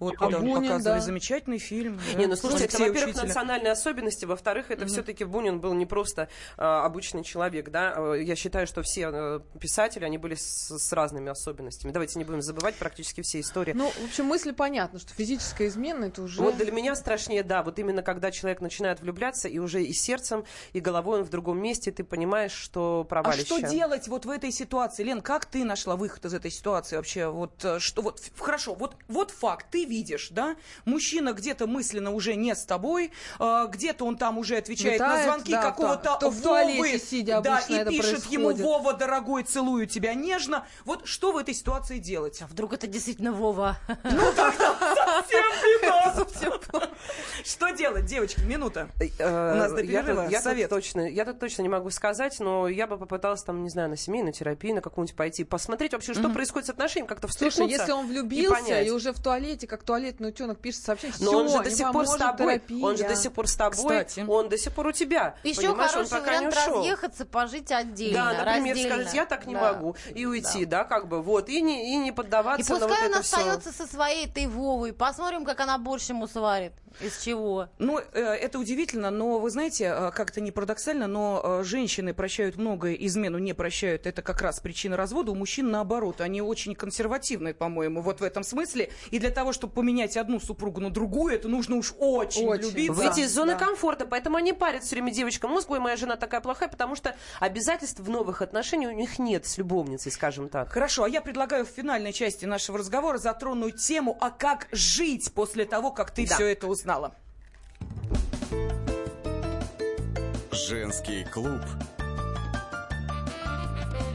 Бунин? 0.00 0.16
Вот 0.18 0.22
А 0.22 0.26
он 0.26 0.40
Бунин, 0.44 0.54
показывали 0.62 0.98
да. 0.98 1.04
замечательный 1.04 1.58
фильм. 1.58 2.00
Не, 2.16 2.26
ну 2.26 2.34
слушайте, 2.36 2.64
это, 2.64 2.78
во-первых, 2.78 3.08
Учителя. 3.10 3.24
национальные 3.26 3.72
особенности, 3.72 4.24
во-вторых, 4.24 4.70
это 4.70 4.86
все-таки 4.86 5.24
Бунин 5.24 5.60
был 5.60 5.74
не 5.74 5.86
просто 5.86 6.28
а, 6.56 6.84
обычный 6.84 7.22
человек, 7.22 7.70
да. 7.70 7.94
Э, 7.96 8.22
Я 8.22 8.34
считаю, 8.36 8.66
что 8.66 8.82
все 8.82 9.10
э, 9.12 9.40
писатели, 9.60 10.04
они 10.04 10.18
были 10.18 10.34
с, 10.34 10.70
с 10.78 10.92
разными 10.92 11.30
особенностями. 11.30 11.92
Давайте 11.92 12.18
не 12.18 12.24
будем 12.24 12.42
забывать 12.42 12.74
практически 12.76 13.20
все 13.20 13.40
истории. 13.40 13.72
Ну, 13.74 13.90
в 13.90 14.04
общем, 14.04 14.24
мысли 14.24 14.52
понятна, 14.52 14.98
что 14.98 15.12
физическая 15.14 15.68
измена 15.68 16.06
это 16.06 16.22
уже... 16.22 16.40
Вот 16.40 16.56
для 16.56 16.72
меня 16.72 16.94
страшнее, 16.94 17.42
да, 17.42 17.62
вот 17.62 17.78
именно 17.78 18.02
когда 18.02 18.30
человек 18.30 18.60
начинает 18.60 19.00
влюбляться, 19.00 19.48
и 19.48 19.58
уже 19.58 19.82
и 19.84 19.92
сердцем, 19.92 20.44
и 20.72 20.80
головой 20.80 21.18
он 21.20 21.24
в 21.24 21.30
другом 21.30 21.58
месте, 21.60 21.90
ты 21.92 22.04
понимаешь, 22.04 22.52
что 22.52 23.02
А 23.06 23.08
провалище. 23.08 23.44
что 23.44 23.60
делать 23.60 24.08
вот 24.08 24.24
в 24.24 24.30
этой 24.30 24.50
ситуации? 24.50 25.02
Лен, 25.04 25.20
как 25.20 25.44
ты 25.46 25.64
нашла 25.64 25.96
выход 25.96 26.24
из 26.24 26.34
этой 26.34 26.50
ситуации 26.50 26.96
вообще? 26.96 27.28
Вот 27.28 27.64
э, 27.64 27.78
что 27.78 28.02
вот 28.02 28.20
хорошо, 28.38 28.74
вот 28.74 28.96
вот 29.08 29.30
факт, 29.30 29.66
ты 29.70 29.84
видишь, 29.90 30.28
да? 30.30 30.56
Мужчина 30.84 31.32
где-то 31.32 31.66
мысленно 31.66 32.12
уже 32.12 32.36
не 32.36 32.54
с 32.54 32.64
тобой, 32.64 33.12
э, 33.38 33.66
где-то 33.68 34.06
он 34.06 34.16
там 34.16 34.38
уже 34.38 34.56
отвечает 34.56 35.00
на 35.00 35.06
Летает, 35.06 35.24
звонки 35.24 35.52
да, 35.52 35.62
какого-то 35.62 36.04
да. 36.04 36.16
Кто 36.16 36.30
в 36.30 36.34
Вовы, 36.34 36.42
туалете 36.42 36.98
сидя 36.98 37.40
да, 37.40 37.58
и 37.58 37.74
это 37.74 37.90
пишет 37.90 38.24
ему 38.26 38.46
происходит. 38.46 38.60
Вова, 38.60 38.92
дорогой, 38.94 39.42
целую 39.42 39.86
тебя 39.86 40.14
нежно. 40.14 40.66
Вот 40.84 41.06
что 41.06 41.32
в 41.32 41.36
этой 41.36 41.54
ситуации 41.54 41.98
делать? 41.98 42.40
А 42.42 42.46
вдруг 42.46 42.72
это 42.72 42.86
действительно 42.86 43.32
Вова? 43.32 43.76
Совсем 44.02 45.44
беда. 45.82 46.88
Что 47.44 47.70
делать, 47.70 48.04
девочки? 48.06 48.40
Минута. 48.40 48.88
Э, 49.18 49.52
У 49.54 49.56
нас 49.56 49.72
до 49.72 49.82
я, 49.82 50.02
перерыва 50.02 50.28
совет. 50.40 50.70
точно, 50.70 51.08
я 51.08 51.24
тут 51.24 51.38
точно 51.40 51.62
не 51.62 51.68
могу 51.68 51.90
сказать, 51.90 52.38
но 52.40 52.68
я 52.68 52.86
бы 52.86 52.98
попыталась 52.98 53.42
там, 53.42 53.62
не 53.62 53.70
знаю, 53.70 53.88
на 53.88 53.96
семейную 53.96 54.32
терапию, 54.32 54.74
на 54.74 54.80
какую-нибудь 54.80 55.16
пойти, 55.16 55.44
посмотреть 55.44 55.92
вообще, 55.92 56.14
что 56.14 56.28
происходит 56.28 56.66
с 56.66 56.70
отношениями, 56.70 57.08
как-то 57.08 57.28
Слушай, 57.28 57.50
встряхнуться 57.50 57.80
если 57.80 57.92
он 57.92 58.06
влюбился 58.06 58.80
и, 58.80 58.90
уже 58.90 59.12
в 59.12 59.20
туалете, 59.20 59.66
как 59.66 59.79
туалетный 59.84 60.30
утенок, 60.30 60.58
пишет 60.58 60.82
сообщение, 60.84 61.16
Но 61.20 61.32
он 61.32 61.48
же 61.48 61.58
не 61.58 61.64
до 61.64 61.70
сих 61.70 61.92
пор 61.92 62.06
с 62.06 62.16
тобой, 62.16 62.54
терапия. 62.58 62.84
он 62.84 62.96
же 62.96 63.04
до 63.04 63.16
сих 63.16 63.32
пор 63.32 63.46
с 63.48 63.54
тобой, 63.56 63.76
Кстати. 64.04 64.24
он 64.28 64.48
до 64.48 64.58
сих 64.58 64.72
пор 64.72 64.86
у 64.88 64.92
тебя. 64.92 65.34
Еще 65.42 65.62
Понимаешь, 65.62 65.90
он 65.96 66.06
хороший 66.06 66.10
пока 66.10 66.30
не 66.40 66.46
вариант 66.46 66.56
ушел. 66.56 66.78
разъехаться, 66.78 67.26
пожить 67.26 67.72
отдельно. 67.72 68.14
Да, 68.18 68.44
например, 68.44 68.74
раздельно. 68.76 68.94
сказать, 68.96 69.14
я 69.14 69.26
так 69.26 69.46
не 69.46 69.54
Да. 69.54 69.72
могу, 69.72 69.96
и 70.14 70.26
уйти, 70.26 70.64
да. 70.64 70.84
как 70.84 71.08
бы, 71.08 71.22
вот, 71.22 71.48
и 71.48 71.60
не, 71.60 71.94
и 71.94 71.96
не 71.96 72.08
И 72.08 72.12
поддаваться 72.12 72.72
на 72.72 72.78
вот 72.78 72.88
пускай 72.88 73.06
он 73.06 73.10
это 73.12 73.20
остается 73.20 73.72
со 73.72 73.86
своей 73.86 74.26
этой 74.26 74.46
Вовой. 74.46 74.92
Посмотрим, 74.92 75.44
как 75.44 75.60
она 75.60 75.78
борщ 75.78 76.08
ему 76.08 76.26
сварит. 76.26 76.72
Из 77.00 77.18
чего? 77.22 77.68
Ну, 77.78 77.98
э, 77.98 78.20
это 78.20 78.58
удивительно, 78.58 79.10
но 79.10 79.38
вы 79.38 79.48
знаете, 79.50 79.84
э, 79.96 80.10
как-то 80.10 80.40
не 80.40 80.50
парадоксально, 80.50 81.06
но 81.06 81.40
э, 81.60 81.64
женщины 81.64 82.12
прощают 82.12 82.56
многое, 82.56 82.94
измену 82.94 83.38
не 83.38 83.52
прощают. 83.54 84.06
Это 84.06 84.22
как 84.22 84.42
раз 84.42 84.58
причина 84.58 84.96
развода. 84.96 85.30
У 85.30 85.34
мужчин 85.36 85.70
наоборот. 85.70 86.20
Они 86.20 86.42
очень 86.42 86.74
консервативные, 86.74 87.54
по-моему, 87.54 88.02
вот 88.02 88.20
в 88.20 88.24
этом 88.24 88.42
смысле. 88.42 88.90
И 89.12 89.18
для 89.20 89.30
того, 89.30 89.52
чтобы 89.52 89.69
поменять 89.70 90.16
одну 90.16 90.40
супругу 90.40 90.80
на 90.80 90.90
другую, 90.90 91.34
это 91.34 91.48
нужно 91.48 91.76
уж 91.76 91.94
очень, 91.98 92.46
Очень. 92.46 92.68
влюбиться. 92.68 92.92
Выйти 92.92 93.20
из 93.20 93.32
зоны 93.32 93.52
да. 93.52 93.58
комфорта, 93.58 94.06
поэтому 94.06 94.36
они 94.36 94.52
парят 94.52 94.82
все 94.82 94.96
время 94.96 95.12
девочкам 95.12 95.50
мозг, 95.50 95.70
ой, 95.70 95.78
моя 95.80 95.96
жена 95.96 96.16
такая 96.16 96.40
плохая, 96.40 96.68
потому 96.68 96.96
что 96.96 97.14
обязательств 97.38 98.00
в 98.00 98.08
новых 98.10 98.42
отношениях 98.42 98.92
у 98.92 98.96
них 98.96 99.18
нет 99.18 99.46
с 99.46 99.58
любовницей, 99.58 100.12
скажем 100.12 100.48
так. 100.48 100.70
Хорошо, 100.70 101.04
а 101.04 101.08
я 101.08 101.20
предлагаю 101.20 101.64
в 101.64 101.68
финальной 101.68 102.12
части 102.12 102.44
нашего 102.44 102.78
разговора 102.78 103.18
затронуть 103.18 103.76
тему, 103.76 104.16
а 104.20 104.30
как 104.30 104.68
жить 104.72 105.32
после 105.32 105.64
того, 105.64 105.90
как 105.90 106.10
ты 106.10 106.26
Да. 106.26 106.34
все 106.34 106.46
это 106.46 106.66
узнала. 106.66 107.14
Женский 110.52 111.24
клуб. 111.24 111.60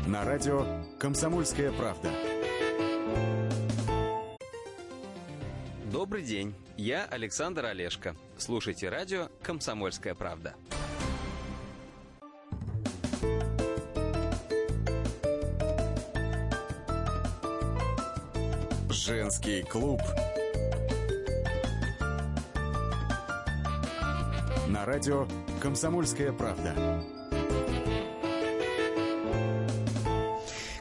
На 0.07 0.23
радио 0.23 0.65
«Комсомольская 0.99 1.71
правда». 1.71 2.09
Добрый 5.95 6.23
день, 6.23 6.53
я 6.75 7.05
Александр 7.05 7.67
Олешко. 7.67 8.17
Слушайте 8.37 8.89
радио 8.89 9.29
«Комсомольская 9.41 10.13
правда». 10.13 10.53
Женский 18.89 19.63
клуб. 19.63 20.01
На 24.67 24.85
радио 24.85 25.25
«Комсомольская 25.61 26.33
правда». 26.33 26.75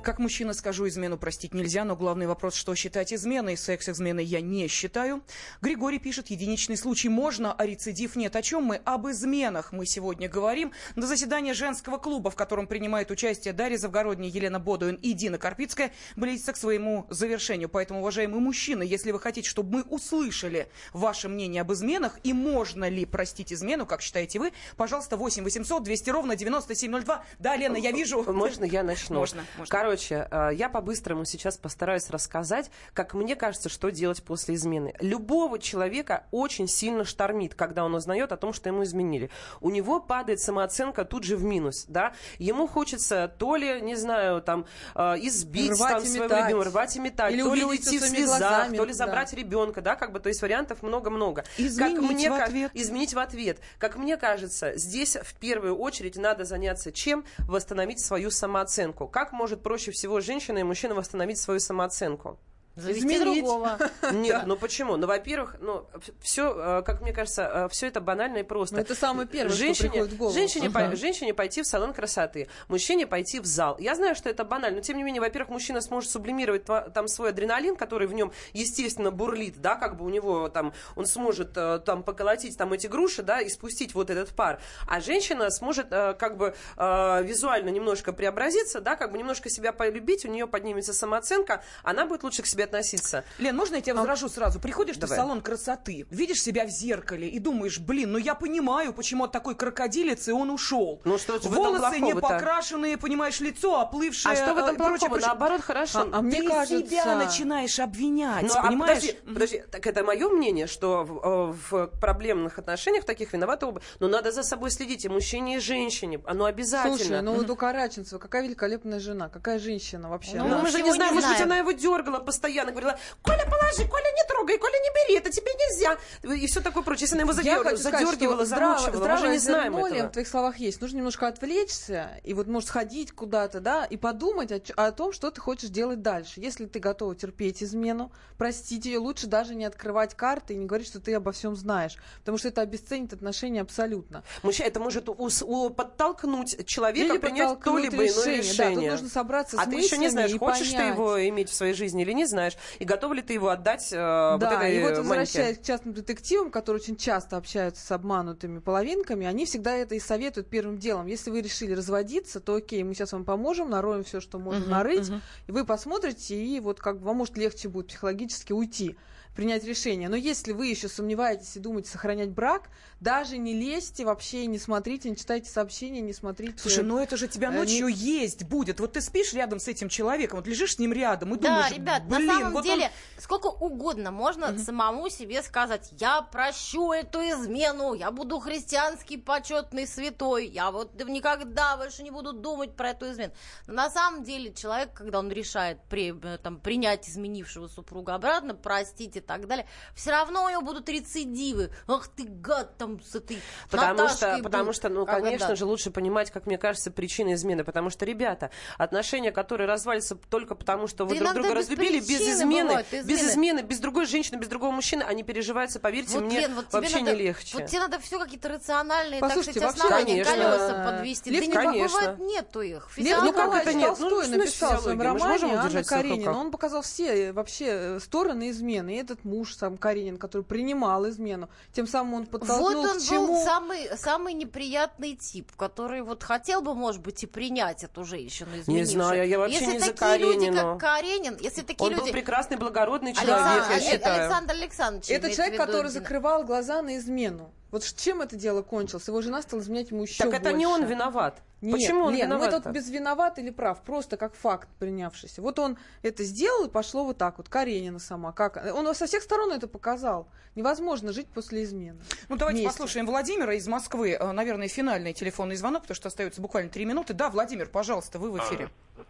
Как 0.04 0.18
мужчина 0.18 0.52
скажу, 0.52 0.86
измену 0.86 1.16
простить 1.16 1.54
нельзя, 1.54 1.82
но 1.82 1.96
главный 1.96 2.26
вопрос, 2.26 2.56
что 2.56 2.74
считать 2.74 3.10
изменой. 3.14 3.56
Секс 3.56 3.88
изменой 3.88 4.26
я 4.26 4.42
не 4.42 4.68
считаю. 4.68 5.22
Григорий 5.62 5.98
пишет, 5.98 6.28
единичный 6.28 6.76
случай 6.76 7.08
можно, 7.08 7.54
а 7.54 7.64
рецидив 7.64 8.14
нет. 8.14 8.36
О 8.36 8.42
чем 8.42 8.64
мы? 8.64 8.82
Об 8.84 9.08
изменах 9.08 9.72
мы 9.72 9.86
сегодня 9.86 10.28
говорим. 10.28 10.72
На 10.94 11.06
заседании 11.06 11.52
женского 11.52 11.96
клуба, 11.96 12.30
в 12.30 12.36
котором 12.36 12.66
принимает 12.66 13.10
участие 13.10 13.54
Дарья 13.54 13.78
Завгородняя, 13.78 14.30
Елена 14.30 14.60
Бодуин 14.60 14.96
и 14.96 15.14
Дина 15.14 15.38
Карпицкая, 15.38 15.90
близится 16.16 16.52
к 16.52 16.58
своему 16.58 17.06
завершению. 17.08 17.70
Поэтому, 17.70 18.00
уважаемые 18.00 18.40
мужчины, 18.40 18.82
если 18.82 19.10
вы 19.10 19.18
хотите, 19.18 19.48
чтобы 19.48 19.78
мы 19.78 19.82
услышали 19.84 20.68
ваше 20.92 21.30
мнение 21.30 21.62
об 21.62 21.72
изменах 21.72 22.18
и 22.24 22.34
можно 22.34 22.90
ли 22.90 23.06
простить 23.06 23.54
измену, 23.54 23.86
как 23.86 24.02
считаете 24.02 24.38
вы, 24.38 24.52
пожалуйста, 24.76 25.16
8 25.16 25.44
800 25.44 25.82
200 25.82 26.10
ровно 26.10 26.36
9702. 26.36 27.24
Да, 27.38 27.56
Лена, 27.56 27.78
я 27.78 27.90
вижу. 27.90 28.22
Можно 28.30 28.66
я 28.66 28.82
начну? 28.82 29.20
Можно. 29.20 29.46
можно. 29.56 29.70
Короче, 29.94 30.26
э, 30.28 30.50
я 30.54 30.68
по-быстрому 30.68 31.24
сейчас 31.24 31.56
постараюсь 31.56 32.10
рассказать, 32.10 32.68
как 32.94 33.14
мне 33.14 33.36
кажется, 33.36 33.68
что 33.68 33.92
делать 33.92 34.24
после 34.24 34.56
измены. 34.56 34.92
Любого 34.98 35.60
человека 35.60 36.24
очень 36.32 36.66
сильно 36.66 37.04
штормит, 37.04 37.54
когда 37.54 37.84
он 37.84 37.94
узнает 37.94 38.32
о 38.32 38.36
том, 38.36 38.52
что 38.52 38.68
ему 38.68 38.82
изменили. 38.82 39.30
У 39.60 39.70
него 39.70 40.00
падает 40.00 40.40
самооценка 40.40 41.04
тут 41.04 41.22
же 41.22 41.36
в 41.36 41.44
минус, 41.44 41.84
да. 41.86 42.12
Ему 42.40 42.66
хочется 42.66 43.32
то 43.38 43.54
ли, 43.54 43.80
не 43.82 43.94
знаю, 43.94 44.42
там, 44.42 44.66
э, 44.96 45.14
избить 45.20 45.70
Рвать 45.70 45.92
там, 45.92 46.04
своего 46.04 46.24
метать. 46.24 46.42
любимого, 46.42 46.64
рвать 46.64 46.96
и 46.96 46.98
метать, 46.98 47.32
Или 47.32 47.42
то 47.42 47.54
ли 47.54 47.64
уйти 47.64 47.98
в 48.00 48.02
слезах, 48.02 48.40
глазами, 48.40 48.76
то 48.76 48.84
ли 48.84 48.90
да. 48.90 48.96
забрать 48.96 49.32
ребенка, 49.32 49.80
да, 49.80 49.94
как 49.94 50.10
бы, 50.10 50.18
то 50.18 50.28
есть 50.28 50.42
вариантов 50.42 50.82
много-много. 50.82 51.44
Изменить 51.56 51.96
как 52.00 52.10
мне, 52.10 52.30
в 52.30 52.34
ответ. 52.34 52.70
изменить 52.74 53.14
в 53.14 53.18
ответ. 53.20 53.58
Как 53.78 53.94
мне 53.94 54.16
кажется, 54.16 54.76
здесь 54.76 55.16
в 55.22 55.34
первую 55.34 55.76
очередь 55.76 56.16
надо 56.16 56.44
заняться 56.44 56.90
чем? 56.90 57.24
Восстановить 57.38 58.00
свою 58.00 58.32
самооценку. 58.32 59.06
Как 59.06 59.30
может 59.32 59.62
проще 59.62 59.83
всего 59.92 60.20
женщина 60.20 60.58
и 60.58 60.62
мужчина 60.62 60.94
восстановить 60.94 61.38
свою 61.38 61.60
самооценку? 61.60 62.38
Завести 62.76 63.00
Изменить. 63.06 63.44
другого. 63.44 63.78
Нет, 64.12 64.42
ну 64.46 64.56
почему? 64.56 64.96
Ну, 64.96 65.06
во-первых, 65.06 65.56
ну, 65.60 65.86
все, 66.20 66.82
как 66.84 67.00
мне 67.02 67.12
кажется, 67.12 67.68
все 67.70 67.86
это 67.86 68.00
банально 68.00 68.38
и 68.38 68.42
просто. 68.42 68.76
Ну, 68.76 68.80
это 68.82 68.94
самое 68.94 69.28
первое, 69.28 69.50
что 69.50 69.58
женщине, 69.58 69.90
приходит 69.90 70.12
в 70.14 70.16
голову. 70.16 70.34
Женщине, 70.34 70.68
Ага. 70.74 70.88
пой- 70.90 70.96
женщине 70.96 71.34
пойти 71.34 71.62
в 71.62 71.66
салон 71.66 71.92
красоты, 71.92 72.48
мужчине 72.68 73.06
пойти 73.06 73.38
в 73.38 73.46
зал. 73.46 73.76
Я 73.78 73.94
знаю, 73.94 74.14
что 74.16 74.28
это 74.28 74.44
банально, 74.44 74.78
но 74.78 74.82
тем 74.82 74.96
не 74.96 75.04
менее, 75.04 75.20
во-первых, 75.20 75.50
мужчина 75.50 75.80
сможет 75.80 76.10
сублимировать 76.10 76.64
там 76.64 77.06
свой 77.08 77.30
адреналин, 77.30 77.76
который 77.76 78.06
в 78.08 78.12
нем, 78.12 78.32
естественно, 78.52 79.10
бурлит, 79.10 79.60
да, 79.60 79.76
как 79.76 79.96
бы 79.96 80.04
у 80.04 80.08
него 80.08 80.48
там, 80.48 80.72
он 80.96 81.06
сможет 81.06 81.56
э, 81.56 81.78
там 81.84 82.02
поколотить 82.02 82.56
там 82.58 82.72
эти 82.72 82.86
груши, 82.88 83.22
да, 83.22 83.40
и 83.40 83.48
спустить 83.48 83.94
вот 83.94 84.10
этот 84.10 84.30
пар. 84.30 84.60
А 84.88 85.00
женщина 85.00 85.50
сможет 85.50 85.86
э, 85.92 86.14
как 86.14 86.36
бы 86.36 86.54
э, 86.76 87.22
визуально 87.22 87.68
немножко 87.68 88.12
преобразиться, 88.12 88.80
да, 88.80 88.96
как 88.96 89.12
бы 89.12 89.18
немножко 89.18 89.48
себя 89.48 89.72
полюбить, 89.72 90.24
у 90.24 90.28
нее 90.28 90.46
поднимется 90.46 90.92
самооценка, 90.92 91.62
она 91.82 92.06
будет 92.06 92.22
лучше 92.24 92.42
к 92.42 92.46
себе 92.46 92.63
относиться. 92.64 93.24
Лен, 93.38 93.56
можно 93.56 93.76
я 93.76 93.80
тебя 93.80 93.94
возражу 93.94 94.28
сразу? 94.28 94.60
Приходишь 94.60 94.96
ты 94.96 95.06
в 95.06 95.10
Давай. 95.10 95.18
салон 95.18 95.40
красоты, 95.40 96.06
видишь 96.10 96.42
себя 96.42 96.66
в 96.66 96.70
зеркале 96.70 97.28
и 97.28 97.38
думаешь, 97.38 97.78
блин, 97.78 98.12
ну 98.12 98.18
я 98.18 98.34
понимаю, 98.34 98.92
почему 98.92 99.24
от 99.24 99.32
такой 99.32 99.54
крокодилец 99.54 100.28
и 100.28 100.32
он 100.32 100.50
ушел. 100.50 101.00
Ну 101.04 101.18
что 101.18 101.36
этом 101.36 101.52
Волосы 101.52 102.00
не 102.00 102.14
покрашенные, 102.14 102.96
понимаешь, 102.96 103.40
лицо 103.40 103.80
оплывшее. 103.80 104.32
А 104.32 104.36
что 104.36 104.54
в 104.54 104.58
этом 104.58 104.70
э, 104.70 104.74
и 104.74 104.76
прочее, 104.76 104.98
плохого? 104.98 105.08
прочее. 105.10 105.28
Наоборот, 105.28 105.60
хорошо. 105.62 106.00
А, 106.00 106.18
а 106.18 106.22
мне 106.22 106.42
Ты 106.42 106.48
кажется... 106.48 106.90
себя 106.90 107.16
начинаешь 107.16 107.78
обвинять, 107.78 108.44
Ну, 108.44 108.54
а 108.54 108.62
понимаешь? 108.68 109.00
подожди, 109.00 109.18
подожди, 109.26 109.62
так 109.70 109.86
это 109.86 110.04
мое 110.04 110.28
мнение, 110.28 110.66
что 110.66 111.04
в, 111.04 111.18
э, 111.18 111.54
в 111.70 111.86
проблемных 112.00 112.58
отношениях 112.58 113.04
таких 113.04 113.32
виноваты 113.32 113.66
оба. 113.66 113.80
Но 114.00 114.08
надо 114.08 114.32
за 114.32 114.42
собой 114.42 114.70
следить, 114.70 115.04
и 115.04 115.08
мужчине, 115.08 115.56
и 115.56 115.58
женщине. 115.60 116.20
Оно 116.26 116.44
обязательно. 116.44 116.96
Слушай, 116.96 117.22
ну 117.22 117.34
вот 117.34 117.48
у 117.50 117.56
Караченцева 117.56 118.18
какая 118.18 118.42
великолепная 118.44 119.00
жена, 119.00 119.28
какая 119.28 119.58
женщина 119.58 120.08
вообще. 120.08 120.36
Ну, 120.36 120.48
Ну, 120.48 120.58
мы 120.62 120.70
же 120.70 120.82
не 120.82 120.92
знаем, 120.92 121.14
не 121.14 121.20
может 121.20 121.30
быть, 121.30 121.40
она 121.40 121.56
его 121.58 121.72
дергала 121.72 122.18
постоянно, 122.18 122.53
говорила, 122.62 122.98
Коля, 123.22 123.44
положи, 123.46 123.88
Коля, 123.88 124.10
не 124.16 124.24
трогай, 124.28 124.58
Коля, 124.58 124.72
не 124.78 124.90
бери, 125.08 125.18
это 125.18 125.30
тебе 125.30 125.52
нельзя. 125.52 125.98
И 126.36 126.46
все 126.46 126.60
такое 126.60 126.82
прочее. 126.82 127.02
Если 127.04 127.16
она 127.16 127.22
его 127.22 127.32
задер- 127.32 127.76
задергивала, 127.76 128.44
замучивала, 128.44 128.86
мы 128.86 128.92
же 128.92 128.96
здравое 128.98 129.32
не 129.32 129.38
знаем 129.38 129.76
этого. 129.76 130.08
в 130.08 130.12
твоих 130.12 130.28
словах 130.28 130.58
есть. 130.58 130.80
Нужно 130.80 130.98
немножко 130.98 131.26
отвлечься 131.28 132.20
и 132.24 132.34
вот, 132.34 132.46
может, 132.46 132.68
сходить 132.68 133.12
куда-то, 133.12 133.60
да, 133.60 133.84
и 133.84 133.96
подумать 133.96 134.52
о, 134.52 134.60
о 134.86 134.92
том, 134.92 135.12
что 135.12 135.30
ты 135.30 135.40
хочешь 135.40 135.70
делать 135.70 136.02
дальше. 136.02 136.40
Если 136.40 136.66
ты 136.66 136.78
готова 136.78 137.14
терпеть 137.14 137.62
измену, 137.62 138.12
простить 138.38 138.84
ее, 138.86 138.98
лучше 138.98 139.26
даже 139.26 139.54
не 139.54 139.64
открывать 139.64 140.14
карты 140.14 140.54
и 140.54 140.56
не 140.56 140.66
говорить, 140.66 140.86
что 140.86 141.00
ты 141.00 141.14
обо 141.14 141.32
всем 141.32 141.56
знаешь, 141.56 141.96
потому 142.20 142.38
что 142.38 142.48
это 142.48 142.60
обесценит 142.60 143.12
отношения 143.12 143.60
абсолютно. 143.62 144.22
Мужчина, 144.42 144.66
это 144.66 144.80
может 144.80 145.08
ус- 145.08 145.42
у- 145.42 145.70
подтолкнуть 145.70 146.66
человека 146.66 147.14
Или 147.14 147.18
принять 147.18 147.60
то-либо 147.60 148.06
иное 148.06 148.36
решение. 148.36 148.54
Да, 148.74 148.74
тут 148.74 148.90
нужно 148.90 149.08
собраться 149.08 149.56
с 149.56 149.60
а 149.60 149.66
ты 149.66 149.76
еще 149.76 149.96
не 149.98 150.08
знаешь, 150.08 150.36
хочешь 150.38 150.68
ты 150.70 150.76
понять. 150.76 150.94
его 150.94 151.28
иметь 151.28 151.48
в 151.50 151.54
своей 151.54 151.72
жизни 151.74 152.02
или 152.02 152.12
не 152.12 152.26
знаешь, 152.26 152.43
и 152.78 152.84
готов 152.84 153.12
ли 153.12 153.22
ты 153.22 153.34
его 153.34 153.48
отдать 153.48 153.92
э, 153.92 153.96
вот 154.32 154.40
Да, 154.40 154.50
этой 154.52 154.76
и 154.76 154.80
вот 154.80 154.96
возвращаясь 154.98 155.58
к 155.58 155.62
частным 155.62 155.94
детективам, 155.94 156.50
которые 156.50 156.80
очень 156.80 156.96
часто 156.96 157.36
общаются 157.36 157.84
с 157.86 157.90
обманутыми 157.92 158.58
половинками, 158.58 159.26
они 159.26 159.44
всегда 159.44 159.72
это 159.76 159.94
и 159.94 160.00
советуют 160.00 160.48
первым 160.48 160.78
делом. 160.78 161.06
Если 161.06 161.30
вы 161.30 161.40
решили 161.42 161.72
разводиться, 161.74 162.40
то 162.40 162.54
окей, 162.56 162.82
мы 162.82 162.94
сейчас 162.94 163.12
вам 163.12 163.24
поможем, 163.24 163.70
нароем 163.70 164.02
все, 164.02 164.20
что 164.20 164.38
можно 164.38 164.64
Мгм, 164.64 164.70
нарыть, 164.70 165.10
мгм. 165.10 165.22
и 165.46 165.52
вы 165.52 165.64
посмотрите, 165.64 166.36
и 166.36 166.58
вот 166.60 166.80
как 166.80 166.98
бы 167.00 167.06
вам 167.06 167.16
может 167.18 167.36
легче 167.36 167.68
будет 167.68 167.88
психологически 167.88 168.52
уйти 168.52 168.96
принять 169.34 169.64
решение. 169.64 170.08
Но 170.08 170.16
если 170.16 170.52
вы 170.52 170.66
еще 170.66 170.88
сомневаетесь 170.88 171.56
и 171.56 171.60
думаете 171.60 171.90
сохранять 171.90 172.30
брак, 172.30 172.68
даже 173.00 173.36
не 173.36 173.52
лезьте 173.52 174.04
вообще, 174.04 174.46
не 174.46 174.58
смотрите, 174.58 175.10
не 175.10 175.16
читайте 175.16 175.50
сообщения, 175.50 176.00
не 176.00 176.12
смотрите. 176.12 176.54
Слушай, 176.56 176.84
ну 176.84 176.98
это 176.98 177.16
же 177.16 177.28
тебя 177.28 177.48
э, 177.48 177.56
ночью 177.56 177.88
не- 177.88 177.94
есть 177.94 178.44
будет. 178.44 178.80
Вот 178.80 178.92
ты 178.92 179.00
спишь 179.00 179.32
рядом 179.34 179.58
с 179.58 179.68
этим 179.68 179.88
человеком, 179.88 180.38
вот 180.38 180.46
лежишь 180.46 180.76
с 180.76 180.78
ним 180.78 180.92
рядом 180.92 181.34
и 181.34 181.38
Да, 181.38 181.48
думаешь, 181.48 181.72
ребят, 181.72 182.04
блин, 182.06 182.26
на 182.26 182.32
самом 182.34 182.52
вот 182.52 182.58
он 182.60 182.64
деле, 182.64 182.90
сколько 183.18 183.46
угодно 183.48 184.10
можно 184.10 184.56
самому 184.58 185.08
себе 185.10 185.42
сказать, 185.42 185.90
я 185.98 186.22
прощу 186.22 186.92
эту 186.92 187.18
измену, 187.20 187.94
я 187.94 188.10
буду 188.10 188.38
христианский 188.38 189.16
почетный 189.18 189.86
святой, 189.86 190.46
я 190.46 190.70
вот 190.70 190.94
никогда 191.04 191.76
больше 191.76 192.02
не 192.02 192.10
буду 192.10 192.32
думать 192.32 192.74
про 192.76 192.90
эту 192.90 193.10
измену. 193.10 193.32
Но 193.66 193.74
на 193.74 193.90
самом 193.90 194.22
деле 194.22 194.52
человек, 194.54 194.92
когда 194.94 195.18
он 195.18 195.30
решает 195.30 195.78
при- 195.90 196.14
э, 196.22 196.38
там, 196.38 196.58
принять 196.60 197.08
изменившего 197.08 197.68
супруга 197.68 198.14
обратно, 198.14 198.54
простить 198.54 199.16
так 199.24 199.46
далее, 199.46 199.66
все 199.94 200.10
равно 200.10 200.44
у 200.44 200.48
него 200.48 200.62
будут 200.62 200.88
рецидивы. 200.88 201.70
Ах 201.86 202.08
ты 202.08 202.24
гад 202.24 202.76
там 202.76 203.02
с 203.02 203.14
этой 203.14 203.40
Потому 203.70 204.02
Наташкой 204.02 204.16
что, 204.16 204.36
был. 204.36 204.42
потому 204.44 204.72
что, 204.72 204.88
ну, 204.88 205.06
Как 205.06 205.20
конечно 205.22 205.44
это? 205.46 205.56
же, 205.56 205.64
лучше 205.64 205.90
понимать, 205.90 206.30
как 206.30 206.46
мне 206.46 206.58
кажется, 206.58 206.90
причины 206.90 207.34
измены. 207.34 207.64
Потому 207.64 207.90
что, 207.90 208.04
ребята, 208.04 208.50
отношения, 208.78 209.32
которые 209.32 209.66
развалится 209.66 210.14
только 210.16 210.54
потому, 210.54 210.86
что 210.86 211.04
вы 211.04 211.18
Да 211.18 211.20
друг 211.32 211.34
друга 211.34 211.48
без 211.50 211.56
разлюбили, 211.68 212.00
без 212.00 212.20
измены, 212.20 212.68
бывают 212.68 212.86
без 212.90 213.04
измены. 213.04 213.28
измены, 213.30 213.60
без 213.62 213.78
другой 213.78 214.06
женщины, 214.06 214.36
без 214.38 214.48
другого 214.48 214.70
мужчины, 214.72 215.02
они 215.02 215.22
переживаются, 215.22 215.80
поверьте 215.80 216.14
Вот, 216.18 216.24
мне, 216.24 216.40
Лен, 216.40 216.54
вот 216.54 216.68
тебе 216.68 216.80
вообще 216.80 216.98
надо, 217.00 217.12
не 217.12 217.18
легче. 217.22 217.58
Вот 217.58 217.66
тебе 217.66 217.80
надо 217.80 217.98
все 218.00 218.18
какие-то 218.18 218.48
рациональные, 218.48 219.20
Послушайте, 219.20 219.60
так 219.60 219.70
сказать, 219.70 219.90
вообще, 219.90 220.04
основания, 220.04 220.24
конечно, 220.24 220.58
колеса 220.58 220.90
подвести. 220.90 221.30
Лев 221.30 221.40
да 221.40 221.46
не 221.46 221.52
конечно. 221.52 221.98
бывает, 221.98 222.18
нету 222.18 222.60
их. 222.60 222.88
Лев 222.96 223.22
Ну, 223.22 223.32
как 223.32 223.54
это 223.54 223.72
нет? 223.74 223.94
Ну, 223.98 224.10
Толстой 224.10 224.26
значит 224.26 224.44
написал 224.44 224.76
в 224.78 224.82
своем 224.82 225.02
романе 225.02 225.54
Анна 225.56 225.84
Каренина. 225.84 226.38
Он 226.38 226.50
показал 226.50 226.82
все 226.82 227.28
э, 227.28 227.32
вообще 227.32 227.66
э, 227.68 228.00
стороны 228.00 228.50
измены. 228.50 228.90
И 228.94 228.96
этот 229.14 229.24
муж 229.24 229.54
сам 229.54 229.76
Каренин, 229.76 230.16
который 230.16 230.42
принимал 230.42 231.08
измену, 231.08 231.48
тем 231.72 231.86
самым 231.86 232.14
он 232.14 232.26
подтолкнул 232.26 232.82
Вот 232.82 232.90
он 232.90 232.98
к 232.98 233.02
чему... 233.02 233.26
был 233.28 233.44
самый, 233.44 233.96
самый 233.96 234.34
неприятный 234.34 235.16
тип, 235.16 235.50
который 235.56 236.02
вот 236.02 236.22
хотел 236.22 236.60
бы, 236.60 236.74
может 236.74 237.00
быть, 237.00 237.22
и 237.22 237.26
принять 237.26 237.84
эту 237.84 238.04
женщину 238.04 238.50
изменившую. 238.58 238.86
знаю, 238.86 239.28
я 239.28 239.38
вообще 239.38 239.60
если 239.60 239.72
не 239.72 239.78
за 239.78 239.92
такие 239.92 240.18
люди, 240.18 240.52
как 240.52 240.80
Каренин, 240.80 241.36
если 241.40 241.62
такие 241.62 241.86
Он 241.86 241.94
был 241.94 242.00
люди... 242.00 242.12
прекрасный, 242.12 242.56
благородный 242.56 243.12
Александр, 243.12 243.34
человек, 243.34 243.64
я 243.68 243.74
Александр, 243.74 243.92
считаю. 243.92 244.22
Александр 244.22 244.52
Александрович. 244.54 245.10
Это 245.10 245.34
человек, 245.34 245.56
который 245.56 245.90
закрывал 245.90 246.44
глаза 246.44 246.82
на 246.82 246.96
измену. 246.98 247.52
Вот 247.70 247.82
чем 247.96 248.22
это 248.22 248.36
дело 248.36 248.62
кончилось? 248.62 249.08
Его 249.08 249.20
жена 249.20 249.42
стала 249.42 249.60
изменять 249.60 249.90
ему 249.90 250.04
еще 250.04 250.22
Так 250.22 250.32
это 250.32 250.52
не 250.52 250.64
он 250.64 250.82
больше. 250.82 250.94
виноват. 250.94 251.42
Нет, 251.60 251.72
Почему 251.80 252.04
он 252.04 252.14
Лен, 252.14 252.28
ну 252.28 252.36
виноват? 252.36 252.54
это 252.54 252.68
вот 252.68 252.74
без 252.74 252.90
виноват 252.90 253.38
или 253.38 253.50
прав, 253.50 253.80
просто 253.82 254.16
как 254.16 254.34
факт 254.34 254.68
принявшийся. 254.78 255.40
Вот 255.40 255.58
он 255.58 255.78
это 256.02 256.22
сделал, 256.22 256.66
и 256.66 256.70
пошло 256.70 257.04
вот 257.04 257.16
так 257.16 257.38
вот. 257.38 257.48
Каренина 257.48 257.98
сама. 257.98 258.32
Как... 258.32 258.62
Он 258.74 258.94
со 258.94 259.06
всех 259.06 259.22
сторон 259.22 259.50
это 259.52 259.66
показал. 259.66 260.28
Невозможно 260.56 261.12
жить 261.12 261.26
после 261.28 261.64
измены. 261.64 261.98
Ну, 262.28 262.36
давайте 262.36 262.60
Вместе. 262.60 262.78
послушаем 262.78 263.06
Владимира 263.06 263.54
из 263.54 263.66
Москвы. 263.66 264.12
Э, 264.12 264.30
Наверное, 264.32 264.68
финальный 264.68 265.12
телефонный 265.12 265.56
звонок, 265.56 265.82
потому 265.82 265.96
что 265.96 266.08
остается 266.08 266.40
буквально 266.40 266.70
три 266.70 266.84
минуты. 266.84 267.12
Да, 267.12 267.28
Владимир, 267.28 267.66
пожалуйста, 267.68 268.20
вы 268.20 268.30
в 268.30 268.38
эфире. 268.38 268.68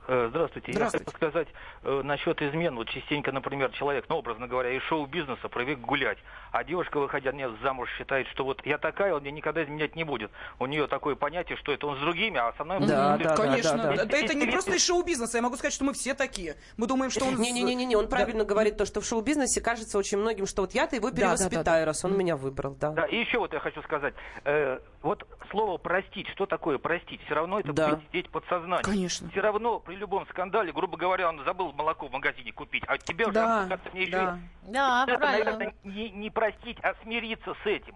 Э, 0.08 0.28
Здравствуйте. 0.30 0.72
Здравствуйте. 0.72 1.04
Я 1.04 1.10
хотел 1.10 1.30
сказать 1.30 1.48
э, 1.82 2.02
насчет 2.02 2.40
измен. 2.40 2.76
Вот 2.76 2.88
частенько, 2.88 3.30
например, 3.30 3.70
человек, 3.72 4.06
ну, 4.08 4.16
образно 4.16 4.46
говоря, 4.48 4.70
из 4.74 4.82
шоу-бизнеса 4.84 5.48
привык 5.50 5.80
гулять, 5.80 6.16
а 6.50 6.64
девушка, 6.64 6.98
выходя 6.98 7.32
не 7.32 7.46
замуж, 7.62 7.90
считает, 7.98 8.26
что 8.28 8.44
вот 8.44 8.64
я 8.64 8.78
такая, 8.78 9.14
он 9.14 9.20
мне 9.20 9.30
никогда 9.30 9.62
изменять 9.64 9.96
не 9.96 10.04
будет. 10.04 10.30
У 10.58 10.64
нее 10.64 10.86
такое 10.86 11.14
понятие, 11.14 11.58
что 11.58 11.72
это 11.72 11.86
он 11.86 11.98
с 11.98 12.00
другими, 12.00 12.38
а 12.48 12.54
со 12.56 12.64
мной... 12.64 12.80
Да, 12.86 13.16
да, 13.16 13.36
Конечно. 13.36 13.76
да, 13.76 13.96
да. 13.96 14.04
Да 14.04 14.16
это 14.18 14.34
не 14.34 14.46
просто 14.46 14.74
из 14.74 14.84
шоу-бизнеса. 14.84 15.38
Я 15.38 15.42
могу 15.42 15.56
сказать, 15.56 15.72
что 15.72 15.84
мы 15.84 15.92
все 15.94 16.14
такие. 16.14 16.56
Мы 16.76 16.86
думаем, 16.86 17.10
что 17.10 17.24
он... 17.26 17.36
Не-не-не, 17.40 17.96
он 17.96 18.08
правильно 18.08 18.44
говорит 18.44 18.76
то, 18.76 18.84
что 18.86 19.00
в 19.00 19.04
шоу-бизнесе 19.06 19.60
кажется 19.60 19.98
очень 19.98 20.18
многим, 20.18 20.46
что 20.46 20.62
вот 20.62 20.72
я-то 20.72 20.96
его 20.96 21.10
Да, 21.10 21.14
да, 21.16 21.20
да, 21.22 21.36
перевоспитаю, 21.36 21.82
да. 21.82 21.86
раз 21.86 22.04
он 22.04 22.16
меня 22.16 22.36
выбрал, 22.36 22.74
да. 22.74 22.90
Да, 22.90 23.06
и 23.06 23.16
еще 23.16 23.38
вот 23.38 23.52
я 23.52 23.60
хочу 23.60 23.82
сказать. 23.82 24.14
э, 24.44 24.78
вот 25.02 25.26
слово 25.50 25.78
«простить», 25.78 26.28
что 26.28 26.46
такое 26.46 26.78
«простить»? 26.78 27.20
Все 27.26 27.34
равно 27.34 27.60
это 27.60 27.72
Да. 27.72 27.88
будет 27.90 28.06
сидеть 28.08 28.30
подсознание. 28.30 28.82
Конечно. 28.82 29.28
Все 29.30 29.40
равно 29.40 29.80
при 29.80 29.96
любом 29.96 30.26
скандале, 30.28 30.72
грубо 30.72 30.96
говоря, 30.96 31.28
он 31.28 31.42
забыл 31.44 31.72
молоко 31.72 32.08
в 32.08 32.12
магазине 32.12 32.52
купить, 32.52 32.84
а 32.86 32.96
тебе 32.98 33.24
уже 33.26 33.34
Да, 33.34 33.66
как-то 33.68 33.90
мне 33.90 34.02
еще 34.02 34.12
да. 34.12 34.38
Да, 34.62 35.04
это, 35.06 35.18
правильно. 35.18 35.52
наверное, 35.52 35.74
не, 35.84 36.10
не 36.10 36.30
простить, 36.30 36.78
а 36.82 36.94
смириться 37.02 37.54
с 37.62 37.66
этим. 37.66 37.94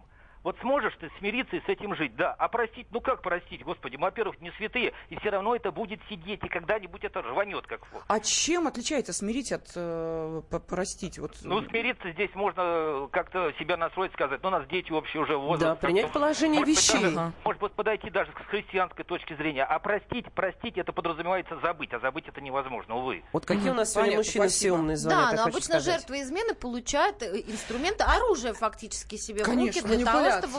Вот 0.49 0.57
сможешь 0.63 0.95
ты 0.99 1.11
смириться 1.19 1.57
и 1.57 1.61
с 1.61 1.69
этим 1.69 1.95
жить, 1.95 2.17
да. 2.17 2.33
А 2.39 2.49
простить, 2.49 2.87
ну 2.91 3.03
как 3.03 3.21
простить, 3.21 3.63
господи, 3.65 3.97
мы, 3.97 4.07
во-первых, 4.07 4.41
не 4.41 4.51
святые, 4.53 4.95
и 5.11 5.17
все 5.21 5.29
равно 5.29 5.55
это 5.55 5.71
будет 5.71 6.01
сидеть, 6.09 6.43
и 6.43 6.49
когда-нибудь 6.49 7.05
это 7.05 7.21
рванет, 7.21 7.67
как 7.67 7.85
флот. 7.85 8.03
А 8.09 8.19
чем 8.19 8.67
отличается 8.67 9.13
смирить 9.13 9.53
от 9.53 9.67
э, 9.77 10.41
простить? 10.67 11.19
Вот, 11.19 11.37
Ну, 11.43 11.61
смириться 11.69 12.11
здесь 12.13 12.31
можно 12.35 12.63
э, 12.65 13.09
как-то 13.13 13.53
себя 13.59 13.77
настроить, 13.77 14.15
сказать, 14.15 14.43
ну, 14.43 14.49
у 14.49 14.53
нас 14.53 14.67
дети 14.69 14.91
общие 14.91 15.23
уже 15.23 15.37
возраст. 15.37 15.61
Да, 15.83 15.87
принять 15.87 16.11
положение 16.13 16.61
может 16.61 16.75
быть, 16.75 16.79
вещей. 16.83 17.03
даже- 17.03 17.19
Ага. 17.19 17.33
может 17.45 17.61
быть, 17.61 17.73
подойти 17.75 18.09
даже 18.09 18.33
с 18.33 18.47
христианской 18.47 19.05
точки 19.05 19.35
зрения. 19.37 19.65
А 19.65 19.79
простить, 19.79 20.33
простить, 20.33 20.79
это 20.79 20.93
подразумевается 20.95 21.59
забыть, 21.61 21.93
а 21.93 21.99
забыть 21.99 22.27
это 22.27 22.41
невозможно, 22.41 22.95
увы. 22.97 23.23
Вот 23.35 23.45
какие 23.45 23.69
у 23.69 23.75
нас 23.75 23.93
сегодня 23.93 24.17
мужчины 24.17 24.49
все 24.49 24.73
умные 24.73 24.97
звонят, 24.97 25.31
Да, 25.33 25.37
но 25.37 25.43
обычно 25.43 25.79
сказать. 25.79 25.85
жертвы 25.85 26.23
измены 26.23 26.55
получают 26.55 27.23
э, 27.23 27.43
инструменты, 27.47 28.05
оружие 28.05 28.55
фактически 28.55 29.17
себе 29.17 29.45
Конечно, 29.45 29.83
в 29.83 29.85
руки 29.85 29.97
для 29.99 30.07
того, 30.07 30.38
чтобы 30.47 30.53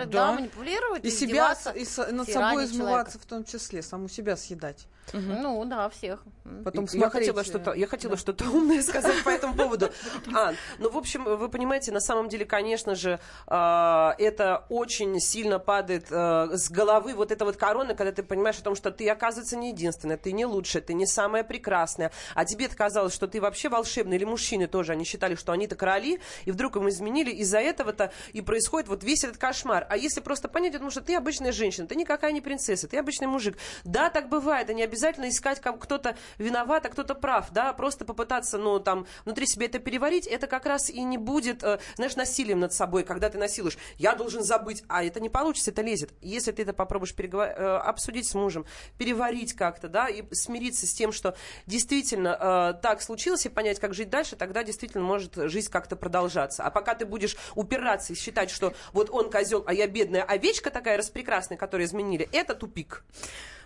потом. 0.00 0.10
да, 0.10 0.26
Да. 0.26 0.32
манипулировать, 0.32 1.04
И 1.04 1.10
себя, 1.10 1.54
и 1.74 1.84
с- 1.84 1.98
над 1.98 2.26
собой 2.28 2.32
человека. 2.32 2.64
измываться 2.64 3.18
в 3.18 3.26
том 3.26 3.44
числе, 3.44 3.82
саму 3.82 4.08
себя 4.08 4.36
съедать. 4.36 4.86
Ну, 5.12 5.64
да, 5.64 5.88
всех. 5.88 6.22
Потом 6.64 6.86
я 6.92 7.10
хотела 7.10 7.40
э, 7.40 7.44
что-то, 7.44 7.72
я 7.72 7.86
хотела 7.86 8.16
что-то 8.16 8.48
умное 8.50 8.82
сказать 8.82 9.22
по 9.24 9.30
этому 9.30 9.54
поводу. 9.54 9.90
А, 10.34 10.52
ну, 10.78 10.90
в 10.90 10.98
общем, 10.98 11.24
вы 11.24 11.48
понимаете, 11.48 11.92
на 11.92 12.00
самом 12.00 12.28
деле, 12.28 12.44
конечно 12.44 12.94
же, 12.94 13.20
а, 13.46 14.14
это 14.18 14.64
очень 14.68 15.18
сильно 15.20 15.58
падает 15.58 16.06
а, 16.10 16.50
с 16.52 16.70
головы 16.70 17.14
вот 17.14 17.32
эта 17.32 17.44
вот 17.44 17.56
корона, 17.56 17.94
когда 17.94 18.12
ты 18.12 18.22
понимаешь 18.22 18.58
о 18.58 18.62
том, 18.62 18.74
что 18.74 18.90
ты, 18.90 19.08
оказывается, 19.08 19.56
не 19.56 19.70
единственная, 19.70 20.16
ты 20.16 20.32
не 20.32 20.44
лучшая, 20.44 20.82
ты 20.82 20.94
не 20.94 21.06
самая 21.06 21.42
прекрасная, 21.42 22.12
а 22.34 22.44
тебе 22.44 22.68
казалось, 22.68 23.14
что 23.14 23.28
ты 23.28 23.40
вообще 23.40 23.68
волшебный, 23.68 24.16
или 24.16 24.24
мужчины 24.24 24.66
тоже, 24.66 24.92
они 24.92 25.04
считали, 25.04 25.36
что 25.36 25.52
они-то 25.52 25.74
короли, 25.76 26.20
и 26.44 26.50
вдруг 26.50 26.76
им 26.76 26.88
изменили, 26.88 27.30
из-за 27.30 27.58
этого-то 27.58 28.12
и 28.32 28.40
происходит 28.40 28.88
вот 28.88 29.04
весь 29.04 29.24
этот 29.24 29.38
кошмар. 29.38 29.86
А 29.88 29.96
если 29.96 30.20
просто 30.20 30.48
понять, 30.48 30.72
потому 30.72 30.90
что 30.90 31.00
ты 31.00 31.14
обычная 31.14 31.52
женщина, 31.52 31.86
ты 31.86 31.94
никакая 31.94 32.32
не 32.32 32.40
принцесса, 32.40 32.88
ты 32.88 32.98
обычный 32.98 33.28
мужик. 33.28 33.56
Да, 33.84 34.10
так 34.10 34.28
бывает, 34.28 34.68
и 34.70 34.74
не 34.74 34.82
обязательно 34.96 35.28
искать, 35.28 35.60
как 35.60 35.78
кто-то 35.78 36.16
виноват, 36.38 36.86
а 36.86 36.88
кто-то 36.88 37.14
прав, 37.14 37.50
да, 37.52 37.72
просто 37.74 38.04
попытаться, 38.06 38.56
ну, 38.56 38.80
там, 38.80 39.06
внутри 39.24 39.46
себя 39.46 39.66
это 39.66 39.78
переварить, 39.78 40.26
это 40.26 40.46
как 40.46 40.64
раз 40.64 40.88
и 40.88 41.02
не 41.02 41.18
будет, 41.18 41.62
э, 41.62 41.78
знаешь, 41.96 42.16
насилием 42.16 42.60
над 42.60 42.72
собой, 42.72 43.04
когда 43.04 43.28
ты 43.28 43.36
насилуешь. 43.36 43.76
Я 43.98 44.14
должен 44.14 44.42
забыть, 44.42 44.82
а 44.88 45.04
это 45.04 45.20
не 45.20 45.28
получится, 45.28 45.70
это 45.70 45.82
лезет. 45.82 46.14
Если 46.22 46.50
ты 46.52 46.62
это 46.62 46.72
попробуешь 46.72 47.14
переговор- 47.14 47.54
э, 47.54 47.76
обсудить 47.76 48.26
с 48.26 48.34
мужем, 48.34 48.64
переварить 48.96 49.52
как-то, 49.52 49.88
да, 49.88 50.08
и 50.08 50.24
смириться 50.34 50.86
с 50.86 50.94
тем, 50.94 51.12
что 51.12 51.36
действительно 51.66 52.72
э, 52.76 52.80
так 52.80 53.02
случилось, 53.02 53.44
и 53.44 53.50
понять, 53.50 53.78
как 53.78 53.92
жить 53.92 54.08
дальше, 54.08 54.34
тогда 54.36 54.64
действительно 54.64 55.04
может 55.04 55.34
жизнь 55.36 55.70
как-то 55.70 55.96
продолжаться. 55.96 56.64
А 56.64 56.70
пока 56.70 56.94
ты 56.94 57.04
будешь 57.04 57.36
упираться 57.54 58.14
и 58.14 58.16
считать, 58.16 58.50
что 58.50 58.72
вот 58.92 59.10
он 59.10 59.30
козел, 59.30 59.62
а 59.66 59.74
я 59.74 59.86
бедная 59.86 60.22
овечка 60.22 60.70
такая 60.70 60.96
распрекрасная, 60.96 61.58
которую 61.58 61.86
изменили, 61.86 62.28
это 62.32 62.54
тупик. 62.54 63.04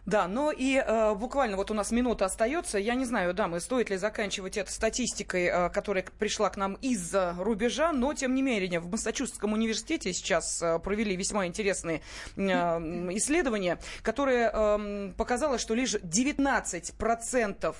Да, 0.06 0.28
но 0.28 0.50
и 0.50 0.76
э, 0.76 1.14
буквально 1.14 1.56
вот 1.56 1.70
у 1.70 1.74
нас 1.74 1.90
минута 1.90 2.24
остается. 2.24 2.78
Я 2.78 2.94
не 2.94 3.04
знаю, 3.04 3.34
дамы, 3.34 3.60
стоит 3.60 3.90
ли 3.90 3.96
заканчивать 3.96 4.56
это 4.56 4.70
статистикой, 4.70 5.44
э, 5.44 5.70
которая 5.70 6.04
пришла 6.18 6.50
к 6.50 6.56
нам 6.56 6.74
из-за 6.74 7.34
рубежа, 7.38 7.92
но 7.92 8.14
тем 8.14 8.34
не 8.34 8.42
менее 8.42 8.80
в 8.80 8.90
Массачусетском 8.90 9.52
университете 9.52 10.12
сейчас 10.12 10.62
э, 10.62 10.78
провели 10.78 11.16
весьма 11.16 11.46
интересные 11.46 12.02
э, 12.36 12.40
исследования, 12.40 13.78
которые 14.02 14.50
эм, 14.50 15.14
показало, 15.16 15.58
что 15.58 15.74
лишь 15.74 15.94
19% 15.94 17.74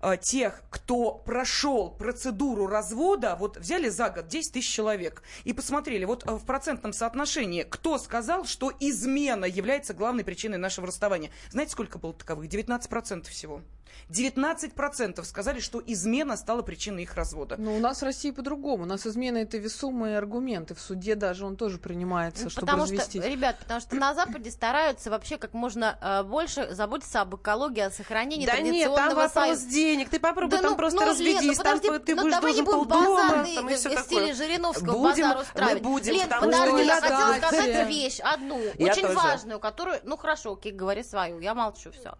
э, 0.00 0.16
тех, 0.20 0.62
кто 0.70 1.12
прошел 1.12 1.90
процедуру 1.90 2.66
развода, 2.66 3.36
вот 3.38 3.56
взяли 3.56 3.88
за 3.88 4.10
год 4.10 4.28
10 4.28 4.52
тысяч 4.52 4.72
человек 4.72 5.22
и 5.44 5.52
посмотрели, 5.52 6.04
вот 6.04 6.26
э, 6.26 6.32
в 6.32 6.44
процентном 6.44 6.92
соотношении, 6.92 7.62
кто 7.62 7.98
сказал, 7.98 8.44
что 8.44 8.72
измена 8.80 9.44
является 9.44 9.94
главной 9.94 10.24
причиной 10.24 10.58
нашего 10.58 10.86
расставания. 10.86 11.30
Знаете, 11.58 11.72
сколько 11.72 11.98
было 11.98 12.12
таковых? 12.14 12.48
19% 12.48 13.24
всего. 13.24 13.62
19% 14.10 15.22
сказали, 15.24 15.60
что 15.60 15.82
измена 15.86 16.36
стала 16.36 16.62
причиной 16.62 17.02
их 17.04 17.14
развода. 17.14 17.56
Но 17.58 17.74
у 17.74 17.78
нас 17.78 18.00
в 18.00 18.04
России 18.04 18.30
по-другому. 18.30 18.84
У 18.84 18.86
нас 18.86 19.06
измена 19.06 19.38
это 19.38 19.58
весомые 19.58 20.18
аргументы. 20.18 20.74
В 20.74 20.80
суде 20.80 21.14
даже 21.14 21.44
он 21.46 21.56
тоже 21.56 21.78
принимается, 21.78 22.44
Ну, 22.44 22.50
чтобы 22.50 22.66
потому 22.66 22.82
развестись. 22.84 23.20
что, 23.22 23.30
ребят, 23.30 23.58
потому 23.58 23.80
что 23.80 23.96
на 23.96 24.14
Западе 24.14 24.50
стараются 24.50 25.10
вообще 25.10 25.36
как 25.38 25.52
можно 25.52 25.98
э, 26.00 26.22
больше 26.24 26.74
заботиться 26.74 27.20
об 27.20 27.34
экологии, 27.36 27.80
о 27.80 27.90
сохранении 27.90 28.46
Да 28.46 28.58
нет, 28.58 28.72
традиционного 28.84 28.96
там 29.08 29.16
вопрос 29.16 29.32
союза. 29.32 29.68
денег. 29.70 30.08
Ты 30.08 30.20
попробуй 30.20 30.50
Да 30.56 30.62
там 30.62 30.70
ну, 30.72 30.76
просто 30.76 30.96
ну, 31.00 31.02
Лен, 31.02 31.10
разведись, 31.10 31.58
ну, 31.58 31.64
там 31.64 31.78
подожди, 31.78 32.04
ты 32.04 32.14
ну, 32.14 32.22
будешь 32.22 32.34
давай 32.34 32.52
не 32.54 32.62
должен 32.62 32.88
будем 32.88 32.90
полдома, 32.90 33.44
там 33.54 33.68
и 33.68 33.74
все 33.74 33.96
в 33.96 34.00
стиле 34.00 34.34
Жириновского 34.34 34.92
Будем, 34.92 35.28
базар 35.28 35.42
устраивать. 35.42 35.82
мы 35.82 35.88
будем, 35.90 36.12
Лен, 36.14 36.28
потому 36.28 36.52
подожди, 36.52 36.68
что 36.68 36.78
я 36.82 37.00
хотела 37.00 37.34
сказать 37.36 37.88
вещь 37.88 38.20
одну, 38.20 38.60
Я 38.78 38.92
очень 38.92 39.02
тоже. 39.02 39.14
важную, 39.14 39.60
которую, 39.60 40.00
ну 40.04 40.16
хорошо, 40.16 40.52
окей, 40.54 40.72
говори 40.72 41.02
свою, 41.02 41.40
я 41.40 41.54
молчу, 41.54 41.90
все. 41.92 42.14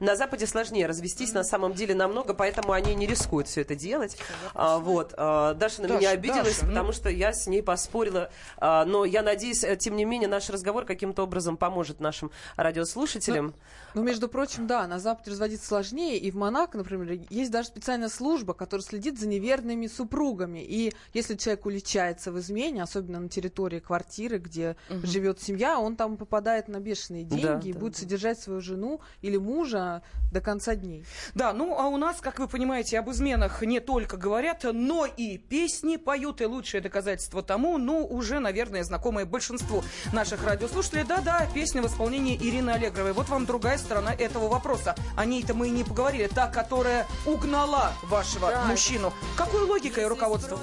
На 0.00 0.16
Западе 0.16 0.46
сложнее 0.46 0.86
развестись, 0.86 1.32
на 1.32 1.44
самом 1.44 1.74
деле 1.74 1.94
намного, 1.94 2.34
поэтому 2.34 2.72
они 2.72 2.94
не 2.94 3.06
рискуют 3.06 3.48
все 3.48 3.62
это 3.62 3.74
делать. 3.74 4.16
А, 4.54 4.78
вот. 4.78 5.14
а, 5.16 5.54
Даша 5.54 5.82
на 5.82 5.88
Даша, 5.88 6.00
меня 6.00 6.10
обиделась, 6.10 6.56
Даша, 6.56 6.66
ну. 6.66 6.68
потому 6.70 6.92
что 6.92 7.08
я 7.08 7.32
с 7.32 7.46
ней 7.46 7.62
поспорила. 7.62 8.30
А, 8.56 8.84
но 8.84 9.04
я 9.04 9.22
надеюсь, 9.22 9.64
э, 9.64 9.76
тем 9.76 9.96
не 9.96 10.04
менее, 10.04 10.28
наш 10.28 10.50
разговор 10.50 10.84
каким-то 10.84 11.22
образом 11.22 11.56
поможет 11.56 12.00
нашим 12.00 12.30
радиослушателям. 12.56 13.46
Ну, 13.46 13.54
между 13.94 14.28
прочим, 14.28 14.66
да, 14.66 14.86
на 14.86 14.98
Западе 14.98 15.30
разводиться 15.32 15.66
сложнее, 15.66 16.18
и 16.18 16.30
в 16.30 16.36
Монако, 16.36 16.78
например, 16.78 17.20
есть 17.30 17.50
даже 17.50 17.68
специальная 17.68 18.08
служба, 18.08 18.54
которая 18.54 18.84
следит 18.84 19.18
за 19.18 19.28
неверными 19.28 19.86
супругами. 19.86 20.60
И 20.60 20.92
если 21.14 21.34
человек 21.36 21.66
уличается 21.66 22.32
в 22.32 22.38
измене, 22.38 22.82
особенно 22.82 23.20
на 23.20 23.28
территории 23.28 23.80
квартиры, 23.80 24.38
где 24.38 24.76
живет 24.88 25.40
семья, 25.40 25.78
он 25.78 25.96
там 25.96 26.16
попадает 26.16 26.68
на 26.68 26.80
бешеные 26.80 27.24
деньги 27.24 27.42
Да, 27.42 27.60
и 27.64 27.72
да, 27.72 27.78
будет 27.78 27.94
да. 27.94 27.98
содержать 28.00 28.40
свою 28.40 28.60
жену 28.60 29.00
или 29.22 29.36
мужа 29.36 30.02
до 30.32 30.40
конца 30.40 30.74
дней. 30.74 31.04
Да, 31.34 31.52
ну 31.52 31.78
а 31.78 31.88
у 31.88 31.96
нас, 31.96 32.20
как 32.20 32.38
вы 32.38 32.48
понимаете, 32.48 32.98
об 32.98 33.10
изменах 33.10 33.62
не 33.62 33.80
только 33.80 34.16
говорят, 34.16 34.64
но 34.64 35.06
и 35.06 35.38
песни 35.38 35.96
поют, 35.96 36.40
и 36.40 36.46
лучшее 36.46 36.80
доказательство 36.80 37.42
тому, 37.42 37.78
ну, 37.78 38.06
уже, 38.06 38.38
наверное, 38.38 38.84
знакомое 38.84 39.24
большинству 39.24 39.82
наших 40.12 40.44
радиослушателей. 40.44 41.04
Да-да, 41.04 41.48
песня 41.54 41.82
в 41.82 41.86
исполнении 41.86 42.36
Ирины 42.36 42.70
Аллегровой. 42.70 43.12
Вот 43.12 43.28
вам 43.28 43.46
другая 43.46 43.78
сторона 43.80 44.12
этого 44.12 44.48
вопроса. 44.48 44.94
О 45.16 45.24
ней-то 45.24 45.54
мы 45.54 45.68
и 45.68 45.70
не 45.70 45.84
поговорили. 45.84 46.28
Та, 46.28 46.46
которая 46.46 47.06
угнала 47.26 47.92
вашего 48.04 48.52
мужчину. 48.66 49.12
Какой 49.36 49.62
логикой 49.62 50.06
руководство? 50.06 50.58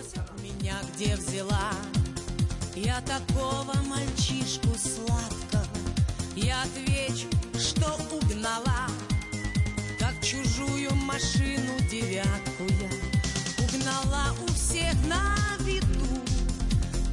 меня 0.67 0.75
где 0.93 1.15
взяла 1.15 1.71
Я 2.75 3.01
такого 3.01 3.73
мальчишку 3.85 4.69
сладкого 4.77 5.67
Я 6.35 6.61
отвечу, 6.63 7.27
что 7.57 7.97
угнала 8.11 8.87
Как 9.99 10.13
чужую 10.21 10.93
машину 10.95 11.79
девятку 11.89 12.63
я 12.63 13.63
Угнала 13.63 14.35
у 14.43 14.51
всех 14.53 14.93
на 15.07 15.35
виду 15.63 16.21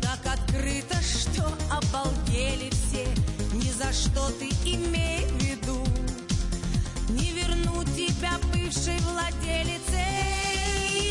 Так 0.03 0.21
открыто, 0.33 0.97
что 1.03 1.47
обалдели 1.71 2.71
все 2.71 3.07
Ни 3.55 3.71
за 3.71 3.93
что 3.93 4.31
ты 4.39 4.49
имей 4.65 5.27
в 5.27 5.43
виду 5.43 5.93
Верну 7.75 7.85
тебя 7.85 8.39
бывшей 8.53 8.99
владелице 9.01 10.05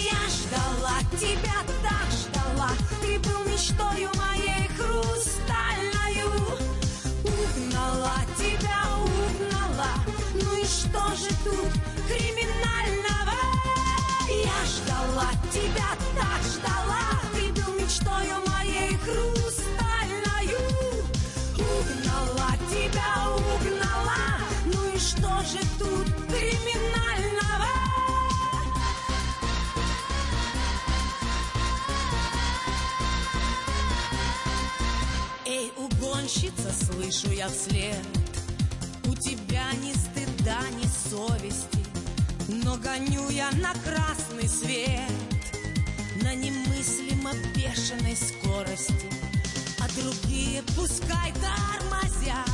Я 0.04 0.20
ждала 0.30 1.00
тебя, 1.20 1.60
так 1.82 2.08
ждала. 2.12 2.70
Ты 3.02 3.20
был 3.20 3.44
мечтою 3.46 4.10
моей 4.16 4.68
хрустальною. 4.78 6.30
Угнала 7.24 8.16
тебя, 8.38 8.84
угнала. 9.02 9.94
Ну 10.36 10.58
и 10.58 10.66
что 10.66 11.16
же 11.16 11.30
тут 11.44 11.72
криминального? 12.08 13.38
Я 14.30 14.66
ждала 14.66 15.32
тебя, 15.52 15.90
так 16.16 16.44
ждала. 16.44 17.20
Ты 17.34 17.52
был 17.62 17.74
мечтою 17.80 18.36
моей 18.48 18.96
хрустальною 18.98 19.43
же 25.46 25.60
тут 25.78 26.08
криминального? 26.28 27.68
Эй, 35.46 35.74
угонщица, 35.78 36.72
слышу 36.72 37.32
я 37.32 37.50
вслед, 37.50 37.98
У 39.06 39.16
тебя 39.16 39.66
ни 39.82 39.92
стыда, 39.94 40.62
ни 40.78 40.88
совести, 41.10 41.84
Но 42.64 42.78
гоню 42.78 43.30
я 43.30 43.52
на 43.52 43.74
красный 43.84 44.48
свет, 44.48 45.12
На 46.24 46.34
немыслимо 46.36 47.34
бешеной 47.56 48.16
скорости, 48.16 49.10
А 49.80 49.88
другие 50.00 50.64
пускай 50.78 51.34
тормозят, 51.34 52.48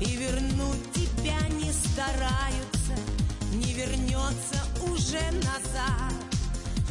И 0.00 0.16
вернуть 0.16 1.01
тебя 1.22 1.48
не 1.50 1.72
стараются, 1.72 2.94
не 3.52 3.72
вернется 3.74 4.58
уже 4.82 5.20
назад. 5.36 6.12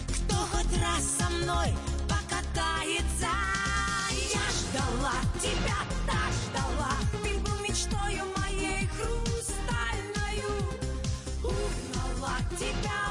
Кто 0.07 0.35
хоть 0.35 0.81
раз 0.81 1.03
со 1.19 1.29
мной 1.29 1.73
покатается, 2.07 3.27
я 4.33 4.45
ждала 4.55 5.15
тебя, 5.41 5.75
так 6.07 6.31
ждала, 6.47 6.93
ты 7.23 7.37
был 7.39 7.59
мечтою 7.59 8.23
моей 8.37 8.87
хрустальною. 8.95 10.51
Угнала 11.43 12.37
тебя, 12.57 13.10